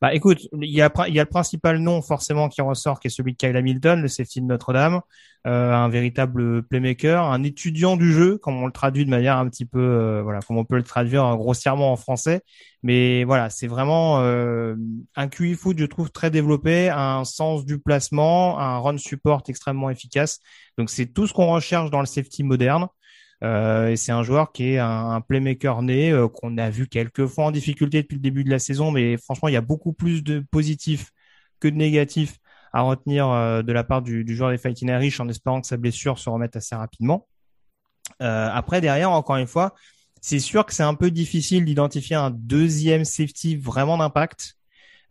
Bah 0.01 0.13
écoute, 0.13 0.39
il 0.61 0.71
y 0.71 0.81
a, 0.81 0.89
y 1.09 1.19
a 1.19 1.23
le 1.23 1.29
principal 1.29 1.79
nom 1.79 2.01
forcément 2.01 2.47
qui 2.47 2.61
ressort, 2.61 2.99
qui 2.99 3.07
est 3.07 3.09
celui 3.09 3.33
de 3.33 3.37
Kyle 3.37 3.55
Hamilton, 3.57 4.01
le 4.01 4.07
safety 4.07 4.39
de 4.39 4.45
Notre-Dame, 4.45 5.01
euh, 5.47 5.73
un 5.73 5.89
véritable 5.89 6.63
playmaker, 6.63 7.23
un 7.23 7.43
étudiant 7.43 7.97
du 7.97 8.13
jeu, 8.13 8.37
comme 8.37 8.55
on 8.55 8.65
le 8.65 8.71
traduit 8.71 9.03
de 9.05 9.09
manière 9.09 9.37
un 9.37 9.49
petit 9.49 9.65
peu, 9.65 9.79
euh, 9.79 10.21
voilà, 10.23 10.39
comme 10.41 10.57
on 10.57 10.63
peut 10.63 10.77
le 10.77 10.83
traduire 10.83 11.35
grossièrement 11.35 11.91
en 11.91 11.97
français. 11.97 12.41
Mais 12.83 13.25
voilà, 13.25 13.49
c'est 13.49 13.67
vraiment 13.67 14.21
euh, 14.21 14.75
un 15.15 15.27
QI 15.27 15.55
foot, 15.55 15.77
je 15.77 15.85
trouve, 15.85 16.09
très 16.09 16.31
développé, 16.31 16.89
un 16.89 17.25
sens 17.25 17.65
du 17.65 17.77
placement, 17.79 18.59
un 18.59 18.79
run 18.79 18.97
support 18.97 19.43
extrêmement 19.47 19.89
efficace. 19.89 20.39
Donc 20.77 20.89
c'est 20.89 21.07
tout 21.07 21.27
ce 21.27 21.33
qu'on 21.33 21.47
recherche 21.47 21.89
dans 21.91 21.99
le 21.99 22.05
safety 22.05 22.43
moderne. 22.43 22.87
Euh, 23.43 23.89
et 23.89 23.95
c'est 23.98 24.12
un 24.12 24.24
joueur 24.24 24.52
qui 24.52 24.74
est 24.74 24.80
un, 24.80 25.21
playmaker 25.21 25.82
né 25.82 26.12
euh, 26.12 26.28
qu'on 26.28 26.58
a 26.58 26.69
vu 26.69 26.88
quelques 26.88 27.28
fois 27.28 27.45
en 27.45 27.52
difficulté 27.52 28.02
depuis 28.02 28.15
le 28.15 28.21
début 28.21 28.43
de 28.43 28.50
la 28.50 28.60
saison, 28.60 28.91
mais 28.91 29.17
franchement, 29.17 29.50
il 29.50 29.54
y 29.54 29.58
a 29.58 29.62
beaucoup 29.62 29.93
plus 29.93 30.24
de 30.24 30.39
positifs 30.52 31.12
que 31.60 31.67
de 31.67 31.76
négatifs 31.76 32.38
à 32.74 32.82
retenir 32.82 33.30
euh, 33.30 33.62
de 33.62 33.71
la 33.74 33.84
part 33.84 34.02
du, 34.02 34.24
du 34.24 34.36
joueur 34.36 34.52
des 34.52 34.58
Fighting 34.58 34.89
Irish 34.89 35.19
en 35.19 35.28
espérant 35.30 35.62
que 35.62 35.67
sa 35.67 35.78
blessure 35.78 36.19
se 36.19 36.30
remette 36.30 36.56
assez 36.56 36.76
rapidement. 36.76 37.28
après, 38.19 38.82
derrière, 38.82 39.12
encore 39.12 39.38
une 39.38 39.48
fois, 39.48 39.74
c'est 40.21 40.39
sûr 40.39 40.65
que 40.65 40.74
c'est 40.74 40.84
un 40.84 40.95
peu 40.95 41.12
difficile 41.12 41.65
d'identifier 41.65 42.15
un 42.15 42.32
deuxième 42.32 43.06
safety 43.06 43.58
vraiment 43.58 43.98
d'impact. 43.98 44.56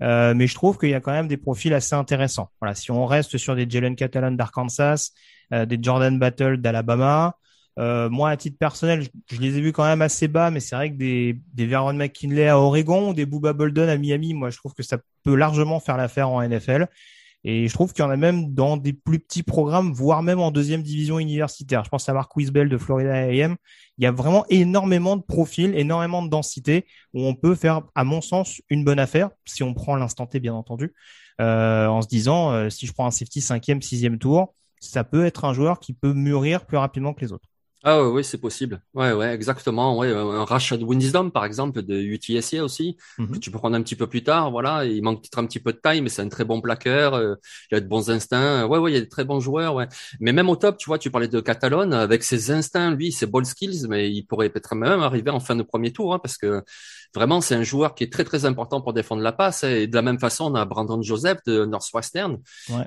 Euh, 0.03 0.35
mais 0.35 0.47
je 0.47 0.55
trouve 0.55 0.79
qu'il 0.79 0.91
y 0.91 0.95
a 0.95 1.01
quand 1.01 1.13
même 1.13 1.29
des 1.29 1.37
profils 1.37 1.73
assez 1.73 1.95
intéressants. 1.95 2.51
Voilà, 2.61 2.75
si 2.75 2.91
on 2.91 3.07
reste 3.07 3.39
sur 3.39 3.55
des 3.55 3.69
Jalen 3.69 3.97
Catalan 3.97 4.33
d'Arkansas, 4.33 5.13
euh, 5.53 5.67
des 5.67 5.79
Jordan 5.81 6.19
Battle 6.19 6.59
d'Alabama, 6.59 7.37
euh, 7.79 8.09
moi, 8.09 8.31
à 8.31 8.37
titre 8.37 8.57
personnel, 8.59 9.07
je, 9.31 9.41
les 9.41 9.59
ai 9.59 9.61
vus 9.61 9.73
quand 9.73 9.85
même 9.85 10.03
assez 10.03 10.29
bas, 10.29 10.51
mais 10.51 10.61
c'est 10.61 10.77
vrai 10.77 10.91
que 10.91 10.97
des, 10.97 11.41
des 11.55 11.67
Vernon 11.67 11.95
McKinley 11.95 12.49
à 12.49 12.59
Oregon 12.59 13.11
ou 13.11 13.15
des 13.15 13.27
Booba 13.27 13.53
Bolden 13.53 13.89
à 13.89 13.97
Miami, 13.97 14.35
moi, 14.35 14.51
je 14.51 14.59
trouve 14.59 14.75
que 14.75 14.83
ça 14.83 14.99
peut 15.25 15.35
largement 15.35 15.81
faire 15.81 15.97
l'affaire 15.97 16.29
en 16.29 16.47
NFL. 16.47 16.89
Et 17.47 17.69
je 17.69 17.75
trouve 17.75 17.93
qu'il 17.93 18.03
y 18.03 18.07
en 18.07 18.11
a 18.11 18.17
même 18.17 18.55
dans 18.55 18.79
des 18.79 18.95
plus 18.95 19.19
petits 19.19 19.43
programmes, 19.43 19.93
voire 19.93 20.23
même 20.23 20.41
en 20.41 20.51
deuxième 20.51 20.83
division 20.83 21.19
universitaire. 21.19 21.85
Je 21.85 21.91
pense 21.91 22.09
à 22.09 22.15
Mark 22.15 22.33
Bell 22.51 22.71
de 22.71 22.79
Florida 22.79 23.13
A&M. 23.13 23.57
Il 23.99 24.05
y 24.05 24.07
a 24.07 24.13
vraiment 24.13 24.47
énormément 24.49 25.17
de 25.17 25.23
profils, 25.23 25.75
énormément 25.77 26.23
de 26.23 26.31
densité 26.31 26.87
où 27.13 27.21
on 27.21 27.35
peut 27.35 27.55
faire, 27.55 27.83
à 27.95 28.03
mon 28.03 28.23
sens, 28.23 28.63
une 28.71 28.83
bonne 28.83 28.99
affaire, 28.99 29.29
si 29.45 29.63
on 29.63 29.75
prend 29.75 29.95
l'instant 29.97 30.27
T, 30.27 30.41
bien 30.41 30.55
entendu, 30.55 30.95
euh, 31.41 31.87
en 31.87 32.01
se 32.01 32.09
disant, 32.09 32.51
euh, 32.53 32.71
si 32.71 32.87
je 32.87 32.93
prends 32.95 33.07
un 33.07 33.11
safety 33.11 33.43
cinquième, 33.43 33.83
sixième 33.83 34.19
tour, 34.19 34.55
ça 34.81 35.05
peut 35.05 35.27
être 35.27 35.45
un 35.45 35.53
joueur 35.53 35.81
qui 35.81 35.93
peut 35.93 36.15
mûrir 36.15 36.65
plus 36.65 36.79
rapidement 36.79 37.13
que 37.13 37.21
les 37.21 37.33
autres. 37.33 37.49
Ah 37.87 38.03
oui, 38.03 38.09
oui 38.09 38.25
c'est 38.25 38.39
possible. 38.39 38.81
Ouais, 38.95 39.13
ouais, 39.13 39.35
exactement. 39.35 39.99
Ouais, 39.99 40.11
un 40.11 40.45
Rashad 40.47 40.83
Wisdom, 40.83 41.29
par 41.29 41.45
exemple, 41.45 41.83
de 41.83 41.95
UTSA 41.95 42.65
aussi, 42.65 42.97
que 43.19 43.23
mhm. 43.23 43.41
tu 43.41 43.51
peux 43.51 43.59
prendre 43.59 43.77
un 43.77 43.83
petit 43.83 43.95
peu 43.95 44.07
plus 44.07 44.25
tard. 44.25 44.51
Voilà, 44.51 44.87
il 44.87 45.03
manque 45.03 45.21
peut-être 45.21 45.39
un 45.39 45.45
petit 45.45 45.61
peu 45.61 45.75
de 45.75 45.77
taille, 45.77 46.01
mais 46.01 46.09
c'est 46.09 46.23
un 46.23 46.31
très 46.31 46.45
bon 46.47 46.63
plaqueur. 46.63 47.13
Euh, 47.13 47.35
il 47.71 47.77
a 47.77 47.81
de 47.81 47.87
bons 47.87 48.09
instincts. 48.09 48.67
Ouais, 48.67 48.79
ouais, 48.79 48.93
il 48.93 48.95
y 48.95 48.97
a 48.97 49.03
de 49.03 49.09
très 49.09 49.25
bons 49.25 49.39
joueurs. 49.39 49.75
Ouais, 49.75 49.87
mais 50.19 50.33
même 50.33 50.49
au 50.49 50.57
top, 50.57 50.79
tu 50.79 50.87
vois, 50.87 50.99
tu 50.99 51.11
parlais 51.11 51.29
de 51.29 51.41
Catalone 51.41 51.93
avec 51.93 52.25
ses 52.25 52.51
instincts, 52.51 52.93
lui, 52.93 53.13
ses 53.13 53.27
ball 53.27 53.45
skills, 53.45 53.87
mais 53.87 54.11
il 54.11 54.23
pourrait 54.23 54.49
peut-être 54.49 54.75
même 54.75 55.01
arriver 55.01 55.31
en 55.31 55.41
fin 55.41 55.55
de 55.55 55.63
premier 55.63 55.93
tour, 55.93 56.15
hein, 56.15 56.19
parce 56.19 56.39
que 56.39 56.63
vraiment, 57.15 57.43
c'est 57.43 57.55
un 57.55 57.65
joueur 57.65 57.95
qui 57.95 58.05
est 58.05 58.13
très 58.13 58.25
très 58.25 58.47
important 58.47 58.81
pour 58.81 58.95
défendre 58.95 59.21
la 59.21 59.33
passe. 59.33 59.63
Et 59.63 59.89
de 59.89 59.95
la 59.95 60.03
même 60.03 60.19
façon, 60.19 60.51
on 60.51 60.55
a 60.55 60.65
Brandon 60.65 61.03
Joseph 61.03 61.41
de 61.47 61.67
Northwestern, 61.67 62.39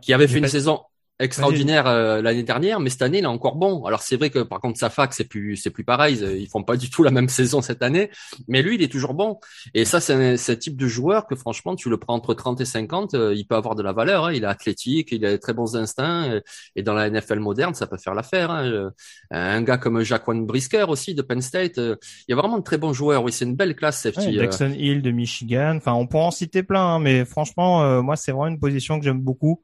qui 0.01 0.11
avait 0.11 0.27
fait 0.27 0.39
une 0.39 0.47
saison 0.47 0.81
extraordinaire 1.19 1.87
euh, 1.87 2.21
l'année 2.21 2.43
dernière, 2.43 2.79
mais 2.79 2.89
cette 2.89 3.01
année 3.01 3.19
il 3.19 3.23
est 3.23 3.27
encore 3.27 3.55
bon. 3.55 3.85
Alors 3.85 4.01
c'est 4.01 4.17
vrai 4.17 4.29
que 4.29 4.39
par 4.39 4.59
contre 4.59 4.77
sa 4.77 4.89
fac 4.89 5.13
c'est 5.13 5.23
plus 5.23 5.55
c'est 5.55 5.71
plus 5.71 5.83
pareil, 5.83 6.19
ils 6.21 6.47
font 6.47 6.63
pas 6.63 6.77
du 6.77 6.89
tout 6.89 7.01
la 7.01 7.11
même 7.11 7.29
saison 7.29 7.61
cette 7.61 7.81
année, 7.81 8.11
mais 8.47 8.61
lui 8.61 8.75
il 8.75 8.83
est 8.83 8.91
toujours 8.91 9.15
bon. 9.15 9.39
Et 9.73 9.85
ça 9.85 9.99
c'est 9.99 10.13
un, 10.13 10.55
type 10.57 10.77
de 10.77 10.87
joueur 10.87 11.25
que 11.27 11.35
franchement 11.35 11.75
tu 11.75 11.89
le 11.89 11.97
prends 11.97 12.13
entre 12.13 12.33
30 12.33 12.61
et 12.61 12.65
50, 12.65 13.13
euh, 13.15 13.33
il 13.35 13.45
peut 13.47 13.55
avoir 13.55 13.75
de 13.75 13.81
la 13.81 13.93
valeur. 13.93 14.25
Hein. 14.25 14.33
Il 14.33 14.43
est 14.43 14.47
athlétique, 14.47 15.09
il 15.11 15.25
a 15.25 15.31
des 15.31 15.39
très 15.39 15.53
bons 15.53 15.75
instincts 15.75 16.29
euh, 16.29 16.41
et 16.75 16.83
dans 16.83 16.93
la 16.93 17.09
NFL 17.09 17.39
moderne 17.39 17.73
ça 17.73 17.87
peut 17.87 17.97
faire 17.97 18.13
l'affaire. 18.13 18.51
Hein. 18.51 18.91
Un 19.31 19.61
gars 19.63 19.77
comme 19.77 20.01
Jacqueline 20.03 20.45
Brisker 20.45 20.85
aussi 20.87 21.15
de 21.15 21.23
Penn 21.23 21.41
State, 21.41 21.77
il 21.77 21.97
y 22.29 22.33
a 22.33 22.35
vraiment 22.35 22.59
de 22.59 22.63
très 22.63 22.77
bons 22.77 22.93
joueurs. 22.93 23.23
Oui 23.23 23.31
c'est 23.31 23.45
une 23.45 23.55
belle 23.55 23.75
classe 23.75 24.01
safety. 24.01 24.35
Jackson 24.35 24.71
Hill 24.77 25.01
de 25.01 25.11
Michigan, 25.11 25.77
enfin 25.77 25.93
on 25.93 26.05
pourrait 26.05 26.25
en 26.25 26.31
citer 26.31 26.61
plein, 26.61 26.95
hein, 26.95 26.99
mais 26.99 27.25
franchement 27.25 28.03
moi 28.03 28.15
c'est 28.15 28.31
vraiment 28.31 28.47
une 28.47 28.59
position 28.59 28.99
que 28.99 29.05
j'aime 29.05 29.21
beaucoup. 29.21 29.61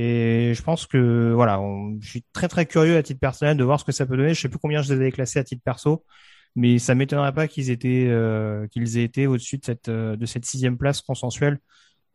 Et 0.00 0.54
je 0.54 0.62
pense 0.62 0.86
que 0.86 1.32
voilà, 1.34 1.60
je 2.00 2.08
suis 2.08 2.24
très 2.32 2.46
très 2.46 2.66
curieux 2.66 2.96
à 2.96 3.02
titre 3.02 3.18
personnel 3.18 3.56
de 3.56 3.64
voir 3.64 3.80
ce 3.80 3.84
que 3.84 3.90
ça 3.90 4.06
peut 4.06 4.16
donner. 4.16 4.32
Je 4.32 4.40
sais 4.40 4.48
plus 4.48 4.60
combien 4.60 4.80
je 4.80 4.94
les 4.94 5.00
avais 5.00 5.10
classés 5.10 5.40
à 5.40 5.44
titre 5.44 5.60
perso, 5.64 6.04
mais 6.54 6.78
ça 6.78 6.94
m'étonnerait 6.94 7.34
pas 7.34 7.48
qu'ils 7.48 7.68
étaient 7.70 8.06
euh, 8.08 8.68
qu'ils 8.68 8.96
aient 8.96 9.02
été 9.02 9.26
au-dessus 9.26 9.58
de 9.58 9.64
cette 9.64 9.88
euh, 9.88 10.14
de 10.14 10.24
cette 10.24 10.44
sixième 10.44 10.78
place 10.78 11.00
consensuelle 11.00 11.58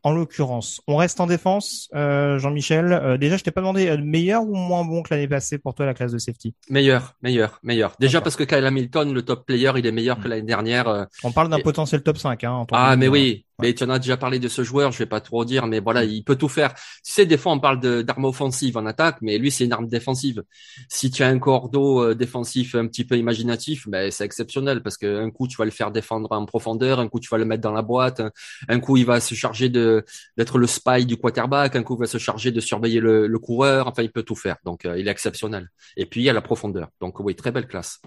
en 0.03 0.11
l'occurrence. 0.11 0.81
On 0.87 0.97
reste 0.97 1.19
en 1.21 1.27
défense, 1.27 1.89
euh, 1.95 2.37
Jean-Michel. 2.37 2.91
Euh, 2.91 3.17
déjà, 3.17 3.37
je 3.37 3.43
t'ai 3.43 3.51
pas 3.51 3.61
demandé 3.61 3.87
euh, 3.87 3.97
meilleur 3.97 4.43
ou 4.43 4.55
moins 4.55 4.83
bon 4.83 5.01
que 5.01 5.13
l'année 5.13 5.29
passée 5.29 5.57
pour 5.57 5.73
toi 5.73 5.85
la 5.85 5.93
classe 5.93 6.11
de 6.11 6.17
safety? 6.17 6.53
Meilleur, 6.69 7.15
meilleur, 7.21 7.59
meilleur. 7.63 7.95
Déjà 7.99 8.19
parce 8.19 8.35
que 8.35 8.43
Kyle 8.43 8.65
Hamilton, 8.65 9.13
le 9.13 9.21
top 9.23 9.45
player, 9.45 9.71
il 9.77 9.85
est 9.85 9.91
meilleur 9.91 10.19
que 10.19 10.27
hmm. 10.27 10.31
l'année 10.31 10.41
dernière. 10.43 11.07
On 11.23 11.31
parle 11.31 11.49
d'un 11.49 11.59
potentiel 11.59 12.03
top 12.03 12.17
5. 12.17 12.43
Hein, 12.43 12.65
ah, 12.71 12.95
mais 12.97 13.07
oui. 13.07 13.45
Mais 13.61 13.73
tu 13.73 13.83
en 13.83 13.89
as 13.89 13.99
déjà 13.99 14.17
parlé 14.17 14.39
de 14.39 14.47
ce 14.47 14.63
joueur, 14.63 14.91
je 14.91 14.99
vais 14.99 15.05
pas 15.05 15.21
trop 15.21 15.45
dire, 15.45 15.67
mais 15.67 15.79
voilà, 15.79 16.03
il 16.03 16.23
peut 16.23 16.35
tout 16.35 16.49
faire. 16.49 16.73
Tu 16.73 17.11
sais, 17.11 17.25
des 17.25 17.37
fois 17.37 17.51
on 17.51 17.59
parle 17.59 17.79
d'armes 18.03 18.25
offensives 18.25 18.77
en 18.77 18.85
attaque, 18.85 19.17
mais 19.21 19.37
lui 19.37 19.51
c'est 19.51 19.65
une 19.65 19.73
arme 19.73 19.87
défensive. 19.87 20.43
Si 20.89 21.11
tu 21.11 21.23
as 21.23 21.27
un 21.27 21.39
cordeau 21.39 22.13
défensif 22.13 22.75
un 22.75 22.87
petit 22.87 23.05
peu 23.05 23.17
imaginatif, 23.17 23.87
ben 23.87 24.11
c'est 24.11 24.25
exceptionnel 24.25 24.81
parce 24.81 24.97
que 24.97 25.23
un 25.23 25.29
coup 25.31 25.47
tu 25.47 25.57
vas 25.57 25.65
le 25.65 25.71
faire 25.71 25.91
défendre 25.91 26.31
en 26.31 26.45
profondeur, 26.45 26.99
un 26.99 27.07
coup 27.07 27.19
tu 27.19 27.29
vas 27.29 27.37
le 27.37 27.45
mettre 27.45 27.61
dans 27.61 27.71
la 27.71 27.81
boîte, 27.81 28.21
un 28.69 28.79
coup 28.79 28.97
il 28.97 29.05
va 29.05 29.19
se 29.19 29.35
charger 29.35 29.69
de 29.69 30.03
d'être 30.37 30.57
le 30.57 30.67
spy 30.67 31.05
du 31.05 31.17
quarterback. 31.17 31.75
Un 31.75 31.83
coup, 31.83 31.95
il 31.95 31.99
va 31.99 32.07
se 32.07 32.17
charger 32.17 32.51
de 32.51 32.59
surveiller 32.59 32.99
le, 32.99 33.27
le 33.27 33.39
coureur. 33.39 33.87
Enfin, 33.87 34.03
il 34.03 34.11
peut 34.11 34.23
tout 34.23 34.35
faire. 34.35 34.57
Donc, 34.63 34.85
euh, 34.85 34.97
il 34.99 35.07
est 35.07 35.11
exceptionnel. 35.11 35.69
Et 35.97 36.05
puis, 36.05 36.21
il 36.21 36.23
y 36.25 36.29
a 36.29 36.33
la 36.33 36.41
profondeur. 36.41 36.89
Donc, 37.01 37.19
oui, 37.19 37.35
très 37.35 37.51
belle 37.51 37.67
classe. 37.67 38.01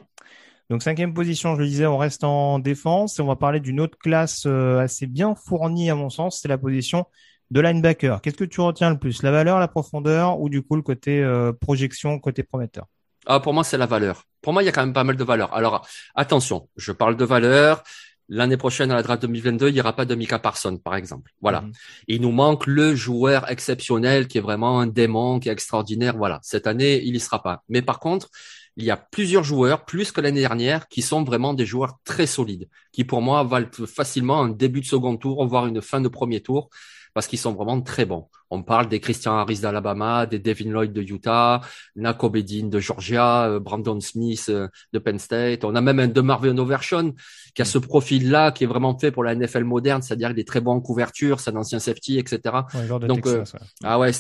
Donc 0.69 0.83
cinquième 0.83 1.15
position, 1.15 1.55
je 1.55 1.61
le 1.61 1.67
disais, 1.67 1.87
on 1.87 1.97
reste 1.97 2.25
en 2.25 2.59
défense 2.59 3.19
et 3.19 3.23
on 3.23 3.27
va 3.27 3.37
parler 3.37 3.61
d'une 3.61 3.81
autre 3.81 3.97
classe 3.99 4.45
euh, 4.47 4.81
assez 4.81 5.07
bien 5.07 5.35
fournie 5.35 5.91
à 5.91 5.95
mon 5.95 6.11
sens, 6.11 6.41
c'est 6.41 6.49
la 6.49 6.59
position 6.59 7.07
de 7.53 7.61
linebacker. 7.61 8.21
Qu'est-ce 8.21 8.37
que 8.37 8.45
tu 8.45 8.61
retiens 8.61 8.91
le 8.91 8.99
plus, 8.99 9.23
la 9.23 9.31
valeur, 9.31 9.61
la 9.61 9.69
profondeur 9.69 10.41
ou 10.41 10.49
du 10.49 10.63
coup 10.63 10.75
le 10.75 10.83
côté 10.83 11.23
euh, 11.23 11.53
projection, 11.53 12.19
côté 12.19 12.43
prometteur? 12.43 12.87
Ah, 13.27 13.39
Pour 13.39 13.55
moi, 13.55 13.65
c'est 13.65 13.79
la 13.79 13.87
valeur. 13.87 14.25
Pour 14.43 14.53
moi, 14.53 14.63
il 14.63 14.67
y 14.67 14.69
a 14.69 14.73
quand 14.73 14.85
même 14.85 14.93
pas 14.93 15.05
mal 15.05 15.17
de 15.17 15.25
valeur. 15.25 15.55
Alors 15.55 15.87
attention, 16.15 16.69
je 16.77 16.93
parle 16.93 17.17
de 17.17 17.25
valeur. 17.25 17.83
L'année 18.29 18.57
prochaine, 18.57 18.91
à 18.91 18.97
la 18.97 19.05
draft 19.05 19.23
2022, 19.23 19.69
il 19.69 19.75
n'y 19.75 19.81
aura 19.81 19.95
pas 19.95 20.05
de 20.05 20.15
Mika 20.17 20.41
Parson, 20.41 20.79
par 20.79 20.97
exemple. 20.97 21.31
Voilà. 21.41 21.61
Mhm. 21.61 21.73
Il 22.09 22.21
nous 22.23 22.33
manque 22.33 22.67
le 22.67 22.97
joueur 22.97 23.49
exceptionnel 23.49 24.27
qui 24.27 24.39
est 24.39 24.41
vraiment 24.41 24.81
un 24.81 24.89
démon, 24.89 25.39
qui 25.39 25.49
est 25.49 25.53
extraordinaire. 25.53 26.17
Voilà. 26.17 26.41
Cette 26.43 26.67
année, 26.67 27.01
il 27.05 27.15
y 27.15 27.21
sera 27.21 27.41
pas. 27.41 27.63
Mais 27.69 27.83
par 27.83 28.01
contre, 28.01 28.29
il 28.77 28.85
y 28.85 28.91
a 28.91 28.97
plusieurs 28.97 29.45
joueurs, 29.45 29.85
plus 29.85 30.13
que 30.13 30.21
l'année 30.21 30.41
dernière, 30.41 30.89
qui 30.89 31.03
sont 31.03 31.25
vraiment 31.25 31.55
des 31.55 31.67
joueurs 31.67 31.99
très 32.05 32.27
solides, 32.27 32.69
qui 32.93 33.05
pour 33.05 33.23
moi 33.23 33.43
valent 33.43 33.69
facilement 33.87 34.43
un 34.43 34.49
début 34.51 34.81
de 34.81 34.87
second 34.87 35.17
tour, 35.17 35.47
voire 35.47 35.67
une 35.67 35.81
fin 35.81 36.01
de 36.01 36.09
premier 36.09 36.41
tour 36.41 36.69
parce 37.17 37.29
qu'ils 37.29 37.39
sont 37.39 37.55
vraiment 37.55 37.81
très 37.81 38.05
bons. 38.05 38.27
On 38.51 38.63
parle 38.63 38.91
des 38.91 39.01
Christian 39.01 39.39
Harris 39.39 39.61
d'Alabama, 39.61 40.27
des 40.27 40.39
Devin 40.39 40.69
Lloyd 40.69 40.93
de 40.93 41.01
Utah, 41.01 41.63
Nako 41.97 42.29
Bedin 42.29 42.67
de 42.67 42.79
Georgia, 42.79 43.49
euh, 43.49 43.59
Brandon 43.59 43.99
Smith 44.01 44.45
euh, 44.51 44.69
de 44.93 44.99
Penn 44.99 45.19
State. 45.19 45.65
On 45.65 45.75
a 45.75 45.81
même 45.81 45.99
un 45.99 46.09
de 46.09 46.21
Marvin 46.21 46.59
Overshawn 46.59 47.15
qui 47.55 47.63
a 47.63 47.65
ce 47.65 47.79
profil-là 47.79 48.53
qui 48.53 48.65
est 48.65 48.67
vraiment 48.67 48.99
fait 48.99 49.13
pour 49.13 49.25
la 49.25 49.35
NFL 49.35 49.65
moderne, 49.65 50.03
c'est-à-dire 50.03 50.29
qu'il 50.29 50.41
est 50.41 50.47
très 50.47 50.61
bon 50.61 50.73
en 50.73 50.81
couverture, 50.83 51.41
c'est 51.41 51.53
un 51.53 51.57
ancien 51.57 51.79
safety, 51.79 52.19
etc. 52.19 52.55
donc, 53.01 53.27
euh, 53.27 53.43
ah 53.83 53.99
ouais, 53.99 54.11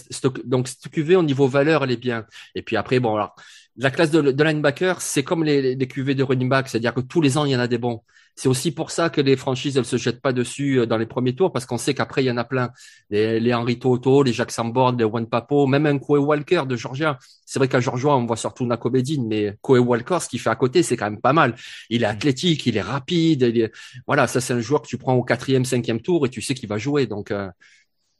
donc 0.47 0.66
cette 0.66 0.90
QV 0.90 1.16
au 1.16 1.23
niveau 1.23 1.49
valeur, 1.49 1.85
elle 1.85 1.90
est 1.90 1.99
bien. 1.99 2.25
Et 2.55 2.62
puis 2.62 2.77
après, 2.77 2.99
bon 2.99 3.14
alors 3.14 3.37
la 3.79 3.91
classe 3.91 4.11
de, 4.11 4.21
de 4.33 4.45
linebacker, 4.45 5.01
c'est 5.01 5.23
comme 5.23 5.45
les, 5.45 5.75
les 5.75 5.89
QV 5.89 6.15
de 6.15 6.23
running 6.23 6.49
back, 6.49 6.69
c'est-à-dire 6.69 6.95
que 6.95 7.01
tous 7.01 7.21
les 7.21 7.37
ans, 7.39 7.45
il 7.45 7.53
y 7.53 7.57
en 7.57 7.61
a 7.61 7.69
des 7.69 7.79
bons. 7.79 8.03
C'est 8.35 8.49
aussi 8.49 8.71
pour 8.71 8.91
ça 8.91 9.09
que 9.09 9.21
les 9.23 9.37
franchises, 9.37 9.77
elles 9.79 9.87
se 9.87 9.97
jettent 9.97 10.21
pas 10.21 10.33
dessus 10.35 10.81
euh, 10.81 10.87
dans 10.87 10.99
les 10.99 11.07
premiers 11.07 11.35
tours, 11.35 11.53
parce 11.53 11.65
qu'on 11.67 11.79
sait 11.79 11.95
qu'après, 11.95 12.23
il 12.23 12.27
y 12.27 12.31
en 12.31 12.37
a 12.37 12.45
plein. 12.45 12.71
Les, 13.11 13.41
les 13.41 13.55
Henry 13.55 13.79
Toto, 13.79 14.23
les 14.23 14.33
Jack 14.33 14.51
Sambord, 14.51 14.93
les 14.93 15.05
One 15.05 15.27
Papo, 15.27 15.67
même 15.67 15.87
un 15.87 15.99
Koe 15.99 16.19
Walker 16.19 16.62
de 16.67 16.77
Georgia. 16.77 17.19
C'est 17.47 17.59
vrai 17.59 17.69
qu'à 17.69 17.81
Georgia, 17.81 18.09
on 18.09 18.27
voit 18.27 18.37
surtout 18.37 18.67
Nako 18.67 18.91
Bedin, 18.91 19.25
mais 19.27 19.57
Koe 19.62 19.79
Walker, 19.79 20.19
ce 20.21 20.29
qu'il 20.29 20.41
fait 20.41 20.51
à 20.51 20.57
côté, 20.57 20.83
c'est 20.83 20.97
quand 20.97 21.11
même 21.11 21.21
pas 21.21 21.33
mal. 21.33 21.55
Il 21.91 22.03
est 22.03 22.07
athlétique, 22.07 22.67
il 22.67 22.77
est 22.77 22.83
rapide. 22.83 23.71
Voilà, 24.07 24.27
ça, 24.27 24.41
c'est 24.41 24.53
un 24.53 24.61
joueur 24.61 24.83
que 24.83 24.89
tu 24.89 24.99
prends 24.99 25.15
au 25.15 25.23
quatrième, 25.25 25.65
cinquième 25.65 26.01
tour 26.01 26.27
et 26.27 26.29
tu 26.31 26.43
sais 26.43 26.55
qu'il 26.55 26.69
va 26.69 26.79
jouer. 26.79 27.07
Donc, 27.07 27.31
euh, 27.31 27.49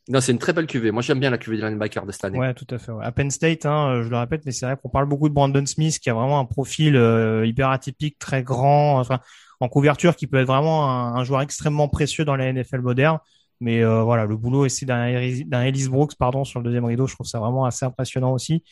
non, 0.09 0.21
c'est 0.21 0.31
une 0.31 0.39
très 0.39 0.53
belle 0.53 0.67
cuvée. 0.67 0.93
Moi, 0.93 1.03
j'aime 1.03 1.19
bien 1.19 1.31
la 1.31 1.39
cuvée 1.39 1.57
de 1.57 1.67
linebacker 1.67 2.07
de 2.07 2.13
cette 2.13 2.25
année. 2.25 2.39
Ouais, 2.39 2.55
tout 2.55 2.67
à 2.71 2.79
fait. 2.79 2.93
À 3.03 3.11
Penn 3.11 3.31
State, 3.31 3.67
hein, 3.67 4.03
je 4.05 4.09
le 4.09 4.17
répète, 4.17 4.43
mais 4.47 4.53
c'est 4.53 4.65
vrai 4.65 4.77
qu'on 4.81 4.89
parle 4.89 5.07
beaucoup 5.07 5.29
de 5.29 5.35
Brandon 5.35 5.67
Smith, 5.67 5.99
qui 5.99 6.11
a 6.11 6.15
vraiment 6.15 6.39
un 6.39 6.45
profil 6.45 6.95
euh, 6.95 7.45
hyper 7.45 7.71
atypique, 7.71 8.17
très 8.19 8.45
grand, 8.45 9.01
enfin, 9.01 9.19
en 9.59 9.69
couverture, 9.69 10.15
qui 10.15 10.29
peut 10.29 10.39
être 10.39 10.47
vraiment 10.47 10.89
un, 10.89 11.25
joueur 11.25 11.41
extrêmement 11.41 11.89
précieux 11.89 12.25
dans 12.25 12.37
la 12.37 12.53
NFL 12.53 12.83
moderne. 12.83 13.19
Mais 13.61 13.83
euh, 13.83 14.03
voilà, 14.03 14.27
le 14.27 14.37
boulot 14.37 14.67
ici 14.67 14.87
d'un 14.87 15.07
Ellis 15.07 15.89
Brooks, 15.89 16.15
pardon, 16.17 16.45
sur 16.45 16.61
le 16.61 16.65
deuxième 16.65 16.85
rideau, 16.85 17.09
je 17.09 17.15
trouve 17.15 17.27
ça 17.27 17.41
vraiment 17.41 17.65
assez 17.65 17.85
impressionnant 17.85 18.33
aussi. 18.33 18.63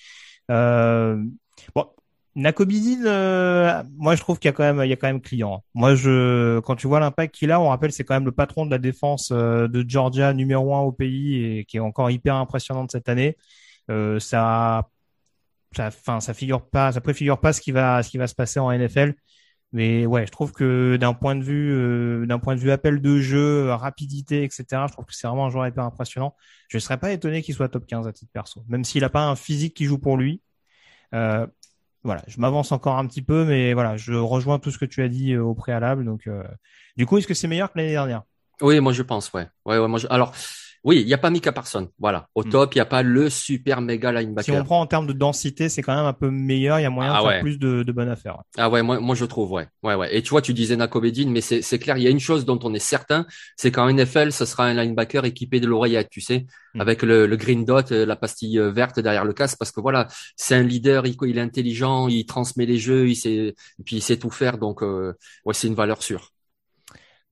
Euh, 0.52 1.20
bon, 1.74 1.86
Nakobidin, 2.36 3.06
euh, 3.06 3.82
moi 3.96 4.16
je 4.16 4.20
trouve 4.20 4.38
qu'il 4.40 4.48
y 4.48 4.50
a 4.50 4.52
quand 4.52 4.64
même, 4.64 4.84
il 4.84 4.88
y 4.88 4.92
a 4.92 4.96
quand 4.96 5.06
même 5.06 5.20
client. 5.20 5.64
Moi, 5.74 5.94
je, 5.94 6.58
quand 6.60 6.74
tu 6.74 6.88
vois 6.88 6.98
l'impact 6.98 7.34
qu'il 7.34 7.52
a, 7.52 7.60
on 7.60 7.68
rappelle, 7.68 7.92
c'est 7.92 8.04
quand 8.04 8.14
même 8.14 8.24
le 8.24 8.32
patron 8.32 8.66
de 8.66 8.70
la 8.72 8.78
défense 8.78 9.30
euh, 9.32 9.68
de 9.68 9.84
Georgia, 9.88 10.32
numéro 10.34 10.74
un 10.74 10.80
au 10.80 10.90
pays 10.92 11.44
et 11.44 11.64
qui 11.64 11.76
est 11.76 11.80
encore 11.80 12.10
hyper 12.10 12.34
impressionnante 12.34 12.90
cette 12.90 13.08
année. 13.08 13.36
Euh, 13.90 14.18
ça, 14.18 14.88
ça, 15.76 15.88
enfin, 15.88 16.20
ça 16.20 16.34
figure 16.34 16.68
pas, 16.68 16.92
ça 16.92 17.00
préfigure 17.00 17.40
pas 17.40 17.52
ce 17.52 17.60
qui 17.60 17.72
va, 17.72 18.02
ce 18.02 18.10
qui 18.10 18.18
va 18.18 18.26
se 18.26 18.34
passer 18.34 18.60
en 18.60 18.72
NFL. 18.72 19.14
Mais 19.72 20.06
ouais, 20.06 20.24
je 20.26 20.30
trouve 20.30 20.52
que 20.52 20.96
d'un 20.96 21.14
point 21.14 21.34
de 21.34 21.42
vue, 21.42 21.72
euh, 21.72 22.26
d'un 22.26 22.38
point 22.38 22.54
de 22.54 22.60
vue 22.60 22.70
appel 22.70 23.00
de 23.00 23.18
jeu, 23.18 23.72
rapidité, 23.72 24.44
etc., 24.44 24.64
je 24.88 24.92
trouve 24.92 25.04
que 25.04 25.14
c'est 25.14 25.26
vraiment 25.26 25.46
un 25.46 25.50
joueur 25.50 25.66
hyper 25.66 25.84
impressionnant. 25.84 26.36
Je 26.68 26.76
ne 26.76 26.80
serais 26.80 26.98
pas 26.98 27.10
étonné 27.12 27.42
qu'il 27.42 27.54
soit 27.54 27.68
top 27.68 27.84
15 27.86 28.06
à 28.06 28.12
titre 28.12 28.30
perso, 28.32 28.64
même 28.68 28.84
s'il 28.84 29.02
n'a 29.02 29.08
pas 29.08 29.24
un 29.26 29.34
physique 29.36 29.74
qui 29.74 29.86
joue 29.86 29.98
pour 29.98 30.16
lui. 30.16 30.42
Euh, 31.14 31.46
voilà, 32.04 32.22
je 32.28 32.38
m'avance 32.38 32.70
encore 32.70 32.98
un 32.98 33.06
petit 33.06 33.22
peu, 33.22 33.44
mais 33.44 33.72
voilà, 33.72 33.96
je 33.96 34.12
rejoins 34.12 34.58
tout 34.58 34.70
ce 34.70 34.78
que 34.78 34.84
tu 34.84 35.02
as 35.02 35.08
dit 35.08 35.32
euh, 35.32 35.42
au 35.42 35.54
préalable. 35.54 36.04
Donc, 36.04 36.26
euh, 36.26 36.44
du 36.96 37.06
coup, 37.06 37.18
est-ce 37.18 37.26
que 37.26 37.34
c'est 37.34 37.48
meilleur 37.48 37.72
que 37.72 37.78
l'année 37.78 37.92
dernière? 37.92 38.22
Oui, 38.60 38.78
moi 38.80 38.92
je 38.92 39.02
pense, 39.02 39.32
ouais. 39.32 39.48
Ouais, 39.64 39.78
ouais 39.78 39.88
moi 39.88 39.98
je... 39.98 40.06
Alors, 40.10 40.32
oui, 40.84 41.00
il 41.00 41.06
n'y 41.06 41.14
a 41.14 41.18
pas 41.18 41.30
Mika 41.30 41.50
Parson. 41.50 41.88
Voilà. 41.98 42.28
Au 42.34 42.44
Mm. 42.44 42.50
top, 42.50 42.74
il 42.74 42.78
n'y 42.78 42.82
a 42.82 42.86
pas 42.86 43.02
le 43.02 43.30
super 43.30 43.80
méga 43.80 44.10
Si 44.10 44.16
on 44.16 44.18
linebacker. 44.20 44.64
prend 44.64 44.80
en 44.80 44.86
termes 44.86 45.06
de 45.06 45.12
densité, 45.14 45.68
c'est 45.68 45.82
quand 45.82 45.94
même 45.96 46.04
un 46.04 46.12
peu 46.12 46.30
meilleur. 46.30 46.78
Il 46.78 46.82
y 46.82 46.86
a 46.86 46.90
moyen 46.90 47.10
Ah 47.12 47.16
de 47.18 47.22
faire 47.22 47.28
ouais. 47.36 47.40
plus 47.40 47.58
de, 47.58 47.82
de 47.82 47.92
bonnes 47.92 48.08
affaires. 48.10 48.38
Ah 48.58 48.68
ouais, 48.68 48.82
moi, 48.82 49.00
moi 49.00 49.14
je 49.14 49.24
trouve, 49.24 49.50
ouais. 49.52 49.66
Ouais, 49.82 49.94
ouais. 49.94 50.14
Et 50.14 50.22
tu 50.22 50.30
vois, 50.30 50.42
tu 50.42 50.52
disais 50.54 50.76
Nakobedin, 50.76 51.28
mais 51.30 51.40
c'est, 51.40 51.78
clair, 51.78 51.96
il 51.96 52.02
y 52.04 52.06
a 52.06 52.10
une 52.10 52.20
chose 52.20 52.44
dont 52.44 52.58
on 52.62 52.74
est 52.74 52.78
certain, 52.78 53.26
c'est 53.56 53.70
qu'en 53.72 53.88
NFL, 53.88 54.30
ce 54.32 54.44
sera 54.44 54.66
un 54.66 54.74
linebacker 54.74 55.24
équipé 55.24 55.58
de 55.60 55.66
l'oreillette, 55.66 56.08
tu 56.10 56.20
sais, 56.20 56.46
Mm. 56.74 56.80
avec 56.80 57.02
le, 57.02 57.26
le 57.26 57.36
green 57.36 57.64
dot, 57.64 57.92
euh, 57.92 58.04
la 58.04 58.16
pastille 58.16 58.58
euh, 58.58 58.70
verte 58.72 58.98
derrière 59.00 59.24
le 59.24 59.32
casque, 59.32 59.56
parce 59.58 59.70
que 59.70 59.80
voilà, 59.80 60.08
c'est 60.36 60.54
un 60.56 60.62
leader, 60.64 61.06
il, 61.06 61.16
il 61.22 61.38
est 61.38 61.40
intelligent, 61.40 62.08
il 62.08 62.26
transmet 62.26 62.66
les 62.66 62.78
jeux, 62.78 63.08
il 63.08 63.14
sait, 63.14 63.30
et 63.78 63.82
puis 63.84 63.96
il 63.96 64.02
sait 64.02 64.16
tout 64.16 64.30
faire, 64.30 64.58
donc 64.58 64.82
euh, 64.82 65.14
ouais, 65.46 65.54
c'est 65.54 65.68
une 65.68 65.74
valeur 65.76 66.02
sûre. 66.02 66.30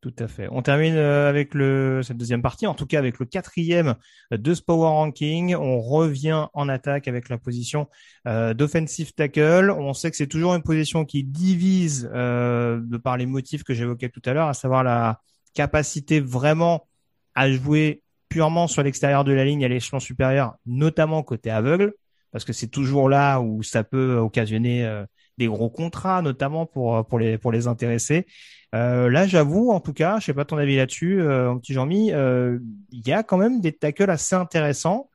Tout 0.03 0.15
à 0.19 0.27
fait. 0.27 0.49
On 0.51 0.63
termine 0.63 0.97
euh, 0.97 1.29
avec 1.29 1.55
le, 1.55 2.01
cette 2.03 2.17
deuxième 2.17 2.43
partie, 2.43 2.67
en 2.67 2.75
tout 2.75 2.87
cas 2.87 2.99
avec 2.99 3.21
le 3.21 3.25
quatrième 3.25 3.95
de 4.33 4.53
ce 4.53 4.61
power 4.61 4.89
ranking. 4.89 5.55
On 5.55 5.81
revient 5.81 6.49
en 6.55 6.69
attaque 6.69 7.07
avec 7.07 7.29
la 7.29 7.39
position 7.39 7.89
euh, 8.27 8.53
d'offensive 8.53 9.15
tackle. 9.15 9.71
On 9.71 9.95
sait 9.95 10.11
que 10.11 10.17
c'est 10.17 10.27
toujours 10.27 10.57
une 10.57 10.63
position 10.65 11.05
qui 11.05 11.23
divise 11.23 12.11
euh, 12.13 12.81
de 12.83 12.97
par 12.97 13.17
les 13.17 13.27
motifs 13.27 13.63
que 13.63 13.75
j'évoquais 13.75 14.09
tout 14.09 14.21
à 14.25 14.33
l'heure, 14.33 14.49
à 14.49 14.55
savoir 14.55 14.83
la 14.83 15.21
capacité 15.55 16.19
vraiment 16.19 16.89
à 17.37 17.49
jouer 17.49 18.03
purement 18.29 18.67
sur 18.67 18.83
l'extérieur 18.83 19.23
de 19.23 19.33
la 19.33 19.45
ligne 19.45 19.65
à 19.65 19.69
l'échelon 19.69 20.01
supérieur, 20.01 20.57
notamment 20.67 21.23
côté 21.23 21.49
aveugle, 21.49 21.95
parce 22.33 22.45
que 22.45 22.53
c'est 22.53 22.67
toujours 22.67 23.09
là 23.09 23.39
où 23.41 23.63
ça 23.63 23.85
peut 23.85 24.17
occasionner 24.17 24.85
euh, 24.85 25.05
des 25.39 25.47
gros 25.47 25.71
contrats, 25.71 26.23
notamment 26.23 26.67
pour 26.67 27.07
pour 27.07 27.21
les 27.21 27.39
pour 27.39 27.53
les 27.53 27.69
intéressés. 27.69 28.27
Euh, 28.75 29.11
là, 29.11 29.27
j'avoue, 29.27 29.71
en 29.71 29.81
tout 29.81 29.93
cas, 29.93 30.19
je 30.19 30.27
sais 30.27 30.35
pas 30.35 30.45
ton 30.47 30.57
avis 30.57 30.77
là-dessus, 30.77 31.21
euh, 31.21 31.53
mon 31.53 31.59
petit 31.59 31.75
Jean-Mi, 31.75 32.13
euh, 32.13 32.59
il 32.91 33.07
y 33.07 33.13
a 33.13 33.23
quand 33.23 33.37
même 33.37 33.61
des 33.61 33.73
tackles 33.73 34.11
assez 34.11 34.35
intéressants. 34.35 35.11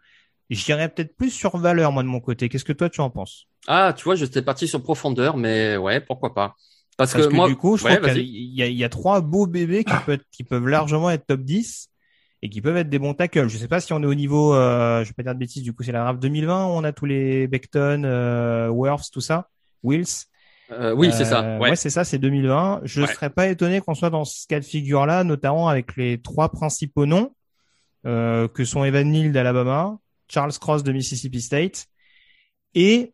J'irais 0.49 0.89
peut-être 0.89 1.15
plus 1.17 1.31
sur 1.31 1.57
valeur, 1.57 1.91
moi, 1.93 2.03
de 2.03 2.09
mon 2.09 2.19
côté. 2.21 2.49
Qu'est-ce 2.49 2.65
que 2.65 2.73
toi, 2.73 2.89
tu 2.89 3.01
en 3.01 3.09
penses? 3.11 3.47
Ah, 3.67 3.93
tu 3.95 4.03
vois, 4.05 4.15
j'étais 4.15 4.41
parti 4.41 4.67
sur 4.67 4.81
profondeur, 4.81 5.35
mais 5.37 5.75
ouais, 5.77 5.99
pourquoi 6.01 6.33
pas. 6.33 6.55
Parce, 6.97 7.13
Parce 7.13 7.27
que, 7.27 7.31
moi, 7.31 7.49
du 7.49 7.55
coup, 7.55 7.77
je 7.77 7.83
ouais, 7.83 7.99
trouve 7.99 7.99
qu'il 7.99 8.17
y, 8.23 8.61
a- 8.61 8.67
il 8.67 8.75
y 8.77 8.83
a 8.83 8.89
trois 8.89 9.21
beaux 9.21 9.47
bébés 9.47 9.85
qui 9.85 9.97
peuvent, 9.99 10.15
être- 10.15 10.25
qui 10.31 10.43
peuvent 10.43 10.67
largement 10.67 11.09
être 11.09 11.25
top 11.25 11.41
10 11.41 11.89
et 12.41 12.49
qui 12.49 12.61
peuvent 12.61 12.77
être 12.77 12.89
des 12.89 12.99
bons 12.99 13.13
tackles. 13.13 13.47
Je 13.47 13.57
sais 13.57 13.67
pas 13.67 13.79
si 13.81 13.93
on 13.93 14.03
est 14.03 14.05
au 14.05 14.13
niveau, 14.13 14.53
euh, 14.53 15.03
je 15.03 15.09
vais 15.09 15.13
pas 15.13 15.23
dire 15.23 15.33
de 15.33 15.39
bêtises, 15.39 15.63
du 15.63 15.73
coup, 15.73 15.83
c'est 15.83 15.91
la 15.93 16.01
draft 16.03 16.19
2020 16.19 16.65
où 16.67 16.69
on 16.71 16.83
a 16.83 16.91
tous 16.91 17.05
les 17.05 17.47
Beckton, 17.47 18.03
euh, 18.05 18.67
Worths, 18.69 19.09
tout 19.11 19.21
ça, 19.21 19.49
Wills. 19.83 20.05
Euh, 20.71 20.93
oui, 20.93 21.11
c'est 21.13 21.25
ça. 21.25 21.43
Euh, 21.43 21.59
Ouais. 21.59 21.75
c'est 21.75 21.89
ça, 21.89 22.03
c'est 22.03 22.17
2020. 22.17 22.81
Je 22.83 23.01
Ouais. 23.01 23.07
serais 23.07 23.29
pas 23.29 23.47
étonné 23.47 23.79
qu'on 23.81 23.93
soit 23.95 24.09
dans 24.09 24.25
ce 24.25 24.45
cas 24.47 24.59
de 24.59 24.65
figure-là, 24.65 25.23
notamment 25.23 25.69
avec 25.69 25.95
les 25.95 26.21
trois 26.21 26.49
principaux 26.49 27.05
noms, 27.05 27.31
euh, 28.05 28.47
que 28.47 28.65
sont 28.65 28.83
Evan 28.83 29.09
Neal 29.09 29.31
d'Alabama, 29.31 29.97
Charles 30.29 30.53
Cross 30.59 30.83
de 30.83 30.91
Mississippi 30.91 31.41
State 31.41 31.85
et 32.75 33.13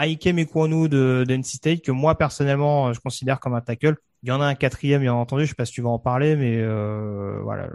Aikem 0.00 0.38
Ekwonu 0.38 0.88
de 0.88 1.24
de 1.26 1.34
NC 1.34 1.56
State, 1.56 1.82
que 1.82 1.90
moi, 1.92 2.16
personnellement, 2.16 2.92
je 2.92 3.00
considère 3.00 3.40
comme 3.40 3.54
un 3.54 3.60
tackle. 3.60 3.96
Il 4.22 4.28
y 4.28 4.32
en 4.32 4.40
a 4.40 4.46
un 4.46 4.54
quatrième, 4.54 5.02
bien 5.02 5.12
entendu, 5.14 5.44
je 5.44 5.48
sais 5.50 5.54
pas 5.54 5.64
si 5.64 5.72
tu 5.72 5.82
vas 5.82 5.90
en 5.90 5.98
parler, 5.98 6.36
mais 6.36 6.56
euh, 6.58 7.40
voilà, 7.42 7.68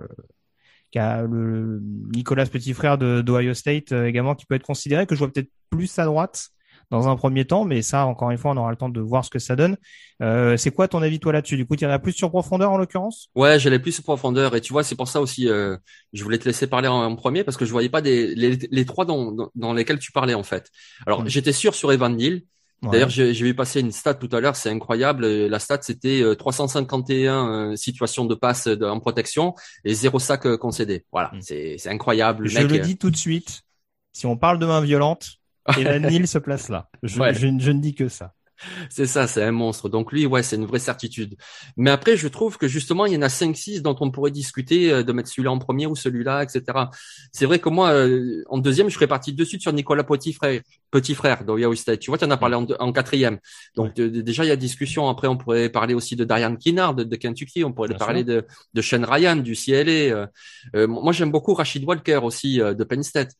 le, 0.93 1.79
Nicolas 2.15 2.45
petit 2.45 2.73
frère 2.73 2.97
de 2.97 3.21
d'Ohio 3.21 3.53
State 3.53 3.91
également, 3.91 4.35
qui 4.35 4.45
peut 4.45 4.55
être 4.55 4.63
considéré, 4.65 5.05
que 5.05 5.15
je 5.15 5.19
vois 5.19 5.31
peut-être 5.31 5.49
plus 5.69 5.99
à 5.99 6.05
droite 6.05 6.49
dans 6.89 7.07
un 7.09 7.15
premier 7.17 7.45
temps, 7.45 7.65
mais 7.65 7.81
ça, 7.81 8.05
encore 8.05 8.31
une 8.31 8.37
fois, 8.37 8.51
on 8.51 8.57
aura 8.57 8.71
le 8.71 8.77
temps 8.77 8.89
de 8.89 9.01
voir 9.01 9.25
ce 9.25 9.29
que 9.29 9.39
ça 9.39 9.55
donne. 9.55 9.75
Euh, 10.21 10.55
c'est 10.57 10.71
quoi 10.71 10.87
ton 10.87 11.01
avis 11.01 11.19
toi 11.19 11.33
là-dessus? 11.33 11.57
Du 11.57 11.65
coup, 11.65 11.75
tu 11.75 11.83
irais 11.83 11.99
plus 12.01 12.13
sur 12.13 12.29
profondeur 12.29 12.71
en 12.71 12.77
l'occurrence? 12.77 13.29
Ouais, 13.35 13.59
j'allais 13.59 13.79
plus 13.79 13.99
en 13.99 14.03
profondeur 14.03 14.55
et 14.55 14.61
tu 14.61 14.71
vois, 14.73 14.83
c'est 14.83 14.95
pour 14.95 15.07
ça 15.07 15.19
aussi, 15.21 15.49
euh, 15.49 15.75
je 16.13 16.23
voulais 16.23 16.37
te 16.39 16.45
laisser 16.45 16.65
parler 16.67 16.87
en, 16.87 17.03
en 17.03 17.15
premier 17.15 17.43
parce 17.43 17.57
que 17.57 17.65
je 17.65 17.71
voyais 17.71 17.89
pas 17.89 18.01
des, 18.01 18.33
les, 18.35 18.57
les 18.71 18.85
trois 18.85 19.05
dans, 19.05 19.31
dans, 19.31 19.49
dans 19.55 19.73
lesquels 19.73 19.99
tu 19.99 20.11
parlais 20.11 20.33
en 20.33 20.43
fait. 20.43 20.69
Alors, 21.05 21.23
Mm. 21.23 21.27
j'étais 21.27 21.51
sûr 21.53 21.75
sur 21.75 21.91
Evan 21.91 22.15
Neal. 22.15 22.41
Ouais. 22.83 22.91
D'ailleurs, 22.91 23.09
j'ai 23.09 23.33
vu 23.33 23.55
passer 23.55 23.79
une 23.79 23.91
stat 23.91 24.13
tout 24.13 24.29
à 24.31 24.39
l'heure, 24.39 24.55
c'est 24.55 24.69
incroyable. 24.69 25.23
Euh, 25.25 25.49
La 25.49 25.57
stat, 25.59 25.79
c'était 25.81 26.21
euh, 26.21 26.35
351 26.35 27.71
euh, 27.71 27.75
situations 27.75 28.25
de 28.25 28.35
passe 28.35 28.67
en 28.67 28.99
protection 28.99 29.55
et 29.83 29.93
zéro 29.95 30.19
sac 30.19 30.45
euh, 30.45 30.57
concédé. 30.57 31.03
Voilà, 31.11 31.31
Mm. 31.33 31.41
c'est 31.41 31.87
incroyable. 31.87 32.43
Le 32.43 32.49
je 32.49 32.59
mec, 32.59 32.69
le 32.71 32.75
euh, 32.77 32.79
dis 32.79 32.97
tout 32.97 33.09
de 33.09 33.17
suite. 33.17 33.61
Si 34.13 34.25
on 34.25 34.37
parle 34.37 34.59
de 34.59 34.65
main 34.65 34.81
violente, 34.81 35.36
Evan 35.77 36.01
Neal 36.07 36.27
se 36.27 36.37
place 36.37 36.69
là. 36.69 36.89
Je, 37.03 37.19
Ouais. 37.19 37.33
je, 37.33 37.47
je 37.59 37.71
ne 37.71 37.79
dis 37.81 37.95
que 37.95 38.07
ça. 38.09 38.33
C'est 38.89 39.05
ça, 39.05 39.27
c'est 39.27 39.43
un 39.43 39.51
monstre. 39.51 39.87
Donc 39.87 40.11
lui, 40.11 40.25
ouais, 40.25 40.41
c'est 40.41 40.55
une 40.55 40.65
vraie 40.65 40.79
certitude. 40.79 41.35
Mais 41.77 41.91
après, 41.91 42.17
je 42.17 42.27
trouve 42.27 42.57
que 42.57 42.67
justement, 42.67 43.05
il 43.05 43.13
y 43.13 43.15
en 43.17 43.21
a 43.21 43.29
cinq, 43.29 43.55
six 43.55 43.83
dont 43.83 43.95
on 43.99 44.09
pourrait 44.09 44.31
discuter 44.31 44.91
euh, 44.91 45.03
de 45.03 45.11
mettre 45.13 45.29
celui-là 45.29 45.51
en 45.51 45.59
premier 45.59 45.85
ou 45.85 45.95
celui-là, 45.95 46.41
etc. 46.41 46.63
C'est 47.31 47.45
vrai 47.45 47.59
que 47.59 47.69
moi, 47.69 47.91
euh, 47.91 48.41
en 48.49 48.57
deuxième, 48.57 48.89
je 48.89 48.95
serais 48.95 49.05
parti 49.05 49.31
de 49.31 49.43
suite 49.45 49.61
sur 49.61 49.71
Nicolas 49.73 50.03
Petit 50.03 50.33
frère, 50.33 50.61
petit 50.89 51.13
frère 51.13 51.43
d'Ohio 51.45 51.75
State. 51.75 51.99
Tu 51.99 52.09
vois, 52.09 52.17
tu 52.17 52.25
en 52.25 52.31
as 52.31 52.37
parlé 52.37 52.55
en, 52.55 52.63
deux- 52.63 52.75
en 52.79 52.91
quatrième. 52.91 53.37
Donc 53.75 53.93
de- 53.93 54.07
déjà, 54.21 54.43
il 54.43 54.47
y 54.47 54.51
a 54.51 54.55
discussion. 54.55 55.07
Après, 55.07 55.27
on 55.27 55.37
pourrait 55.37 55.69
parler 55.69 55.93
aussi 55.93 56.15
de 56.15 56.23
Darian 56.23 56.55
Kinnard 56.55 56.95
de, 56.95 57.03
de 57.03 57.15
Kentucky. 57.15 57.63
On 57.63 57.73
pourrait 57.73 57.89
Bien 57.89 57.97
parler 57.99 58.23
de, 58.23 58.43
de 58.73 58.81
Shane 58.81 59.05
Ryan 59.05 59.35
du 59.35 59.53
CLA. 59.55 59.91
Euh, 59.91 60.25
euh, 60.75 60.87
moi, 60.87 61.13
j'aime 61.13 61.29
beaucoup 61.29 61.53
Rachid 61.53 61.83
Walker 61.83 62.21
aussi 62.23 62.59
euh, 62.59 62.73
de 62.73 62.83
Penn 62.83 63.03
State. 63.03 63.33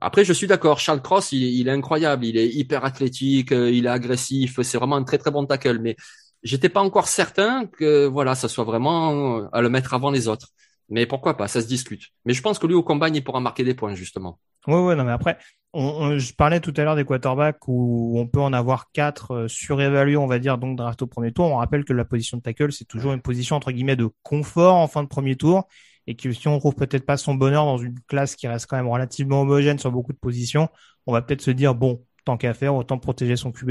Après, 0.00 0.24
je 0.24 0.32
suis 0.32 0.46
d'accord. 0.46 0.78
Charles 0.78 1.02
Cross, 1.02 1.32
il, 1.32 1.68
est 1.68 1.70
incroyable. 1.70 2.24
Il 2.24 2.36
est 2.36 2.48
hyper 2.48 2.84
athlétique, 2.84 3.52
euh, 3.52 3.70
il 3.70 3.86
est 3.86 3.88
agressif. 3.88 4.60
C'est 4.62 4.78
vraiment 4.78 4.96
un 4.96 5.04
très 5.04 5.18
très 5.18 5.30
bon 5.30 5.44
tackle. 5.46 5.78
Mais 5.80 5.96
j'étais 6.42 6.68
pas 6.68 6.80
encore 6.80 7.08
certain 7.08 7.66
que 7.66 8.06
voilà, 8.06 8.34
ça 8.34 8.48
soit 8.48 8.64
vraiment 8.64 9.38
euh, 9.40 9.48
à 9.52 9.60
le 9.60 9.68
mettre 9.68 9.94
avant 9.94 10.10
les 10.10 10.28
autres. 10.28 10.48
Mais 10.88 11.06
pourquoi 11.06 11.36
pas? 11.36 11.48
Ça 11.48 11.60
se 11.60 11.66
discute. 11.66 12.04
Mais 12.24 12.32
je 12.32 12.42
pense 12.42 12.58
que 12.58 12.66
lui 12.66 12.74
au 12.74 12.82
combine, 12.82 13.14
il 13.14 13.22
pourra 13.24 13.40
marquer 13.40 13.64
des 13.64 13.74
points 13.74 13.94
justement. 13.94 14.38
Ouais, 14.66 14.80
ouais, 14.80 14.96
non, 14.96 15.04
mais 15.04 15.12
après, 15.12 15.38
on- 15.72 16.18
je 16.18 16.34
parlais 16.34 16.60
tout 16.60 16.72
à 16.76 16.84
l'heure 16.84 16.96
des 16.96 17.04
quarterbacks 17.04 17.66
où 17.68 18.18
on 18.18 18.26
peut 18.26 18.40
en 18.40 18.52
avoir 18.52 18.90
quatre 18.92 19.32
euh, 19.32 19.48
surévalués, 19.48 20.16
on 20.16 20.26
va 20.26 20.38
dire, 20.38 20.58
donc 20.58 20.76
draft 20.76 21.02
au 21.02 21.06
premier 21.06 21.32
tour. 21.32 21.46
On 21.46 21.56
rappelle 21.56 21.84
que 21.84 21.92
la 21.92 22.04
position 22.04 22.38
de 22.38 22.42
tackle, 22.42 22.72
c'est 22.72 22.84
toujours 22.86 23.12
une 23.12 23.20
position, 23.22 23.56
entre 23.56 23.70
guillemets, 23.72 23.96
de 23.96 24.08
confort 24.22 24.76
en 24.76 24.88
fin 24.88 25.02
de 25.02 25.08
premier 25.08 25.36
tour. 25.36 25.66
Et 26.08 26.16
que 26.16 26.32
si 26.32 26.48
on 26.48 26.58
trouve 26.58 26.74
peut-être 26.74 27.04
pas 27.04 27.18
son 27.18 27.34
bonheur 27.34 27.64
dans 27.66 27.78
une 27.78 28.00
classe 28.08 28.34
qui 28.34 28.48
reste 28.48 28.66
quand 28.66 28.76
même 28.76 28.88
relativement 28.88 29.42
homogène 29.42 29.78
sur 29.78 29.92
beaucoup 29.92 30.12
de 30.12 30.18
positions, 30.18 30.68
on 31.06 31.12
va 31.12 31.22
peut-être 31.22 31.42
se 31.42 31.50
dire, 31.50 31.74
bon, 31.74 32.02
tant 32.24 32.36
qu'à 32.36 32.54
faire, 32.54 32.74
autant 32.74 32.98
protéger 32.98 33.36
son 33.36 33.52
QB. 33.52 33.70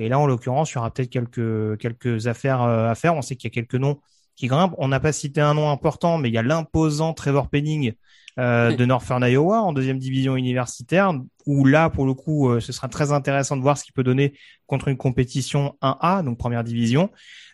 Et 0.00 0.08
là, 0.08 0.18
en 0.18 0.26
l'occurrence, 0.26 0.72
il 0.72 0.74
y 0.74 0.78
aura 0.78 0.90
peut-être 0.92 1.08
quelques, 1.08 1.78
quelques 1.78 2.26
affaires 2.26 2.62
euh, 2.62 2.90
à 2.90 2.94
faire. 2.94 3.14
On 3.14 3.22
sait 3.22 3.36
qu'il 3.36 3.48
y 3.48 3.52
a 3.52 3.54
quelques 3.54 3.76
noms 3.76 4.00
qui 4.34 4.48
grimpent. 4.48 4.74
On 4.78 4.88
n'a 4.88 5.00
pas 5.00 5.12
cité 5.12 5.40
un 5.40 5.54
nom 5.54 5.70
important, 5.70 6.18
mais 6.18 6.28
il 6.28 6.34
y 6.34 6.38
a 6.38 6.42
l'imposant 6.42 7.14
Trevor 7.14 7.48
Penning 7.48 7.92
euh, 8.38 8.74
de 8.74 8.84
Northern 8.84 9.24
Iowa 9.24 9.62
en 9.62 9.72
deuxième 9.72 9.98
division 9.98 10.36
universitaire, 10.36 11.12
où 11.46 11.64
là, 11.64 11.90
pour 11.90 12.06
le 12.06 12.14
coup, 12.14 12.48
euh, 12.48 12.60
ce 12.60 12.72
sera 12.72 12.88
très 12.88 13.10
intéressant 13.10 13.56
de 13.56 13.62
voir 13.62 13.76
ce 13.76 13.84
qu'il 13.84 13.92
peut 13.92 14.04
donner 14.04 14.34
contre 14.66 14.88
une 14.88 14.96
compétition 14.96 15.76
1A, 15.82 16.22
donc 16.22 16.38
première 16.38 16.62
division, 16.62 17.10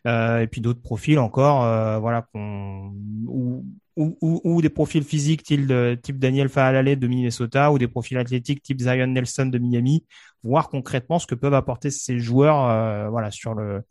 euh, 0.07 0.41
et 0.41 0.47
puis 0.47 0.61
d'autres 0.61 0.83
profils 0.83 1.19
encore, 1.19 1.65
euh, 1.65 1.99
voilà, 1.99 2.23
qu'on 2.33 2.93
ou, 3.27 3.65
ou, 3.97 4.17
ou, 4.21 4.41
ou 4.45 4.63
des 4.63 4.69
profils 4.69 5.05
physiques 5.05 5.43
type, 5.43 5.73
type 6.03 6.19
Daniel 6.19 6.49
Faalale 6.49 6.99
de 6.99 7.07
Minnesota, 7.07 7.71
ou 7.73 7.79
des 7.79 7.89
profils 7.89 8.19
athlétiques 8.19 8.63
type 8.63 8.81
Zion 8.81 9.07
Nelson 9.07 9.47
de 9.47 9.59
Miami, 9.59 10.05
voir 10.43 10.69
concrètement 10.69 11.19
ce 11.19 11.27
que 11.27 11.35
peuvent 11.35 11.55
apporter 11.55 11.91
ces 11.91 12.19
joueurs, 12.19 12.69
euh, 12.69 13.09
voilà, 13.09 13.31
sur 13.31 13.55
le 13.55 13.83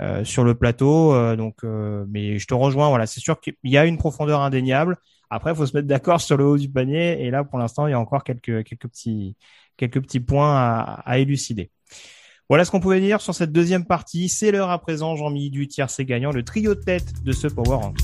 euh, 0.00 0.24
sur 0.24 0.42
le 0.42 0.54
plateau. 0.54 1.14
euh, 1.14 1.36
donc, 1.36 1.58
euh, 1.64 2.04
mais 2.08 2.38
je 2.38 2.46
te 2.46 2.54
rejoins. 2.54 2.88
Voilà, 2.88 3.06
c'est 3.06 3.20
sûr 3.20 3.38
qu'il 3.40 3.54
y 3.64 3.76
a 3.76 3.84
une 3.84 3.98
profondeur 3.98 4.40
indéniable. 4.40 4.96
Après, 5.30 5.52
il 5.52 5.56
faut 5.56 5.66
se 5.66 5.76
mettre 5.76 5.86
d'accord 5.86 6.20
sur 6.20 6.36
le 6.36 6.44
haut 6.44 6.58
du 6.58 6.68
panier. 6.68 7.24
Et 7.24 7.30
là, 7.30 7.44
pour 7.44 7.58
l'instant, 7.58 7.86
il 7.86 7.90
y 7.90 7.94
a 7.94 8.00
encore 8.00 8.24
quelques 8.24 8.64
quelques 8.64 8.88
petits 8.88 9.36
quelques 9.76 10.00
petits 10.00 10.20
points 10.20 10.56
à, 10.56 11.02
à 11.04 11.18
élucider. 11.18 11.70
Voilà 12.48 12.64
ce 12.64 12.70
qu'on 12.70 12.80
pouvait 12.80 13.00
dire 13.00 13.20
sur 13.20 13.34
cette 13.34 13.52
deuxième 13.52 13.86
partie. 13.86 14.28
C'est 14.28 14.50
l'heure 14.50 14.70
à 14.70 14.78
présent, 14.78 15.14
Jean-Mi, 15.16 15.50
du 15.50 15.68
tiercé 15.68 16.04
gagnant, 16.04 16.32
le 16.32 16.42
trio 16.42 16.74
de 16.74 16.80
tête 16.80 17.22
de 17.22 17.32
ce 17.32 17.46
Power 17.46 17.76
Rank. 17.76 17.96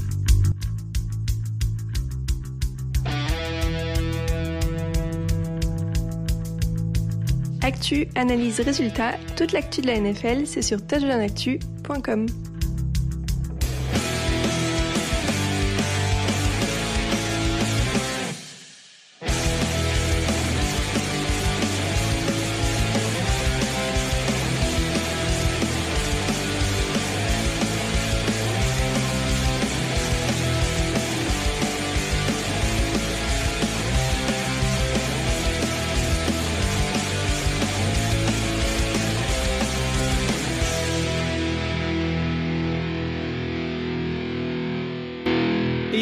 Actu, 7.69 8.09
analyse, 8.15 8.61
résultat, 8.61 9.13
toute 9.37 9.53
l'actu 9.53 9.83
de 9.83 9.89
la 9.89 10.01
NFL, 10.01 10.47
c'est 10.47 10.63
sur 10.63 10.79
touchdownactu.com. 10.87 12.25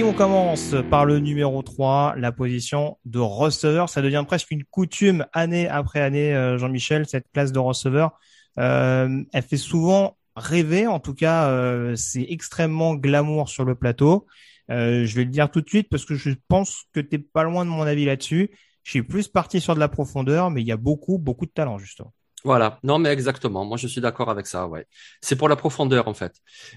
On 0.05 0.13
commence 0.13 0.75
par 0.91 1.05
le 1.05 1.21
numéro 1.21 1.63
3, 1.63 2.15
la 2.17 2.31
position 2.31 2.99
de 3.07 3.19
receveur. 3.19 3.89
Ça 3.89 4.03
devient 4.03 4.25
presque 4.27 4.51
une 4.51 4.63
coutume 4.63 5.27
année 5.33 5.69
après 5.69 6.01
année, 6.01 6.35
euh, 6.35 6.59
Jean-Michel, 6.59 7.07
cette 7.07 7.27
classe 7.33 7.51
de 7.51 7.59
receveur. 7.59 8.13
Euh, 8.59 9.25
elle 9.33 9.43
fait 9.43 9.57
souvent 9.57 10.17
rêver, 10.37 10.87
en 10.87 11.01
tout 11.01 11.15
cas, 11.15 11.49
euh, 11.49 11.97
c'est 11.97 12.27
extrêmement 12.29 12.95
glamour 12.95 13.49
sur 13.49 13.65
le 13.65 13.75
plateau. 13.75 14.27
Je 14.69 15.15
vais 15.15 15.25
le 15.25 15.31
dire 15.31 15.51
tout 15.51 15.61
de 15.61 15.69
suite 15.69 15.89
parce 15.89 16.05
que 16.05 16.15
je 16.15 16.31
pense 16.47 16.85
que 16.93 17.01
t'es 17.01 17.19
pas 17.19 17.43
loin 17.43 17.65
de 17.65 17.71
mon 17.71 17.83
avis 17.83 18.05
là-dessus. 18.05 18.51
Je 18.85 18.91
suis 18.91 19.03
plus 19.03 19.29
parti 19.29 19.61
sur 19.61 19.75
de 19.75 19.81
la 19.81 19.89
profondeur, 19.89 20.51
mais 20.51 20.61
il 20.61 20.67
y 20.67 20.73
a 20.73 20.77
beaucoup, 20.77 21.19
beaucoup 21.19 21.47
de 21.47 21.53
talent, 21.53 21.79
justement. 21.79 22.13
Voilà, 22.47 22.79
non 22.85 23.01
mais 23.01 23.09
exactement, 23.09 23.65
moi 23.65 23.77
je 23.77 23.89
suis 23.89 24.01
d'accord 24.01 24.31
avec 24.31 24.47
ça, 24.47 24.69
ouais. 24.69 24.87
C'est 25.21 25.35
pour 25.35 25.49
la 25.49 25.57
profondeur 25.57 26.07
en 26.07 26.15
fait. 26.15 26.33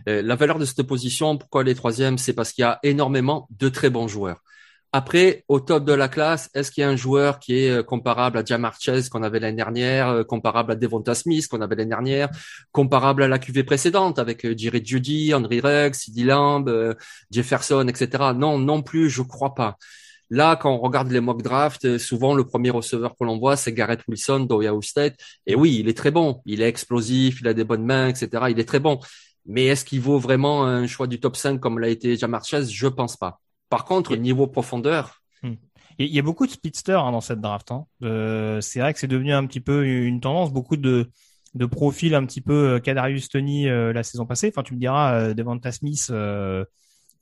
Euh, 0.08 0.24
la 0.24 0.36
valeur 0.36 0.58
de 0.58 0.66
cette 0.66 0.82
position, 0.82 1.38
pourquoi 1.38 1.62
elle 1.62 1.70
est 1.70 1.76
troisième, 1.76 2.18
c'est 2.18 2.34
parce 2.34 2.54
qu'il 2.54 2.64
y 2.64 2.66
a 2.66 2.80
énormément 2.82 3.48
de 3.52 3.70
très 3.70 3.92
bons 3.92 4.08
joueurs. 4.08 4.42
Après, 4.94 5.46
au 5.48 5.60
top 5.60 5.86
de 5.86 5.94
la 5.94 6.08
classe, 6.08 6.50
est-ce 6.56 6.72
qu'il 6.72 6.82
y 6.82 6.86
a 6.86 6.90
un 6.90 6.96
joueur 6.96 7.38
qui 7.38 7.54
est 7.60 7.70
euh, 7.70 7.84
comparable 7.84 8.40
à 8.40 8.44
Jamar 8.44 8.82
Chase 8.82 9.10
qu'on 9.10 9.22
avait 9.22 9.40
l'année 9.40 9.58
dernière, 9.58 10.08
euh, 10.10 10.24
comparable 10.24 10.72
à 10.72 10.76
Devonta 10.76 11.14
Smith 11.14 11.48
qu'on 11.48 11.62
avait 11.62 11.76
l'année 11.76 11.90
dernière, 11.90 12.30
comparable 12.72 13.22
à 13.22 13.28
la 13.28 13.38
QV 13.38 13.64
précédente 13.64 14.18
avec 14.18 14.42
Jerry 14.58 14.82
Judy, 14.84 15.36
Henry 15.36 15.60
Ruggs, 15.60 15.94
Sidney 15.94 16.26
Lamb, 16.26 16.96
Jefferson, 17.30 17.88
etc. 17.88 18.34
Non, 18.36 18.58
non 18.58 18.82
plus, 18.82 19.12
je 19.12 19.22
crois 19.22 19.54
pas. 19.54 19.78
Là, 20.30 20.56
quand 20.56 20.72
on 20.72 20.80
regarde 20.80 21.12
les 21.12 21.20
mock 21.20 21.42
drafts, 21.42 21.86
euh, 21.86 21.98
souvent 21.98 22.34
le 22.34 22.46
premier 22.46 22.70
receveur 22.70 23.16
que 23.18 23.24
l'on 23.24 23.40
voit, 23.40 23.56
c'est 23.56 23.74
Garrett 23.74 24.02
Wilson 24.08 24.42
d'Ohio 24.42 24.82
State. 24.82 25.16
Et 25.48 25.56
oui, 25.56 25.78
il 25.80 25.90
est 25.90 25.98
très 25.98 26.12
bon, 26.12 26.42
il 26.46 26.62
est 26.62 26.68
explosif, 26.68 27.42
il 27.42 27.48
a 27.48 27.54
des 27.54 27.64
bonnes 27.64 27.86
mains, 27.86 28.10
etc. 28.10 28.44
Il 28.50 28.60
est 28.60 28.68
très 28.68 28.80
bon. 28.80 29.00
Mais 29.46 29.66
est-ce 29.66 29.86
qu'il 29.86 30.02
vaut 30.02 30.20
vraiment 30.20 30.66
un 30.66 30.86
choix 30.86 31.08
du 31.08 31.20
top 31.20 31.36
5 31.36 31.60
comme 31.60 31.80
l'a 31.80 31.90
été 31.90 32.16
Jamar 32.16 32.46
Chase? 32.46 32.70
Je 32.72 32.88
pense 32.88 33.18
pas. 33.18 33.40
Par 33.70 33.86
contre, 33.86 34.16
niveau 34.16 34.48
profondeur, 34.48 35.22
Il 35.44 35.58
il 35.98 36.14
y 36.16 36.20
a 36.20 36.22
beaucoup 36.22 36.46
de 36.46 36.52
speedsters 36.52 37.04
hein, 37.04 37.12
dans 37.12 37.22
cette 37.22 37.42
draft. 37.42 37.72
Hein. 37.72 37.86
Euh, 38.04 38.62
c'est 38.62 38.80
vrai 38.80 38.94
que 38.94 39.00
c'est 39.00 39.08
devenu 39.08 39.34
un 39.34 39.46
petit 39.46 39.60
peu 39.60 39.86
une 39.86 40.22
tendance. 40.22 40.54
Beaucoup 40.54 40.78
de, 40.78 41.10
de 41.56 41.66
profils 41.66 42.14
un 42.16 42.26
petit 42.26 42.42
peu 42.42 42.76
euh, 42.76 42.80
Kadarius 42.80 43.30
Tony 43.30 43.68
euh, 43.68 43.94
la 43.94 44.04
saison 44.04 44.26
passée. 44.26 44.52
Enfin, 44.54 44.64
tu 44.64 44.74
me 44.74 44.80
diras, 44.80 45.14
euh, 45.14 45.34
Devonta 45.34 45.72
Smith, 45.72 46.12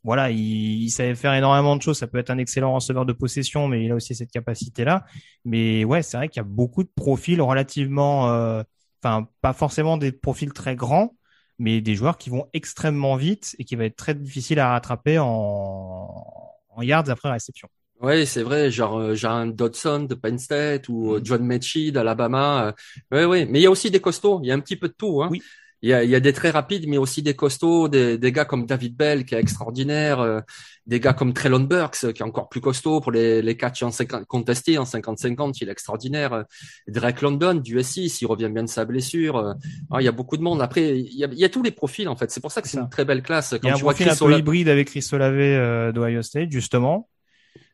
voilà, 0.03 0.29
il, 0.31 0.83
il 0.83 0.89
savait 0.89 1.15
faire 1.15 1.33
énormément 1.33 1.75
de 1.75 1.81
choses. 1.81 1.97
Ça 1.97 2.07
peut 2.07 2.17
être 2.17 2.29
un 2.29 2.37
excellent 2.37 2.73
receveur 2.73 3.05
de 3.05 3.13
possession, 3.13 3.67
mais 3.67 3.83
il 3.85 3.91
a 3.91 3.95
aussi 3.95 4.15
cette 4.15 4.31
capacité-là. 4.31 5.05
Mais 5.45 5.83
ouais, 5.85 6.01
c'est 6.03 6.17
vrai 6.17 6.29
qu'il 6.29 6.39
y 6.39 6.41
a 6.41 6.43
beaucoup 6.47 6.83
de 6.83 6.89
profils 6.95 7.41
relativement, 7.41 8.29
euh, 8.29 8.63
enfin, 9.03 9.27
pas 9.41 9.53
forcément 9.53 9.97
des 9.97 10.11
profils 10.11 10.53
très 10.53 10.75
grands, 10.75 11.15
mais 11.59 11.81
des 11.81 11.95
joueurs 11.95 12.17
qui 12.17 12.29
vont 12.29 12.47
extrêmement 12.53 13.15
vite 13.15 13.55
et 13.59 13.63
qui 13.65 13.75
va 13.75 13.85
être 13.85 13.95
très 13.97 14.15
difficile 14.15 14.59
à 14.59 14.69
rattraper 14.71 15.17
en, 15.19 16.53
en 16.69 16.81
yards 16.81 17.09
après 17.09 17.29
réception. 17.31 17.67
Oui, 17.99 18.27
c'est 18.27 18.43
vrai, 18.43 18.69
genre 18.69 18.99
euh, 18.99 19.15
Jean 19.15 19.47
Dodson 19.47 20.01
de 20.03 20.13
Penn 20.13 20.37
State 20.37 20.87
ou 20.87 21.13
euh, 21.15 21.19
Mhm. 21.19 21.25
John 21.25 21.43
Mechie 21.45 21.91
d'Alabama. 21.91 22.73
Oui, 23.11 23.23
oui, 23.23 23.45
mais 23.49 23.59
il 23.59 23.63
y 23.63 23.65
a 23.65 23.71
aussi 23.71 23.89
des 23.89 23.99
costauds, 23.99 24.39
il 24.43 24.47
y 24.47 24.51
a 24.51 24.53
un 24.53 24.59
petit 24.59 24.75
peu 24.75 24.87
de 24.87 24.93
tout. 24.93 25.23
Hein. 25.23 25.29
Oui. 25.31 25.41
Il 25.84 25.89
y 25.89 25.93
a, 25.93 26.03
il 26.03 26.09
y 26.09 26.15
a 26.15 26.19
des 26.19 26.34
très 26.34 26.49
rapides, 26.49 26.88
mais 26.88 26.97
aussi 26.97 27.21
des 27.21 27.36
costauds, 27.36 27.88
des, 27.88 28.17
des 28.17 28.32
gars 28.32 28.45
comme 28.45 28.65
David 28.65 28.95
Bell 28.97 29.25
qui 29.25 29.36
est 29.36 29.39
extraordinaire, 29.39 30.19
euh, 30.19 30.39
des 30.88 30.99
gars 30.99 31.13
comme 31.13 31.34
Trellon 31.34 31.59
Burks 31.59 32.03
euh, 32.03 32.11
qui 32.11 32.23
est 32.23 32.25
encore 32.25 32.49
plus 32.49 32.61
costaud 32.61 32.99
pour 32.99 33.11
les, 33.11 33.41
les 33.41 33.57
catchs 33.57 33.84
en 33.84 33.91
50, 33.91 34.25
contestés 34.25 34.78
en 34.78 34.86
50-50, 34.86 35.57
il 35.61 35.69
est 35.69 35.71
extraordinaire. 35.71 36.34
Euh, 36.34 36.43
Drake 36.88 37.21
London 37.21 37.55
du 37.55 37.82
SI, 37.84 38.09
s'il 38.09 38.28
revient 38.28 38.49
bien 38.49 38.63
de 38.63 38.69
sa 38.69 38.86
blessure. 38.86 39.38
euh, 39.38 39.53
ah, 39.91 40.01
il 40.01 40.05
y 40.05 40.07
a 40.07 40.11
beaucoup 40.11 40.38
de 40.38 40.41
monde. 40.41 40.61
Après, 40.61 40.97
il 40.99 41.13
y 41.15 41.23
a, 41.23 41.28
il 41.32 41.38
y 41.38 41.45
a 41.45 41.49
tous 41.49 41.61
les 41.63 41.71
profils 41.71 42.09
en 42.09 42.15
fait. 42.15 42.32
C'est 42.32 42.41
pour 42.41 42.51
ça 42.51 42.61
que 42.61 42.67
C'est 42.67 42.80
une 42.80 42.89
très 42.89 43.05
belle 43.05 43.21
classe. 43.21 43.51
Il 43.51 43.57
y 43.57 43.59
Quand 43.59 43.69
a 43.69 43.71
un 43.73 43.75
tu 43.75 43.84
vois 43.84 43.93
profil 43.93 44.09
un 44.09 44.15
peu 44.15 44.38
hybride 44.38 44.69
avec 44.69 44.88
Chris 44.88 45.07
Olave 45.11 45.36
euh, 45.36 45.91
d'Ohio 45.91 46.21
State, 46.21 46.51
justement. 46.51 47.07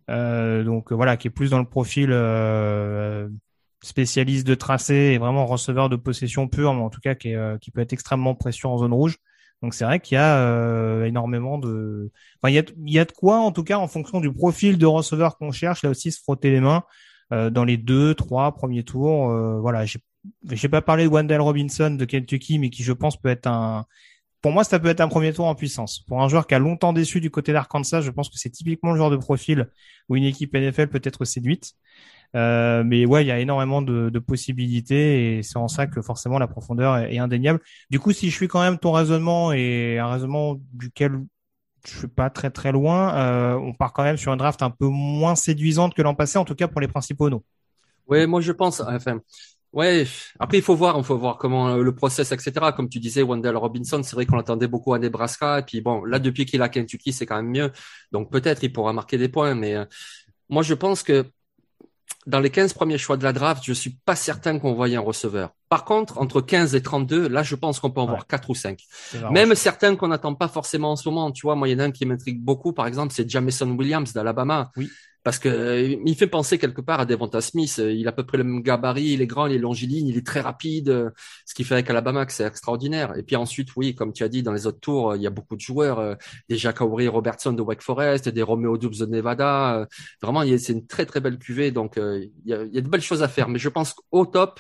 Euh, 0.10 0.64
donc 0.64 0.92
voilà, 0.92 1.16
qui 1.16 1.28
est 1.28 1.32
plus 1.32 1.52
dans 1.52 1.60
le 1.60 1.66
profil 1.66 2.10
euh, 2.12 3.30
spécialiste 3.84 4.48
de 4.48 4.56
tracé 4.56 4.96
et 4.96 5.18
vraiment 5.18 5.46
receveur 5.46 5.90
de 5.90 5.96
possession 5.96 6.48
pure, 6.48 6.74
mais 6.74 6.82
en 6.82 6.90
tout 6.90 7.02
cas 7.02 7.16
qui, 7.16 7.36
euh, 7.36 7.58
peut 7.74 7.82
être 7.82 7.94
extrêmement 7.94 8.34
précieux 8.34 8.68
en 8.68 8.78
zone 8.78 8.94
rouge. 8.94 9.18
Donc 9.62 9.74
c'est 9.74 9.86
vrai 9.86 10.00
qu'il 10.00 10.16
y 10.16 10.18
a 10.18 10.40
euh, 10.40 11.06
énormément 11.06 11.58
de, 11.58 12.12
enfin 12.42 12.50
il 12.50 12.56
y 12.56 13.00
a, 13.00 13.06
de 13.06 13.12
quoi 13.14 13.38
en 13.40 13.54
tout 13.54 13.64
cas 13.64 13.78
en 13.78 13.88
fonction 13.88 14.20
du 14.20 14.32
profil 14.32 14.78
de 14.78 14.86
receveur 14.86 15.38
qu'on 15.38 15.52
cherche 15.52 15.84
là 15.84 15.90
aussi 15.90 16.12
se 16.12 16.20
frotter 16.22 16.52
les 16.52 16.60
mains 16.60 16.84
euh, 17.32 17.50
dans 17.50 17.64
les 17.64 17.78
deux, 17.78 18.14
trois 18.14 18.54
premiers 18.54 18.84
tours. 18.84 19.30
Euh, 19.30 19.60
voilà, 19.62 19.86
j'ai 19.86 20.70
pas 20.70 20.82
parlé 20.82 21.06
de 21.06 21.10
Wendell 21.10 21.40
Robinson 21.40 21.92
de 21.92 22.06
Kentucky, 22.06 22.60
mais 22.60 22.70
qui 22.70 22.84
je 22.84 22.92
pense 22.92 23.16
peut 23.16 23.30
être 23.30 23.48
un 23.48 23.86
pour 24.42 24.52
moi, 24.52 24.66
ça 24.66 24.78
peut 24.78 24.90
être 24.90 25.00
un 25.00 25.08
premier 25.08 25.32
tour 25.32 25.46
en 25.46 25.56
puissance. 25.56 26.02
Pour 26.02 26.22
un 26.22 26.28
joueur 26.28 26.48
qui 26.48 26.54
a 26.54 26.60
longtemps 26.60 26.92
déçu 26.92 27.22
du 27.22 27.32
côté 27.32 27.54
d'Arkansas, 27.54 28.02
je 28.02 28.12
pense 28.12 28.30
que 28.30 28.38
c'est 28.38 28.50
typiquement 28.50 28.92
le 28.92 28.98
genre 28.98 29.10
de 29.10 29.16
profil 29.16 29.70
où 30.10 30.18
une 30.18 30.26
équipe 30.26 30.54
NFL 30.54 30.88
peut 30.88 31.00
être 31.02 31.24
séduite. 31.24 31.76
Euh, 32.36 32.84
mais 32.84 33.06
ouais, 33.06 33.24
il 33.24 33.28
y 33.28 33.32
a 33.32 33.40
énormément 33.40 33.82
de, 33.82 34.20
possibilités 34.20 35.38
et 35.38 35.44
c'est 35.44 35.58
en 35.58 35.68
ça 35.68 35.86
que 35.86 36.02
forcément 36.02 36.40
la 36.40 36.48
profondeur 36.48 36.98
est, 36.98 37.18
indéniable. 37.18 37.60
Du 37.90 38.00
coup, 38.00 38.12
si 38.12 38.30
je 38.30 38.36
suis 38.36 38.48
quand 38.48 38.62
même 38.62 38.78
ton 38.78 38.92
raisonnement 38.92 39.52
et 39.52 40.00
un 40.00 40.12
raisonnement 40.12 40.58
duquel 40.74 41.20
je 41.86 41.98
suis 41.98 42.08
pas 42.08 42.30
très 42.30 42.50
très 42.50 42.72
loin, 42.72 43.14
euh, 43.16 43.56
on 43.56 43.74
part 43.74 43.92
quand 43.92 44.04
même 44.04 44.18
sur 44.18 44.32
une 44.32 44.38
draft 44.38 44.62
un 44.62 44.70
peu 44.70 44.88
moins 44.88 45.36
séduisante 45.36 45.94
que 45.94 46.02
l'an 46.02 46.16
passé, 46.16 46.38
en 46.38 46.46
tout 46.46 46.56
cas 46.56 46.68
pour 46.68 46.80
les 46.80 46.88
principaux 46.88 47.30
noms. 47.30 47.44
Ouais, 48.08 48.26
moi 48.26 48.40
je 48.42 48.54
pense. 48.54 48.80
Enfin, 48.80 49.20
ouais. 49.74 50.06
Après, 50.40 50.58
il 50.58 50.64
faut 50.64 50.76
voir, 50.76 50.98
il 50.98 51.04
faut 51.04 51.18
voir 51.18 51.38
comment 51.38 51.70
euh, 51.70 51.84
le 51.84 51.94
process, 51.94 52.32
etc. 52.32 52.72
Comme 52.76 52.88
tu 52.88 53.00
disais, 53.00 53.22
Wendell 53.22 53.58
Robinson, 53.58 54.02
c'est 54.02 54.16
vrai 54.16 54.26
qu'on 54.26 54.38
l'attendait 54.38 54.68
beaucoup 54.68 54.94
à 54.94 55.00
Nebraska. 55.00 55.60
Et 55.60 55.64
puis 55.64 55.82
bon, 55.82 56.06
là 56.06 56.20
depuis 56.20 56.46
qu'il 56.46 56.62
a 56.62 56.70
Kentucky, 56.70 57.12
c'est 57.12 57.26
quand 57.26 57.36
même 57.36 57.52
mieux. 57.52 57.72
Donc 58.12 58.32
peut-être 58.32 58.64
il 58.64 58.72
pourra 58.72 58.94
marquer 58.94 59.18
des 59.18 59.30
points. 59.30 59.54
Mais 59.54 59.76
moi, 60.50 60.64
je 60.64 60.74
pense 60.74 61.04
que 61.04 61.26
dans 62.26 62.40
les 62.40 62.50
15 62.50 62.74
premiers 62.74 62.98
choix 62.98 63.18
de 63.18 63.24
la 63.24 63.34
draft, 63.34 63.64
je 63.66 63.74
suis 63.74 63.92
pas 64.06 64.16
certain 64.16 64.60
qu'on 64.60 64.74
voyait 64.74 64.96
un 64.96 65.02
receveur. 65.02 65.54
Par 65.74 65.86
contre, 65.86 66.20
entre 66.20 66.40
15 66.40 66.76
et 66.76 66.84
32, 66.84 67.28
là, 67.30 67.42
je 67.42 67.56
pense 67.56 67.80
qu'on 67.80 67.90
peut 67.90 68.00
en 68.00 68.04
Ouais. 68.04 68.10
voir 68.12 68.28
quatre 68.28 68.48
ou 68.52 68.54
cinq. 68.54 68.84
C'est 68.88 69.18
vraiment 69.18 69.34
Même 69.34 69.56
certains 69.56 69.96
qu'on 69.96 70.10
n'attend 70.10 70.36
pas 70.36 70.48
forcément 70.48 70.92
en 70.92 70.96
ce 70.96 71.10
moment. 71.10 71.32
Tu 71.32 71.48
vois, 71.48 71.56
moi, 71.56 71.68
il 71.68 71.72
y 71.72 71.76
en 71.76 71.80
a 71.80 71.86
un 71.86 71.92
qui 71.92 72.06
m'intrigue 72.06 72.40
beaucoup, 72.40 72.74
par 72.74 72.86
exemple, 72.86 73.12
c'est 73.12 73.28
Jameson 73.28 73.72
Williams 73.72 74.14
d'Alabama. 74.14 74.70
Oui. 74.78 74.88
Parce 75.24 75.40
que 75.40 75.48
euh, 75.50 75.96
il 76.06 76.16
fait 76.16 76.28
penser 76.28 76.58
quelque 76.60 76.82
part 76.82 77.00
à 77.00 77.06
Devonta 77.06 77.40
Smith. 77.42 77.78
Euh, 77.80 77.92
Il 77.94 78.06
a 78.08 78.10
à 78.10 78.14
peu 78.14 78.26
près 78.26 78.38
le 78.38 78.44
même 78.44 78.62
gabarit, 78.62 79.14
il 79.14 79.22
est 79.22 79.26
grand, 79.26 79.48
il 79.48 79.56
est 79.56 79.58
longiligne, 79.58 80.06
il 80.08 80.18
est 80.18 80.28
très 80.28 80.42
rapide. 80.42 80.90
euh, 80.90 81.10
Ce 81.46 81.54
qui 81.56 81.64
fait 81.64 81.76
avec 81.76 81.90
Alabama 81.90 82.26
que 82.28 82.34
c'est 82.34 82.46
extraordinaire. 82.46 83.18
Et 83.18 83.24
puis 83.24 83.36
ensuite, 83.38 83.70
oui, 83.78 83.96
comme 83.96 84.12
tu 84.14 84.24
as 84.24 84.28
dit, 84.30 84.44
dans 84.44 84.52
les 84.52 84.68
autres 84.68 84.82
tours, 84.82 85.16
il 85.16 85.22
y 85.24 85.28
a 85.28 85.30
beaucoup 85.32 85.56
de 85.56 85.62
joueurs. 85.62 85.98
euh, 86.00 86.14
Des 86.50 86.58
Jacobry 86.58 87.08
Robertson 87.08 87.54
de 87.54 87.62
Wake 87.64 87.82
Forest, 87.82 88.28
des 88.30 88.44
Romeo 88.44 88.78
Dubs 88.78 88.98
de 89.00 89.06
Nevada. 89.08 89.78
euh, 89.80 89.86
Vraiment, 90.22 90.44
c'est 90.60 90.74
une 90.74 90.86
très 90.86 91.06
très 91.08 91.22
belle 91.22 91.40
cuvée. 91.40 91.72
Donc, 91.72 91.98
euh, 91.98 92.26
il 92.46 92.52
y 92.52 92.54
a, 92.54 92.64
il 92.64 92.76
y 92.76 92.78
a 92.78 92.82
de 92.82 92.90
belles 92.90 93.02
choses 93.02 93.24
à 93.24 93.28
faire. 93.30 93.48
Mais 93.50 93.60
je 93.60 93.70
pense 93.70 93.94
qu'au 93.94 94.26
top, 94.26 94.60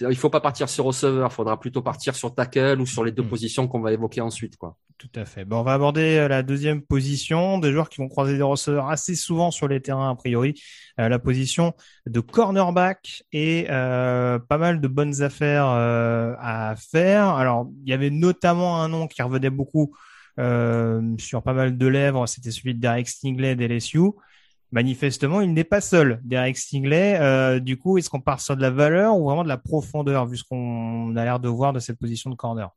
il 0.00 0.16
faut 0.16 0.30
pas 0.30 0.40
partir 0.40 0.68
sur 0.68 0.84
receveur. 0.84 1.28
Il 1.30 1.34
faudra 1.34 1.58
plutôt 1.60 1.82
partir 1.82 2.14
sur 2.16 2.34
tackle 2.34 2.80
ou 2.80 2.86
sur 2.86 3.04
les 3.04 3.12
deux 3.12 3.22
Hmm. 3.22 3.28
positions 3.28 3.68
qu'on 3.68 3.80
va 3.80 3.92
évoquer 3.92 4.20
ensuite, 4.20 4.56
quoi. 4.56 4.76
Tout 4.98 5.10
à 5.16 5.24
fait. 5.24 5.44
Bon, 5.44 5.58
on 5.60 5.62
va 5.64 5.72
aborder 5.74 6.18
euh, 6.18 6.28
la 6.28 6.44
deuxième 6.44 6.80
position, 6.80 7.58
des 7.58 7.72
joueurs 7.72 7.88
qui 7.88 8.00
vont 8.00 8.08
croiser 8.08 8.36
des 8.36 8.42
receveurs 8.42 8.88
assez 8.88 9.16
souvent 9.16 9.50
sur 9.50 9.66
les 9.66 9.80
terrains 9.80 10.10
a 10.10 10.14
priori. 10.14 10.54
Euh, 11.00 11.08
la 11.08 11.18
position 11.18 11.74
de 12.06 12.20
cornerback 12.20 13.24
et 13.32 13.66
euh, 13.70 14.38
pas 14.38 14.58
mal 14.58 14.80
de 14.80 14.86
bonnes 14.86 15.20
affaires 15.22 15.66
euh, 15.66 16.34
à 16.38 16.76
faire. 16.76 17.30
Alors, 17.30 17.68
il 17.84 17.90
y 17.90 17.92
avait 17.92 18.10
notamment 18.10 18.80
un 18.80 18.88
nom 18.88 19.08
qui 19.08 19.22
revenait 19.22 19.50
beaucoup 19.50 19.92
euh, 20.38 21.02
sur 21.18 21.42
pas 21.42 21.52
mal 21.52 21.76
de 21.76 21.86
lèvres, 21.86 22.26
c'était 22.28 22.52
celui 22.52 22.74
de 22.74 22.80
Derek 22.80 23.08
Stingley 23.08 23.56
d'LSU. 23.56 24.00
Manifestement, 24.72 25.42
il 25.42 25.52
n'est 25.52 25.64
pas 25.64 25.82
seul, 25.82 26.18
Derek 26.24 26.56
Stingley. 26.56 27.18
Euh, 27.20 27.60
du 27.60 27.76
coup, 27.76 27.98
est-ce 27.98 28.08
qu'on 28.08 28.22
part 28.22 28.40
sur 28.40 28.56
de 28.56 28.62
la 28.62 28.70
valeur 28.70 29.16
ou 29.18 29.26
vraiment 29.26 29.44
de 29.44 29.48
la 29.48 29.58
profondeur, 29.58 30.26
vu 30.26 30.38
ce 30.38 30.44
qu'on 30.44 31.14
a 31.14 31.24
l'air 31.24 31.40
de 31.40 31.48
voir 31.48 31.74
de 31.74 31.78
cette 31.78 31.98
position 31.98 32.30
de 32.30 32.36
corner? 32.36 32.70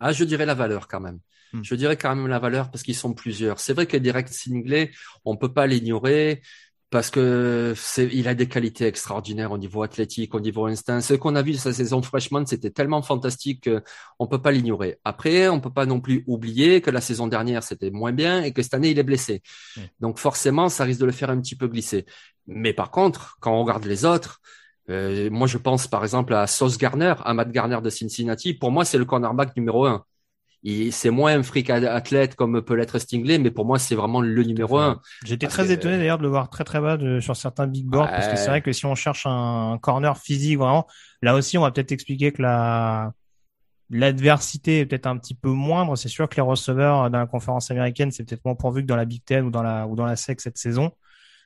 Ah, 0.00 0.12
je 0.12 0.24
dirais 0.24 0.44
la 0.44 0.54
valeur 0.54 0.86
quand 0.86 1.00
même. 1.00 1.18
Hmm. 1.54 1.62
Je 1.62 1.74
dirais 1.74 1.96
quand 1.96 2.14
même 2.14 2.26
la 2.26 2.38
valeur 2.38 2.70
parce 2.70 2.82
qu'ils 2.82 2.94
sont 2.94 3.14
plusieurs. 3.14 3.58
C'est 3.58 3.72
vrai 3.72 3.86
que 3.86 3.96
Direct 3.96 4.28
Singley, 4.30 4.90
on 5.24 5.36
peut 5.36 5.52
pas 5.52 5.66
l'ignorer. 5.66 6.42
Parce 6.90 7.10
que 7.10 7.72
c'est, 7.76 8.08
il 8.12 8.26
a 8.26 8.34
des 8.34 8.48
qualités 8.48 8.84
extraordinaires 8.84 9.52
au 9.52 9.58
niveau 9.58 9.84
athlétique, 9.84 10.34
au 10.34 10.40
niveau 10.40 10.66
instinct. 10.66 11.00
Ce 11.00 11.14
qu'on 11.14 11.36
a 11.36 11.42
vu 11.42 11.52
de 11.52 11.56
sa 11.56 11.72
saison 11.72 12.02
freshman, 12.02 12.46
c'était 12.46 12.70
tellement 12.70 13.00
fantastique 13.00 13.68
qu'on 14.18 14.26
peut 14.26 14.42
pas 14.42 14.50
l'ignorer. 14.50 14.98
Après, 15.04 15.48
on 15.48 15.60
peut 15.60 15.72
pas 15.72 15.86
non 15.86 16.00
plus 16.00 16.24
oublier 16.26 16.80
que 16.80 16.90
la 16.90 17.00
saison 17.00 17.28
dernière, 17.28 17.62
c'était 17.62 17.90
moins 17.90 18.12
bien 18.12 18.42
et 18.42 18.52
que 18.52 18.62
cette 18.62 18.74
année, 18.74 18.90
il 18.90 18.98
est 18.98 19.04
blessé. 19.04 19.40
Donc 20.00 20.18
forcément, 20.18 20.68
ça 20.68 20.82
risque 20.82 21.00
de 21.00 21.06
le 21.06 21.12
faire 21.12 21.30
un 21.30 21.40
petit 21.40 21.54
peu 21.54 21.68
glisser. 21.68 22.06
Mais 22.48 22.72
par 22.72 22.90
contre, 22.90 23.36
quand 23.40 23.52
on 23.52 23.62
regarde 23.62 23.84
les 23.84 24.04
autres, 24.04 24.40
euh, 24.88 25.30
moi 25.30 25.46
je 25.46 25.58
pense 25.58 25.86
par 25.86 26.02
exemple 26.02 26.34
à 26.34 26.48
Sauce 26.48 26.76
Garner, 26.76 27.14
à 27.24 27.32
Matt 27.34 27.52
Garner 27.52 27.78
de 27.80 27.90
Cincinnati. 27.90 28.54
Pour 28.54 28.72
moi, 28.72 28.84
c'est 28.84 28.98
le 28.98 29.04
cornerback 29.04 29.56
numéro 29.56 29.86
un 29.86 30.04
c'est 30.90 31.10
moins 31.10 31.38
un 31.38 31.42
fric 31.42 31.70
athlète 31.70 32.34
comme 32.34 32.60
peut 32.62 32.74
l'être 32.74 32.98
Stingley, 32.98 33.38
mais 33.38 33.50
pour 33.50 33.64
moi, 33.64 33.78
c'est 33.78 33.94
vraiment 33.94 34.20
le 34.20 34.42
numéro 34.42 34.78
un. 34.78 35.00
J'étais 35.24 35.46
très 35.46 35.70
étonné 35.70 35.96
d'ailleurs 35.98 36.18
de 36.18 36.22
le 36.22 36.28
voir 36.28 36.50
très 36.50 36.64
très 36.64 36.80
bas 36.80 36.98
sur 37.20 37.36
certains 37.36 37.66
big 37.66 37.86
boards, 37.86 38.10
parce 38.10 38.28
que 38.28 38.36
c'est 38.36 38.48
vrai 38.48 38.62
que 38.62 38.72
si 38.72 38.86
on 38.86 38.94
cherche 38.94 39.26
un 39.26 39.78
corner 39.80 40.16
physique 40.18 40.58
vraiment, 40.58 40.86
là 41.22 41.34
aussi, 41.34 41.56
on 41.58 41.62
va 41.62 41.70
peut-être 41.70 41.92
expliquer 41.92 42.32
que 42.32 42.42
la 42.42 43.12
l'adversité 43.90 44.80
est 44.80 44.86
peut-être 44.86 45.06
un 45.06 45.18
petit 45.18 45.34
peu 45.34 45.50
moindre. 45.50 45.96
C'est 45.96 46.08
sûr 46.08 46.28
que 46.28 46.36
les 46.36 46.42
receveurs 46.42 47.10
dans 47.10 47.18
la 47.18 47.26
conférence 47.26 47.70
américaine, 47.70 48.12
c'est 48.12 48.24
peut-être 48.24 48.44
moins 48.44 48.54
pourvu 48.54 48.82
que 48.82 48.86
dans 48.86 48.96
la 48.96 49.04
Big 49.04 49.24
Ten 49.24 49.44
ou 49.44 49.50
dans 49.50 49.62
la 49.62 49.86
ou 49.86 49.96
dans 49.96 50.06
la 50.06 50.16
SEC 50.16 50.40
cette 50.40 50.58
saison. 50.58 50.92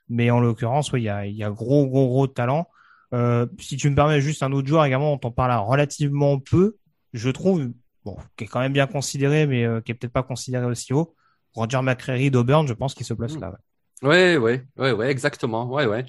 Mais 0.09 0.31
en 0.31 0.41
l'occurrence, 0.41 0.93
oui, 0.93 1.03
il 1.03 1.05
y 1.05 1.09
a, 1.09 1.27
il 1.27 1.35
y 1.35 1.43
a 1.43 1.51
gros 1.51 1.87
gros 1.87 2.07
gros 2.09 2.27
talent. 2.27 2.69
Euh, 3.15 3.47
si 3.59 3.77
tu 3.77 3.89
me 3.89 3.95
permets 3.95 4.21
juste 4.21 4.43
un 4.43 4.53
autre 4.53 4.69
joueur 4.69 4.85
également, 4.85 5.17
dont 5.17 5.29
on 5.29 5.33
parle 5.33 5.53
relativement 5.67 6.39
peu, 6.39 6.77
je 7.13 7.31
trouve 7.31 7.71
bon, 8.05 8.17
qui 8.37 8.45
est 8.45 8.47
quand 8.47 8.61
même 8.61 8.73
bien 8.73 8.87
considéré, 8.87 9.47
mais 9.47 9.65
euh, 9.65 9.81
qui 9.81 9.93
est 9.93 9.95
peut-être 9.95 10.13
pas 10.13 10.23
considéré 10.23 10.67
aussi 10.67 10.93
haut. 10.93 11.15
Roger 11.55 11.81
McCreary 11.83 12.31
d'Auburn, 12.31 12.67
je 12.67 12.75
pense 12.75 12.95
qu'il 12.95 13.07
se 13.07 13.15
place 13.15 13.37
hmm. 13.37 13.41
là. 13.41 13.55
Ouais, 14.03 14.37
ouais, 14.37 14.65
ouais, 14.77 14.93
ouais, 14.93 15.11
exactement. 15.11 15.67
Ouais, 15.67 15.87
ouais. 15.87 16.05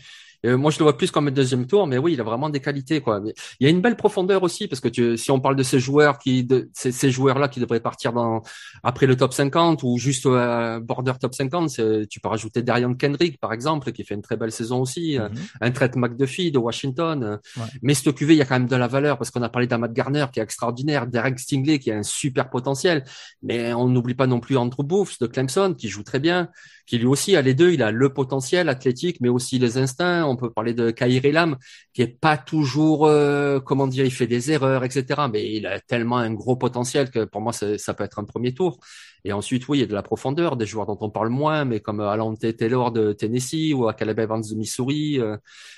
Euh, 0.45 0.57
moi, 0.57 0.71
je 0.71 0.79
le 0.79 0.83
vois 0.83 0.97
plus 0.97 1.11
comme 1.11 1.27
un 1.27 1.31
deuxième 1.31 1.67
tour, 1.67 1.87
mais 1.87 1.97
oui, 1.97 2.13
il 2.13 2.21
a 2.21 2.23
vraiment 2.23 2.49
des 2.49 2.59
qualités, 2.59 3.01
quoi. 3.01 3.19
Mais 3.19 3.33
il 3.59 3.65
y 3.65 3.67
a 3.67 3.69
une 3.69 3.81
belle 3.81 3.95
profondeur 3.95 4.43
aussi, 4.43 4.67
parce 4.67 4.79
que 4.79 4.87
tu, 4.87 5.17
si 5.17 5.31
on 5.31 5.39
parle 5.39 5.55
de 5.55 5.63
ces 5.63 5.79
joueurs 5.79 6.17
qui, 6.17 6.43
de, 6.43 6.69
ces, 6.73 6.91
ces 6.91 7.11
joueurs-là 7.11 7.47
qui 7.47 7.59
devraient 7.59 7.79
partir 7.79 8.13
dans 8.13 8.41
après 8.83 9.07
le 9.07 9.15
top 9.15 9.33
50 9.33 9.83
ou 9.83 9.97
juste 9.97 10.25
euh, 10.25 10.79
border 10.79 11.13
top 11.19 11.33
50, 11.33 11.69
tu 12.09 12.19
peux 12.19 12.29
rajouter 12.29 12.61
Darian 12.61 12.93
Kendrick, 12.93 13.39
par 13.39 13.53
exemple, 13.53 13.91
qui 13.91 14.03
fait 14.03 14.15
une 14.15 14.21
très 14.21 14.37
belle 14.37 14.51
saison 14.51 14.81
aussi, 14.81 15.17
euh, 15.17 15.29
mhm. 15.29 15.35
un 15.61 15.71
Trent 15.71 15.95
McDuffie 15.95 16.51
de 16.51 16.57
Washington. 16.57 17.23
Euh. 17.23 17.37
Mais 17.81 17.93
ce 17.93 18.09
QV, 18.09 18.35
il 18.35 18.37
y 18.37 18.41
a 18.41 18.45
quand 18.45 18.59
même 18.59 18.67
de 18.67 18.75
la 18.75 18.87
valeur, 18.87 19.17
parce 19.17 19.31
qu'on 19.31 19.41
a 19.41 19.49
parlé 19.49 19.67
d'Amad 19.67 19.93
Garner 19.93 20.25
qui 20.31 20.39
est 20.39 20.43
extraordinaire, 20.43 21.07
Derek 21.07 21.39
Stingley 21.39 21.79
qui 21.79 21.91
a 21.91 21.97
un 21.97 22.03
super 22.03 22.49
potentiel, 22.49 23.03
mais 23.41 23.73
on 23.73 23.87
n'oublie 23.87 24.15
pas 24.15 24.27
non 24.27 24.39
plus 24.39 24.57
Andrew 24.57 24.83
Booth 24.83 25.19
de 25.19 25.27
Clemson 25.27 25.73
qui 25.77 25.89
joue 25.89 26.03
très 26.03 26.19
bien 26.19 26.49
qui 26.85 26.97
lui 26.97 27.05
aussi 27.05 27.35
a 27.35 27.41
les 27.41 27.53
deux. 27.53 27.71
Il 27.71 27.83
a 27.83 27.91
le 27.91 28.13
potentiel 28.13 28.69
athlétique, 28.69 29.17
mais 29.21 29.29
aussi 29.29 29.59
les 29.59 29.77
instincts. 29.77 30.25
On 30.25 30.34
peut 30.35 30.51
parler 30.51 30.73
de 30.73 30.91
Kairi 30.91 31.31
Lam, 31.31 31.57
qui 31.93 32.01
est 32.01 32.19
pas 32.19 32.37
toujours, 32.37 33.05
euh, 33.05 33.59
comment 33.59 33.87
dire, 33.87 34.05
il 34.05 34.11
fait 34.11 34.27
des 34.27 34.51
erreurs, 34.51 34.83
etc. 34.83 35.21
Mais 35.31 35.53
il 35.53 35.67
a 35.67 35.79
tellement 35.79 36.17
un 36.17 36.33
gros 36.33 36.55
potentiel 36.55 37.09
que 37.09 37.25
pour 37.25 37.41
moi, 37.41 37.53
ça 37.53 37.93
peut 37.93 38.03
être 38.03 38.19
un 38.19 38.23
premier 38.25 38.53
tour. 38.53 38.79
Et 39.25 39.33
ensuite, 39.33 39.67
oui, 39.67 39.79
il 39.79 39.81
y 39.81 39.83
a 39.83 39.87
de 39.87 39.93
la 39.95 40.03
profondeur, 40.03 40.55
des 40.55 40.67
joueurs 40.67 40.85
dont 40.85 40.99
on 41.01 41.09
parle 41.09 41.29
moins, 41.29 41.65
mais 41.65 41.79
comme 41.79 41.99
Alante 41.99 42.55
Taylor 42.55 42.91
de 42.91 43.11
Tennessee 43.11 43.73
ou 43.73 43.87
à 43.87 43.95
Caleb 43.95 44.19
de 44.19 44.55
Missouri, 44.55 45.19
euh, 45.19 45.35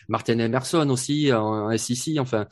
Martin 0.09 0.37
Emerson 0.39 0.89
aussi 0.89 1.31
en, 1.31 1.75
SEC. 1.77 2.17
Enfin, 2.19 2.45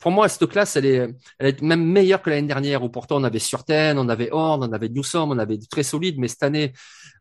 pour 0.00 0.10
moi, 0.10 0.28
cette 0.28 0.46
classe, 0.46 0.74
elle 0.74 0.86
est, 0.86 1.08
elle 1.38 1.46
est 1.46 1.62
même 1.62 1.84
meilleure 1.84 2.22
que 2.22 2.30
l'année 2.30 2.48
dernière 2.48 2.82
où 2.82 2.88
pourtant 2.88 3.20
on 3.20 3.24
avait 3.24 3.38
Surten, 3.38 3.98
on 3.98 4.08
avait 4.08 4.30
Horn, 4.32 4.64
on 4.64 4.72
avait 4.72 4.88
Newsom, 4.88 5.30
on 5.30 5.38
avait 5.38 5.58
très 5.70 5.84
solide, 5.84 6.16
mais 6.18 6.26
cette 6.26 6.42
année, 6.42 6.72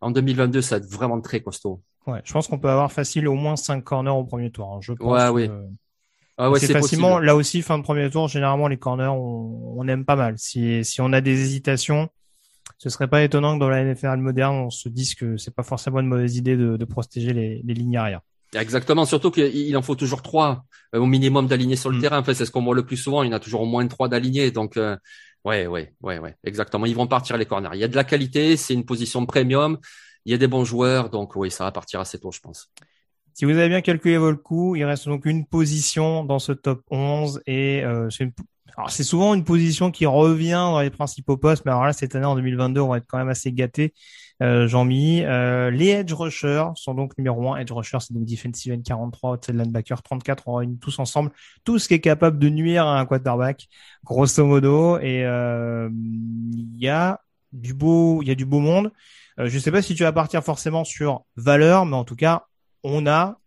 en 0.01 0.09
2022, 0.09 0.61
ça 0.61 0.79
va 0.79 0.85
être 0.85 0.91
vraiment 0.91 1.21
très 1.21 1.41
costaud. 1.41 1.81
Ouais, 2.07 2.21
je 2.23 2.33
pense 2.33 2.47
qu'on 2.47 2.59
peut 2.59 2.69
avoir 2.69 2.91
facile 2.91 3.27
au 3.27 3.33
moins 3.33 3.55
cinq 3.55 3.83
corners 3.83 4.11
au 4.11 4.23
premier 4.23 4.51
tour. 4.51 4.73
Hein. 4.73 4.79
Je 4.81 4.93
pense 4.93 5.11
ouais, 5.11 5.29
oui. 5.29 5.49
Ah 6.37 6.51
ouais, 6.51 6.59
c'est 6.59 6.73
facilement. 6.73 7.19
Là 7.19 7.35
aussi, 7.35 7.61
fin 7.61 7.77
de 7.77 7.83
premier 7.83 8.09
tour, 8.09 8.27
généralement 8.27 8.67
les 8.67 8.77
corners, 8.77 9.07
on, 9.07 9.79
on 9.79 9.87
aime 9.87 10.05
pas 10.05 10.15
mal. 10.15 10.35
Si 10.37 10.83
si 10.83 11.01
on 11.01 11.13
a 11.13 11.21
des 11.21 11.41
hésitations, 11.41 12.09
ce 12.77 12.89
serait 12.89 13.07
pas 13.07 13.23
étonnant 13.23 13.55
que 13.55 13.59
dans 13.59 13.69
la 13.69 13.83
NFL 13.83 14.17
moderne, 14.17 14.55
on 14.55 14.69
se 14.69 14.89
dise 14.89 15.15
que 15.15 15.37
c'est 15.37 15.53
pas 15.55 15.63
forcément 15.63 15.99
une 15.99 16.07
mauvaise 16.07 16.35
idée 16.35 16.57
de, 16.57 16.77
de 16.77 16.85
protéger 16.85 17.33
les, 17.33 17.61
les, 17.63 17.73
lignes 17.73 17.97
arrière. 17.97 18.21
Exactement, 18.53 19.05
surtout 19.05 19.31
qu'il 19.31 19.75
en 19.75 19.81
faut 19.81 19.95
toujours 19.95 20.21
trois 20.21 20.65
euh, 20.93 20.99
au 20.99 21.05
minimum 21.05 21.47
d'alignés 21.47 21.75
sur 21.75 21.89
le 21.89 21.97
mm. 21.97 22.01
terrain. 22.01 22.19
En 22.19 22.23
fait, 22.23 22.33
c'est 22.33 22.45
ce 22.45 22.51
qu'on 22.51 22.63
voit 22.63 22.75
le 22.75 22.85
plus 22.85 22.97
souvent. 22.97 23.23
Il 23.23 23.27
y 23.27 23.33
en 23.33 23.35
a 23.35 23.39
toujours 23.39 23.61
au 23.61 23.65
moins 23.65 23.85
trois 23.87 24.07
d'alignés. 24.07 24.51
Donc, 24.51 24.77
euh, 24.77 24.97
ouais, 25.45 25.67
ouais, 25.67 25.93
ouais, 26.01 26.19
ouais, 26.19 26.35
exactement. 26.43 26.85
Ils 26.85 26.95
vont 26.95 27.07
partir 27.07 27.37
les 27.37 27.45
corners. 27.45 27.69
Il 27.73 27.79
y 27.79 27.83
a 27.83 27.87
de 27.87 27.95
la 27.95 28.03
qualité, 28.03 28.57
c'est 28.57 28.73
une 28.73 28.85
position 28.85 29.25
premium. 29.25 29.77
Il 30.25 30.31
y 30.31 30.35
a 30.35 30.37
des 30.37 30.47
bons 30.47 30.65
joueurs, 30.65 31.09
donc 31.09 31.35
oui, 31.35 31.51
ça 31.51 31.65
va 31.65 31.71
partir 31.71 31.99
assez 31.99 32.19
tôt, 32.19 32.31
je 32.31 32.39
pense. 32.39 32.71
Si 33.33 33.45
vous 33.45 33.51
avez 33.51 33.69
bien 33.69 33.81
calculé 33.81 34.17
vos 34.17 34.35
coups, 34.35 34.79
il 34.79 34.85
reste 34.85 35.07
donc 35.07 35.25
une 35.25 35.45
position 35.45 36.23
dans 36.23 36.39
ce 36.39 36.51
top 36.51 36.81
11 36.89 37.41
et 37.45 37.83
euh, 37.83 38.09
c'est 38.09 38.23
une, 38.23 38.33
souvent 38.89 39.33
une 39.33 39.43
position 39.43 39.91
qui 39.91 40.05
revient 40.05 40.51
dans 40.51 40.81
les 40.81 40.89
principaux 40.89 41.37
postes, 41.37 41.65
mais 41.65 41.71
alors 41.71 41.85
là 41.85 41.93
cette 41.93 42.15
année 42.15 42.25
en 42.25 42.35
2022 42.35 42.81
on 42.81 42.89
va 42.89 42.97
être 42.97 43.07
quand 43.07 43.17
même 43.17 43.29
assez 43.29 43.51
gâté. 43.51 43.93
Euh, 44.43 44.67
Jean-Mi, 44.67 45.23
euh, 45.23 45.71
les 45.71 45.89
edge 45.89 46.11
rushers 46.13 46.67
sont 46.75 46.93
donc 46.93 47.17
numéro 47.17 47.53
1. 47.53 47.57
Edge 47.57 47.71
rushers 47.71 47.99
c'est 48.01 48.13
donc 48.13 48.25
defensive 48.25 48.73
end 48.73 48.81
43, 48.81 49.31
outside 49.33 49.55
linebacker 49.55 50.01
34. 50.01 50.43
On 50.47 50.55
réunit 50.55 50.77
tous 50.77 50.99
ensemble 50.99 51.31
tout 51.63 51.79
ce 51.79 51.87
qui 51.87 51.93
est 51.93 52.01
capable 52.01 52.37
de 52.37 52.49
nuire 52.49 52.85
à 52.85 52.99
un 52.99 53.05
quarterback, 53.05 53.67
grosso 54.03 54.45
modo. 54.45 54.97
Et 54.99 55.23
euh, 55.25 55.89
il 55.91 56.77
y 56.77 56.89
a 56.89 57.21
du 57.53 57.73
beau, 57.73 58.21
il 58.21 58.27
y 58.27 58.31
a 58.31 58.35
du 58.35 58.45
beau 58.45 58.59
monde. 58.59 58.91
Euh, 59.39 59.47
je 59.49 59.59
sais 59.59 59.71
pas 59.71 59.81
si 59.81 59.95
tu 59.95 60.03
vas 60.03 60.13
partir 60.13 60.43
forcément 60.43 60.83
sur 60.83 61.23
valeur, 61.35 61.85
mais 61.85 61.95
en 61.95 62.05
tout 62.05 62.15
cas 62.15 62.45
on 62.83 63.07
a 63.07 63.39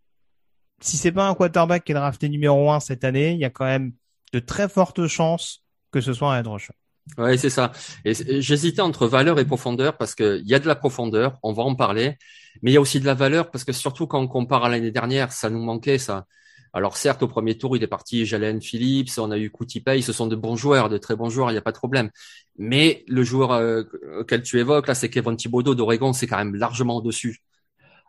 si 0.80 0.97
c'est 0.97 1.12
pas 1.12 1.28
un 1.28 1.34
quarterback 1.34 1.84
qui 1.84 1.93
est 1.93 1.95
drafté 1.95 2.28
numéro 2.28 2.70
1 2.70 2.80
cette 2.80 3.05
année, 3.05 3.32
il 3.32 3.39
y 3.39 3.45
a 3.45 3.51
quand 3.51 3.64
même 3.64 3.93
de 4.32 4.39
très 4.39 4.68
fortes 4.68 5.07
chances 5.07 5.64
que 5.91 6.01
ce 6.01 6.12
soit 6.12 6.34
un 6.34 6.41
edge 6.41 6.49
rusher. 6.49 6.74
Ouais, 7.16 7.39
c'est 7.39 7.51
ça. 7.51 7.72
Et 8.05 8.12
j'hésitais 8.43 8.82
entre 8.82 9.07
valeur 9.07 9.39
et 9.39 9.47
profondeur 9.47 9.97
parce 9.97 10.14
qu'il 10.14 10.43
y 10.45 10.55
a 10.55 10.59
de 10.59 10.66
la 10.66 10.74
profondeur, 10.74 11.39
on 11.43 11.53
va 11.53 11.62
en 11.62 11.74
parler, 11.74 12.16
mais 12.61 12.70
il 12.70 12.74
y 12.74 12.76
a 12.76 12.80
aussi 12.80 13.01
de 13.01 13.07
la 13.07 13.14
valeur 13.14 13.51
parce 13.51 13.64
que 13.64 13.72
surtout 13.72 14.07
quand 14.07 14.20
on 14.20 14.28
compare 14.28 14.64
à 14.64 14.68
l'année 14.68 14.91
dernière, 14.91 15.32
ça 15.32 15.49
nous 15.49 15.62
manquait 15.62 15.99
ça. 15.99 16.26
Alors 16.73 16.97
certes, 16.97 17.23
au 17.23 17.29
premier 17.29 17.57
tour, 17.57 17.77
il 17.77 17.83
est 17.83 17.89
parti 17.89 18.27
Jalen 18.27 18.61
Phillips, 18.61 19.11
on 19.19 19.31
a 19.31 19.39
eu 19.39 19.51
Pay, 19.85 20.03
ce 20.03 20.12
sont 20.12 20.27
de 20.27 20.37
bons 20.37 20.57
joueurs, 20.57 20.89
de 20.89 20.99
très 20.99 21.16
bons 21.16 21.31
joueurs, 21.31 21.51
il 21.51 21.55
n'y 21.55 21.59
a 21.59 21.62
pas 21.62 21.73
de 21.73 21.79
problème. 21.79 22.11
Mais 22.59 23.05
le 23.09 23.23
joueur 23.23 23.53
euh, 23.53 23.85
auquel 24.21 24.43
tu 24.43 24.59
évoques 24.59 24.87
là, 24.87 24.95
c'est 24.95 25.09
Kevin 25.09 25.37
Thibodeau 25.37 25.75
d'Oregon, 25.75 26.12
c'est 26.12 26.27
quand 26.27 26.39
même 26.39 26.55
largement 26.55 26.97
au-dessus. 26.97 27.41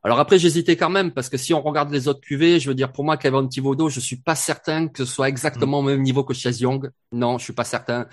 Alors 0.03 0.19
après, 0.19 0.39
j'hésitais 0.39 0.77
quand 0.77 0.89
même 0.89 1.11
parce 1.11 1.27
que 1.29 1.37
si 1.37 1.53
on 1.53 1.61
regarde 1.61 1.91
les 1.91 2.07
autres 2.07 2.21
QV, 2.21 2.59
je 2.59 2.69
veux 2.69 2.75
dire 2.75 2.91
pour 2.91 3.03
moi, 3.03 3.17
Kevin 3.17 3.49
Thibodeau, 3.49 3.89
je 3.89 3.99
suis 3.99 4.15
pas 4.15 4.35
certain 4.35 4.87
que 4.87 5.05
ce 5.05 5.11
soit 5.13 5.27
exactement 5.27 5.79
au 5.79 5.83
même 5.83 6.01
niveau 6.01 6.23
que 6.23 6.33
Chase 6.33 6.61
Young. 6.61 6.89
Non, 7.11 7.37
je 7.37 7.43
suis 7.43 7.53
pas 7.53 7.65
certain. 7.65 8.07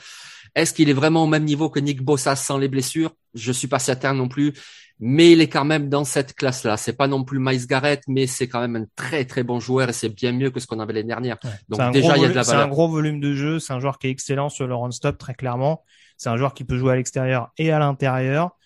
Est-ce 0.55 0.72
qu'il 0.74 0.88
est 0.88 0.94
vraiment 0.94 1.24
au 1.24 1.26
même 1.26 1.44
niveau 1.44 1.70
que 1.70 1.78
Nick 1.78 2.03
Bossa 2.03 2.34
sans 2.34 2.59
les 2.59 2.68
blessures? 2.68 3.12
Je 3.34 3.53
suis 3.53 3.68
pas 3.68 3.78
certain 3.78 4.14
non 4.14 4.26
plus. 4.26 4.53
Mais 4.99 5.32
il 5.32 5.42
est 5.42 5.49
quand 5.49 5.64
même 5.64 5.90
dans 5.90 6.05
cette 6.05 6.34
classe-là. 6.34 6.78
C'est 6.78 6.94
pas 6.94 7.07
non 7.07 7.22
plus 7.22 7.38
Miles 7.38 7.66
Garrett, 7.66 8.03
mais 8.09 8.26
c'est 8.26 8.49
quand 8.49 8.61
même 8.61 8.76
un 8.76 8.86
très 8.97 9.26
très 9.26 9.42
bon 9.42 9.61
joueur 9.61 9.90
et 9.90 9.92
c'est 9.92 10.09
bien 10.09 10.32
mieux 10.32 10.51
que 10.51 10.59
ce 10.59 10.66
qu'on 10.66 10.80
avait 10.80 10.94
l'année 10.94 11.09
dernière. 11.09 11.36
Donc 11.68 11.92
déjà, 11.92 12.16
il 12.16 12.22
y 12.22 12.24
a 12.24 12.28
de 12.28 12.34
la 12.34 12.42
valeur. 12.42 12.62
C'est 12.62 12.66
un 12.66 12.68
gros 12.68 12.88
volume 12.88 13.20
de 13.20 13.34
jeu. 13.34 13.59
C'est 13.59 13.74
un 13.74 13.80
joueur 13.80 13.99
qui 13.99 14.07
est 14.07 14.11
excellent 14.11 14.49
sur 14.49 14.66
le 14.66 14.74
run-stop, 14.74 15.18
très 15.18 15.34
clairement. 15.34 15.84
C'est 16.16 16.30
un 16.30 16.36
joueur 16.36 16.55
qui 16.55 16.64
peut 16.64 16.78
jouer 16.78 16.92
à 16.92 16.97
l'extérieur 16.97 17.51
et 17.59 17.72
à 17.72 17.78
l'intérieur. 17.78 18.57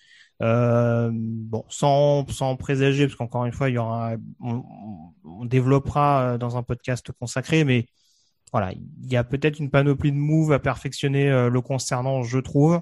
Euh, 0.41 1.11
bon, 1.13 1.65
sans, 1.69 2.25
sans 2.29 2.55
présager, 2.55 3.05
parce 3.05 3.15
qu'encore 3.15 3.45
une 3.45 3.51
fois, 3.51 3.69
il 3.69 3.75
y 3.75 3.77
aura, 3.77 4.13
on, 4.39 4.63
on, 5.23 5.45
développera 5.45 6.21
euh, 6.21 6.37
dans 6.39 6.57
un 6.57 6.63
podcast 6.63 7.11
consacré, 7.11 7.63
mais 7.63 7.85
voilà, 8.51 8.71
il 8.71 9.11
y 9.11 9.17
a 9.17 9.23
peut-être 9.23 9.59
une 9.59 9.69
panoplie 9.69 10.11
de 10.11 10.17
moves 10.17 10.51
à 10.51 10.59
perfectionner 10.59 11.29
euh, 11.29 11.49
le 11.49 11.61
concernant, 11.61 12.23
je 12.23 12.39
trouve. 12.39 12.81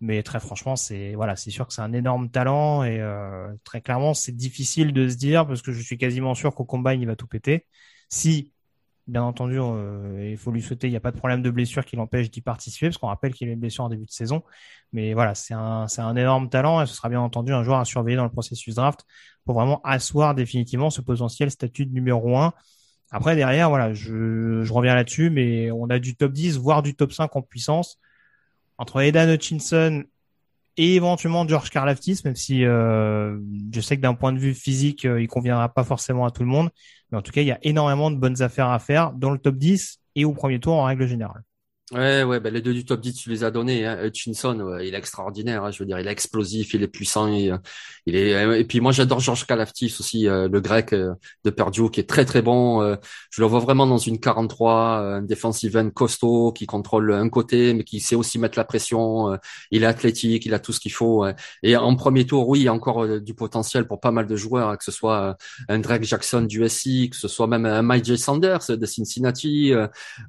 Mais 0.00 0.22
très 0.22 0.40
franchement, 0.40 0.76
c'est 0.76 1.14
voilà, 1.14 1.36
c'est 1.36 1.50
sûr 1.50 1.66
que 1.66 1.74
c'est 1.74 1.82
un 1.82 1.92
énorme 1.92 2.30
talent 2.30 2.84
et 2.84 3.00
euh, 3.00 3.48
très 3.64 3.82
clairement, 3.82 4.14
c'est 4.14 4.32
difficile 4.32 4.92
de 4.92 5.08
se 5.08 5.16
dire 5.16 5.46
parce 5.46 5.62
que 5.62 5.72
je 5.72 5.82
suis 5.82 5.98
quasiment 5.98 6.34
sûr 6.34 6.54
qu'au 6.54 6.64
combat 6.64 6.94
il 6.94 7.06
va 7.06 7.16
tout 7.16 7.26
péter. 7.26 7.66
Si 8.08 8.52
Bien 9.10 9.24
entendu, 9.24 9.58
euh, 9.58 10.28
il 10.30 10.36
faut 10.36 10.52
lui 10.52 10.62
souhaiter, 10.62 10.86
il 10.86 10.90
n'y 10.90 10.96
a 10.96 11.00
pas 11.00 11.10
de 11.10 11.16
problème 11.16 11.42
de 11.42 11.50
blessure 11.50 11.84
qui 11.84 11.96
l'empêche 11.96 12.30
d'y 12.30 12.42
participer, 12.42 12.86
parce 12.86 12.98
qu'on 12.98 13.08
rappelle 13.08 13.34
qu'il 13.34 13.48
a 13.48 13.52
une 13.52 13.58
blessure 13.58 13.82
en 13.82 13.88
début 13.88 14.04
de 14.04 14.10
saison. 14.12 14.44
Mais 14.92 15.14
voilà, 15.14 15.34
c'est 15.34 15.52
un, 15.54 15.88
c'est 15.88 16.00
un 16.00 16.14
énorme 16.14 16.48
talent 16.48 16.80
et 16.80 16.86
ce 16.86 16.94
sera 16.94 17.08
bien 17.08 17.20
entendu 17.20 17.52
un 17.52 17.64
joueur 17.64 17.80
à 17.80 17.84
surveiller 17.84 18.16
dans 18.16 18.24
le 18.24 18.30
processus 18.30 18.76
draft 18.76 19.04
pour 19.44 19.56
vraiment 19.56 19.80
asseoir 19.82 20.36
définitivement 20.36 20.90
ce 20.90 21.00
potentiel 21.00 21.50
statut 21.50 21.86
de 21.86 21.92
numéro 21.92 22.36
1. 22.38 22.52
Après, 23.10 23.34
derrière, 23.34 23.68
voilà, 23.68 23.92
je, 23.94 24.62
je 24.62 24.72
reviens 24.72 24.94
là-dessus, 24.94 25.30
mais 25.30 25.72
on 25.72 25.90
a 25.90 25.98
du 25.98 26.14
top 26.14 26.30
10, 26.32 26.58
voire 26.58 26.82
du 26.82 26.94
top 26.94 27.12
5 27.12 27.34
en 27.34 27.42
puissance. 27.42 27.98
Entre 28.80 29.02
Aidan 29.02 29.28
Hutchinson 29.28 30.04
et 30.78 30.94
éventuellement 30.94 31.46
George 31.46 31.68
Karlaftis, 31.68 32.22
même 32.24 32.34
si 32.34 32.64
euh, 32.64 33.38
je 33.70 33.80
sais 33.82 33.98
que 33.98 34.00
d'un 34.00 34.14
point 34.14 34.32
de 34.32 34.38
vue 34.38 34.54
physique, 34.54 35.04
euh, 35.04 35.20
il 35.20 35.28
conviendra 35.28 35.68
pas 35.68 35.84
forcément 35.84 36.24
à 36.24 36.30
tout 36.30 36.42
le 36.42 36.48
monde. 36.48 36.70
Mais 37.12 37.18
en 37.18 37.20
tout 37.20 37.30
cas, 37.30 37.42
il 37.42 37.46
y 37.46 37.52
a 37.52 37.58
énormément 37.60 38.10
de 38.10 38.16
bonnes 38.16 38.40
affaires 38.40 38.70
à 38.70 38.78
faire 38.78 39.12
dans 39.12 39.32
le 39.32 39.38
top 39.38 39.56
10 39.56 40.00
et 40.14 40.24
au 40.24 40.32
premier 40.32 40.60
tour 40.60 40.72
en 40.76 40.84
règle 40.84 41.06
générale. 41.06 41.42
Ouais, 41.92 42.22
ouais, 42.22 42.38
ben 42.38 42.54
les 42.54 42.60
deux 42.62 42.72
du 42.72 42.84
top 42.84 43.00
10, 43.00 43.14
tu 43.14 43.30
les 43.30 43.42
as 43.42 43.50
donnés. 43.50 43.84
Hein. 43.84 44.04
Hutchinson, 44.04 44.78
il 44.80 44.94
est 44.94 44.98
extraordinaire. 44.98 45.64
Hein, 45.64 45.72
je 45.72 45.80
veux 45.80 45.86
dire, 45.86 45.98
il 45.98 46.06
est 46.06 46.10
explosif, 46.10 46.72
il 46.72 46.84
est 46.84 46.88
puissant. 46.88 47.26
Il, 47.26 47.58
il 48.06 48.14
est. 48.14 48.60
Et 48.60 48.64
puis 48.64 48.80
moi, 48.80 48.92
j'adore 48.92 49.18
Georges 49.18 49.44
Kalaftis 49.44 49.96
aussi, 49.98 50.28
euh, 50.28 50.48
le 50.48 50.60
grec 50.60 50.92
euh, 50.92 51.14
de 51.44 51.50
Purdue, 51.50 51.90
qui 51.90 51.98
est 51.98 52.08
très 52.08 52.24
très 52.24 52.42
bon. 52.42 52.80
Euh, 52.80 52.94
je 53.30 53.42
le 53.42 53.48
vois 53.48 53.58
vraiment 53.58 53.88
dans 53.88 53.98
une 53.98 54.20
43, 54.20 54.98
un 54.98 55.22
defensive 55.22 55.76
end 55.76 55.90
costaud 55.90 56.52
qui 56.52 56.66
contrôle 56.66 57.12
un 57.12 57.28
côté, 57.28 57.74
mais 57.74 57.82
qui 57.82 57.98
sait 57.98 58.14
aussi 58.14 58.38
mettre 58.38 58.56
la 58.56 58.64
pression. 58.64 59.36
il 59.72 59.82
est 59.82 59.86
athlétique, 59.86 60.46
il 60.46 60.54
a 60.54 60.60
tout 60.60 60.72
ce 60.72 60.80
qu'il 60.80 60.92
faut. 60.92 61.26
Et 61.62 61.76
en 61.76 61.96
premier 61.96 62.24
tour, 62.26 62.48
oui, 62.48 62.60
il 62.60 62.64
y 62.64 62.68
a 62.68 62.72
encore 62.72 63.20
du 63.20 63.34
potentiel 63.34 63.86
pour 63.86 64.00
pas 64.00 64.12
mal 64.12 64.26
de 64.26 64.36
joueurs, 64.36 64.68
hein, 64.68 64.76
que 64.76 64.84
ce 64.84 64.92
soit 64.92 65.36
un 65.68 65.78
Drake 65.80 66.04
Jackson 66.04 66.42
du 66.42 66.66
SI, 66.68 67.10
que 67.10 67.16
ce 67.16 67.28
soit 67.28 67.46
même 67.46 67.66
un 67.66 67.82
Mike 67.82 68.04
J. 68.04 68.16
Sanders 68.18 68.66
de 68.68 68.86
Cincinnati. 68.86 69.72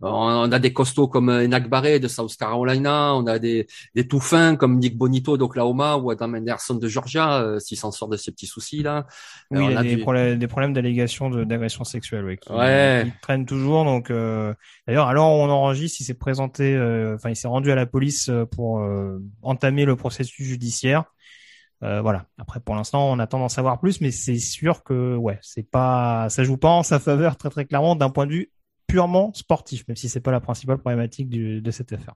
on 0.01 0.51
a 0.51 0.59
des 0.59 0.73
costauds 0.73 1.07
comme 1.07 1.29
Nagbaré 1.51 1.99
de 1.99 2.07
South 2.07 2.35
Carolina, 2.37 3.13
on 3.13 3.27
a 3.27 3.37
des, 3.37 3.67
des 3.93 4.07
tout 4.07 4.19
fins 4.19 4.55
comme 4.55 4.79
Nick 4.79 4.97
Bonito 4.97 5.37
d'Oklahoma 5.37 5.97
ou 5.97 6.09
Adam 6.09 6.33
Anderson 6.33 6.75
de 6.75 6.87
Georgia, 6.87 7.41
euh, 7.41 7.59
s'il 7.59 7.77
s'en 7.77 7.91
sort 7.91 8.07
de 8.07 8.17
ces 8.17 8.31
petits 8.31 8.47
soucis 8.47 8.81
là. 8.81 9.05
Oui, 9.51 9.65
il 9.65 9.71
y 9.71 9.75
a, 9.75 9.83
des, 9.83 9.97
problèmes, 9.97 10.39
des 10.39 10.47
problèmes 10.47 10.73
d'allégation 10.73 11.29
d'agression 11.29 11.83
sexuelle, 11.83 12.25
ouais, 12.25 12.37
qui, 12.37 12.51
ouais. 12.51 13.11
traînent 13.21 13.45
toujours. 13.45 13.83
Donc, 13.85 14.09
euh, 14.09 14.53
d'ailleurs, 14.87 15.07
alors 15.07 15.29
on 15.31 15.49
enregistre, 15.49 16.01
il 16.01 16.05
s'est 16.05 16.13
présenté, 16.13 16.75
euh, 16.75 17.15
enfin, 17.15 17.29
il 17.29 17.35
s'est 17.35 17.47
rendu 17.47 17.71
à 17.71 17.75
la 17.75 17.85
police 17.85 18.31
pour 18.51 18.81
entamer 19.41 19.85
le 19.85 19.95
processus 19.95 20.45
judiciaire. 20.45 21.03
voilà. 21.81 22.25
Après, 22.39 22.59
pour 22.59 22.75
l'instant, 22.75 23.11
on 23.11 23.19
attend 23.19 23.39
d'en 23.39 23.49
savoir 23.49 23.79
plus, 23.79 24.01
mais 24.01 24.11
c'est 24.11 24.39
sûr 24.39 24.83
que 24.83 25.15
ouais, 25.15 25.37
c'est 25.41 25.69
pas, 25.69 26.27
ça 26.29 26.43
joue 26.43 26.57
pas 26.57 26.69
en 26.69 26.83
sa 26.83 26.99
faveur 26.99 27.37
très 27.37 27.49
très 27.49 27.65
clairement 27.65 27.95
d'un 27.95 28.09
point 28.09 28.25
de 28.25 28.31
vue 28.31 28.51
purement 28.91 29.31
sportif, 29.33 29.87
même 29.87 29.95
si 29.95 30.09
c'est 30.09 30.19
pas 30.19 30.31
la 30.31 30.41
principale 30.41 30.77
problématique 30.77 31.29
de 31.29 31.71
cette 31.71 31.93
affaire. 31.93 32.15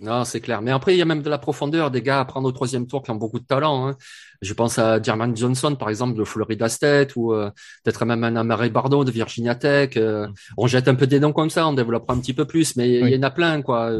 Non, 0.00 0.24
c'est 0.24 0.40
clair. 0.40 0.60
Mais 0.60 0.72
après, 0.72 0.94
il 0.94 0.98
y 0.98 1.02
a 1.02 1.04
même 1.04 1.22
de 1.22 1.30
la 1.30 1.38
profondeur, 1.38 1.92
des 1.92 2.02
gars 2.02 2.18
à 2.18 2.24
prendre 2.24 2.48
au 2.48 2.52
troisième 2.52 2.86
tour 2.86 3.02
qui 3.02 3.12
ont 3.12 3.14
beaucoup 3.14 3.38
de 3.38 3.44
talent. 3.44 3.86
Hein. 3.86 3.96
Je 4.42 4.52
pense 4.52 4.76
à 4.78 5.00
Jermaine 5.00 5.36
Johnson, 5.36 5.76
par 5.76 5.88
exemple, 5.88 6.18
de 6.18 6.24
Florida 6.24 6.68
State, 6.68 7.14
ou 7.14 7.32
euh, 7.32 7.48
peut-être 7.84 8.04
même 8.04 8.24
un 8.24 8.34
Amari 8.34 8.70
Bardo 8.70 9.04
de 9.04 9.12
Virginia 9.12 9.54
Tech. 9.54 9.90
Euh, 9.96 10.26
mm. 10.26 10.34
on 10.58 10.66
jette 10.66 10.88
un 10.88 10.96
peu 10.96 11.06
des 11.06 11.20
noms 11.20 11.32
comme 11.32 11.48
ça, 11.48 11.68
on 11.68 11.74
développera 11.74 12.12
un 12.14 12.18
petit 12.18 12.34
peu 12.34 12.44
plus, 12.44 12.74
mais 12.74 12.90
il 12.90 13.08
y 13.08 13.16
en 13.16 13.22
a 13.22 13.30
plein, 13.30 13.62
quoi. 13.62 13.92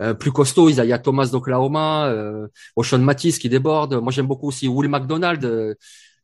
Euh, 0.00 0.14
plus 0.14 0.32
costaud, 0.32 0.70
il 0.70 0.76
y 0.76 0.92
a 0.92 0.98
Thomas 0.98 1.26
d'Oklahoma, 1.26 2.10
Ocean 2.76 2.98
Matisse 2.98 3.38
qui 3.38 3.50
déborde. 3.50 3.94
Moi, 4.00 4.12
j'aime 4.12 4.26
beaucoup 4.26 4.48
aussi 4.48 4.66
Will 4.66 4.88
McDonald 4.88 5.76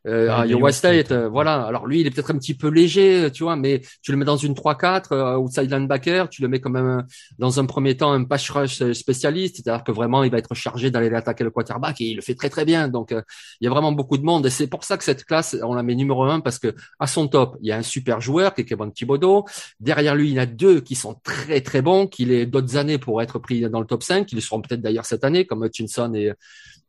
euh, 0.07 0.30
à 0.30 0.46
Iowa 0.46 0.72
State, 0.72 1.12
euh, 1.12 1.28
voilà. 1.28 1.62
Alors 1.62 1.86
lui, 1.86 2.01
il 2.01 2.07
est 2.07 2.11
peut-être 2.11 2.30
un 2.30 2.38
petit 2.38 2.55
peu 2.55 2.68
léger, 2.68 3.30
tu 3.32 3.42
vois, 3.42 3.57
mais 3.57 3.82
tu 4.03 4.12
le 4.12 4.16
mets 4.16 4.24
dans 4.24 4.36
une 4.36 4.55
3-4 4.55 5.12
euh, 5.12 5.36
outside 5.36 5.70
linebacker, 5.70 6.28
tu 6.30 6.42
le 6.42 6.48
mets 6.48 6.61
quand 6.61 6.70
même 6.70 7.05
dans 7.38 7.61
un 7.61 7.66
premier 7.66 7.96
temps 7.96 8.12
un 8.12 8.24
pass 8.24 8.48
rush 8.51 8.82
spécialiste, 8.92 9.57
c'est-à-dire 9.57 9.84
que 9.84 9.92
vraiment 9.92 10.24
il 10.24 10.30
va 10.30 10.38
être 10.38 10.55
chargé 10.55 10.90
d'aller 10.90 11.14
attaquer 11.14 11.44
le 11.44 11.51
quarterback 11.51 12.01
et 12.01 12.05
il 12.05 12.16
le 12.16 12.22
fait 12.22 12.34
très 12.34 12.48
très 12.48 12.64
bien. 12.64 12.88
Donc 12.88 13.12
euh, 13.12 13.22
il 13.61 13.64
y 13.64 13.68
a 13.68 13.70
vraiment 13.70 13.92
beaucoup 13.92 14.16
de 14.16 14.24
monde 14.24 14.46
et 14.46 14.51
c'est 14.51 14.68
pour 14.68 14.84
ça 14.84 14.96
que 14.96 15.05
cette 15.05 15.24
classe, 15.24 15.57
on 15.62 15.74
la 15.74 15.82
met 15.82 15.94
numéro 15.94 16.24
un 16.24 16.40
parce 16.40 16.59
que 16.59 16.74
à 16.98 17.07
son 17.07 17.28
top, 17.28 17.57
il 17.61 17.68
y 17.68 17.72
a 17.72 17.76
un 17.76 17.82
super 17.82 18.20
joueur 18.20 18.55
qui 18.55 18.62
est 18.62 18.64
Kevin 18.64 18.92
Thibodeau. 18.92 19.44
Derrière 19.80 20.14
lui, 20.14 20.30
il 20.30 20.34
y 20.34 20.38
en 20.38 20.42
a 20.42 20.46
deux 20.46 20.80
qui 20.80 20.94
sont 20.94 21.20
très 21.22 21.61
très 21.61 21.82
bons, 21.82 22.07
qu'il 22.07 22.32
est 22.32 22.46
d'autres 22.46 22.76
années 22.76 22.98
pour 22.98 23.20
être 23.20 23.38
pris 23.38 23.68
dans 23.68 23.80
le 23.80 23.86
top 23.86 24.03
5, 24.03 24.32
ils 24.32 24.40
seront 24.42 24.62
peut-être 24.62 24.80
d'ailleurs 24.80 25.05
cette 25.05 25.24
année 25.24 25.44
comme 25.44 25.64
Hutchinson 25.64 26.14
et 26.14 26.32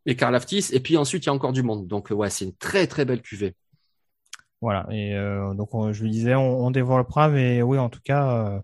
et 0.05 0.15
Karl 0.15 0.35
Aftis. 0.35 0.69
Et 0.73 0.79
puis 0.79 0.97
ensuite, 0.97 1.25
il 1.25 1.27
y 1.27 1.29
a 1.29 1.33
encore 1.33 1.53
du 1.53 1.63
monde. 1.63 1.87
Donc, 1.87 2.09
ouais, 2.11 2.29
c'est 2.29 2.45
une 2.45 2.55
très, 2.55 2.87
très 2.87 3.05
belle 3.05 3.21
cuvée. 3.21 3.55
Voilà. 4.61 4.85
Et 4.91 5.15
euh, 5.15 5.53
donc, 5.53 5.69
je 5.91 6.03
le 6.03 6.09
disais, 6.09 6.35
on, 6.35 6.65
on, 6.65 6.71
développera, 6.71 7.29
mais 7.29 7.61
oui, 7.61 7.77
en 7.79 7.89
tout 7.89 7.99
cas, 8.03 8.45
euh, 8.45 8.59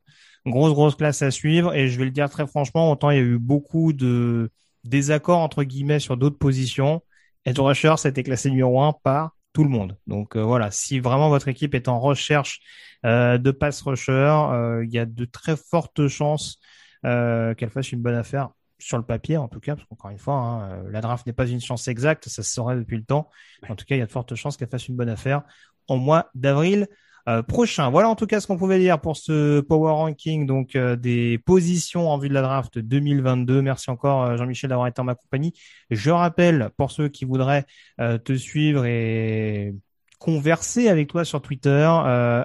grosse, 0.46 0.74
grosse 0.74 0.96
classe 0.96 1.22
à 1.22 1.32
suivre. 1.32 1.74
Et 1.74 1.88
je 1.90 1.98
vais 1.98 2.06
le 2.06 2.12
dire 2.12 2.30
très 2.30 2.48
franchement, 2.48 2.92
autant 2.92 3.10
il 3.10 3.18
y 3.18 3.20
a 3.20 3.24
eu 3.24 3.40
beaucoup 3.40 3.94
de 3.94 4.52
désaccords, 4.84 5.40
entre 5.40 5.64
guillemets, 5.64 6.00
sur 6.00 6.18
d'autres 6.18 6.38
positions. 6.38 7.04
Edge 7.46 7.60
Rusher, 7.60 7.96
c'était 7.98 8.24
classé 8.24 8.50
numéro 8.50 8.82
un 8.82 8.94
par 8.94 9.36
tout 9.54 9.64
le 9.64 9.70
monde. 9.70 9.98
Donc 10.06 10.36
euh, 10.36 10.44
voilà, 10.44 10.70
si 10.72 11.00
vraiment 11.00 11.30
votre 11.30 11.48
équipe 11.48 11.74
est 11.74 11.88
en 11.88 12.00
recherche 12.00 12.60
de 13.04 13.52
pass 13.52 13.82
rusher, 13.84 14.82
il 14.84 14.90
y 14.92 15.00
a 15.00 15.06
de 15.06 15.26
très 15.26 15.56
fortes 15.56 16.08
chances 16.08 16.60
qu'elle 17.04 17.70
fasse 17.70 17.92
une 17.92 18.02
bonne 18.02 18.16
affaire 18.16 18.50
sur 18.80 18.98
le 18.98 19.04
papier 19.04 19.38
en 19.38 19.48
tout 19.48 19.60
cas, 19.60 19.76
parce 19.76 19.88
qu'encore 19.88 20.12
une 20.12 20.20
fois, 20.20 20.36
hein, 20.36 20.72
euh, 20.72 20.92
la 20.92 21.02
draft 21.02 21.26
n'est 21.26 21.34
pas 21.34 21.48
une 21.48 21.62
chance 21.62 21.88
exacte, 21.88 22.28
ça 22.30 22.44
se 22.44 22.54
saurait 22.54 22.76
depuis 22.76 22.98
le 22.98 23.04
temps. 23.04 23.30
En 23.70 23.76
tout 23.76 23.86
cas, 23.86 23.96
il 23.96 24.00
y 24.00 24.02
a 24.02 24.06
de 24.06 24.12
fortes 24.12 24.36
chances 24.36 24.58
qu'elle 24.58 24.70
fasse 24.70 24.88
une 24.88 24.96
bonne 24.96 25.10
affaire 25.10 25.44
au 25.88 25.98
mois 25.98 26.30
d'avril 26.36 26.88
euh, 27.28 27.42
prochain. 27.42 27.90
Voilà 27.90 28.10
en 28.10 28.16
tout 28.16 28.28
cas 28.28 28.40
ce 28.40 28.48
qu'on 28.48 28.58
pouvait 28.58 28.80
dire 28.80 29.02
pour 29.02 29.18
ce 29.18 29.60
power 29.60 29.92
ranking 29.92 30.46
donc 30.46 30.76
euh, 30.76 30.96
des 30.96 31.38
positions 31.40 32.10
en 32.10 32.18
vue 32.18 32.30
de 32.30 32.34
la 32.34 32.42
draft 32.42 32.80
2022. 32.80 33.62
Merci 33.62 33.90
encore 33.90 34.38
Jean-Michel 34.38 34.70
d'avoir 34.70 34.88
été 34.88 35.02
en 35.02 35.06
ma 35.06 35.16
compagnie. 35.16 35.54
Je 35.90 36.12
rappelle 36.12 36.70
pour 36.78 36.92
ceux 36.92 37.10
qui 37.10 37.26
voudraient 37.26 37.66
te 37.98 38.34
suivre 38.34 38.86
et 38.86 39.76
converser 40.20 40.88
avec 40.88 41.10
toi 41.10 41.26
sur 41.26 41.42
Twitter, 41.42 41.86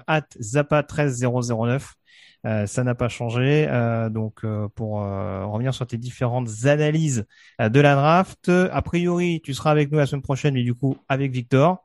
at 0.07 0.27
Zappa13009. 0.41 1.95
Euh, 2.45 2.67
ça 2.67 2.83
n'a 2.83 2.95
pas 2.95 3.09
changé. 3.09 3.67
Euh, 3.69 4.09
donc, 4.09 4.41
euh, 4.45 4.69
pour 4.75 5.01
revenir 5.01 5.75
sur 5.75 5.87
tes 5.87 5.99
différentes 5.99 6.49
analyses 6.65 7.25
de 7.61 7.81
la 7.81 7.95
draft, 7.95 8.49
a 8.49 8.83
priori, 8.83 9.41
tu 9.45 9.55
seras 9.55 9.71
avec 9.71 9.91
nous 9.91 9.99
la 9.99 10.07
semaine 10.07 10.23
prochaine, 10.23 10.55
mais 10.55 10.63
du 10.63 10.75
coup 10.75 10.97
avec 11.09 11.33
Victor, 11.33 11.83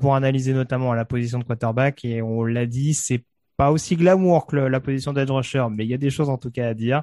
pour 0.00 0.14
analyser 0.14 0.52
notamment 0.52 0.94
la 0.94 1.04
position 1.04 1.38
de 1.38 1.44
quarterback. 1.44 2.04
Et 2.04 2.22
on 2.22 2.44
l'a 2.44 2.66
dit, 2.66 2.94
c'est 2.94 3.24
pas 3.56 3.70
aussi 3.70 3.96
glamour 3.96 4.46
que 4.46 4.56
la 4.56 4.80
position 4.80 5.12
d'edge 5.12 5.30
rusher, 5.30 5.66
mais 5.70 5.84
il 5.84 5.90
y 5.90 5.94
a 5.94 5.98
des 5.98 6.10
choses 6.10 6.28
en 6.28 6.38
tout 6.38 6.50
cas 6.50 6.68
à 6.68 6.74
dire. 6.74 7.02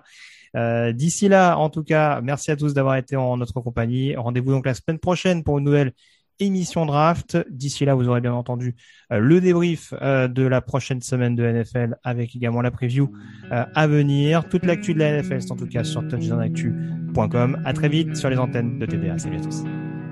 D'ici 0.93 1.27
là, 1.29 1.55
en 1.57 1.69
tout 1.69 1.83
cas, 1.83 2.21
merci 2.21 2.51
à 2.51 2.55
tous 2.55 2.73
d'avoir 2.73 2.95
été 2.95 3.15
en 3.15 3.37
notre 3.37 3.61
compagnie. 3.61 4.15
Rendez-vous 4.15 4.51
donc 4.51 4.65
la 4.65 4.73
semaine 4.73 4.99
prochaine 4.99 5.43
pour 5.43 5.59
une 5.59 5.65
nouvelle 5.65 5.93
émission 6.39 6.85
draft. 6.85 7.37
D'ici 7.49 7.85
là, 7.85 7.95
vous 7.95 8.07
aurez 8.07 8.21
bien 8.21 8.33
entendu 8.33 8.75
euh, 9.11 9.19
le 9.19 9.41
débrief 9.41 9.93
euh, 10.01 10.27
de 10.27 10.43
la 10.43 10.61
prochaine 10.61 11.01
semaine 11.01 11.35
de 11.35 11.43
NFL 11.43 11.97
avec 12.03 12.35
également 12.35 12.61
la 12.61 12.71
preview 12.71 13.11
euh, 13.51 13.65
à 13.73 13.87
venir. 13.87 14.47
Toute 14.49 14.65
l'actu 14.65 14.93
de 14.93 14.99
la 14.99 15.21
NFL, 15.21 15.41
c'est 15.41 15.51
en 15.51 15.55
tout 15.55 15.67
cas 15.67 15.83
sur 15.83 16.07
touchdownactu.com. 16.07 17.61
À 17.65 17.73
très 17.73 17.89
vite 17.89 18.15
sur 18.15 18.29
les 18.29 18.37
antennes 18.37 18.79
de 18.79 18.85
TDA. 18.85 19.17
Salut 19.17 19.37
à 19.37 19.41
tous. 19.41 19.63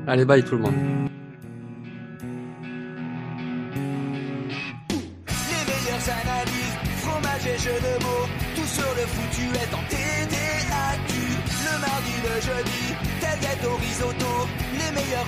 Allez, 0.07 0.25
bye 0.25 0.43
tout 0.43 0.55
le 0.55 0.61
monde. 0.61 0.73
Les 5.27 5.65
meilleures 5.67 6.09
analyses, 6.09 6.77
fromage 6.97 7.47
et 7.47 7.57
jeux 7.57 7.79
de 7.81 8.03
mots, 8.03 8.27
tout 8.55 8.67
sur 8.67 8.83
le 8.83 9.07
foutu 9.07 9.47
est 9.55 9.73
en 9.73 10.04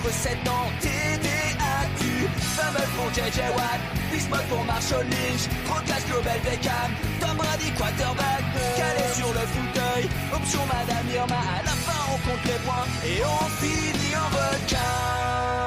recettes 0.06 0.48
en 0.48 0.70
TDAQ. 0.82 2.28
Fumble 2.56 2.88
pour 2.96 3.10
JJ 3.14 3.40
Watt, 3.56 3.82
Bismuth 4.12 4.48
pour 4.50 4.64
Marshall 4.66 5.06
Lynch, 5.06 5.48
Proclash 5.66 6.06
Global 6.10 6.40
Beckham, 6.44 6.90
Tom 7.20 7.38
Brady 7.38 7.72
quarterback, 7.78 8.44
calé 8.76 9.14
sur 9.14 9.28
le 9.28 9.46
fauteuil, 9.54 10.10
option 10.34 10.62
Madame 10.66 11.08
Irma, 11.14 11.36
à 11.36 11.64
la 11.64 11.76
fin 11.86 12.02
on 12.14 12.18
compte 12.28 12.46
les 12.46 12.60
points 12.66 12.88
et 13.06 13.22
on 13.24 13.46
finit 13.62 14.16
en 14.16 14.28
requin. 14.36 15.67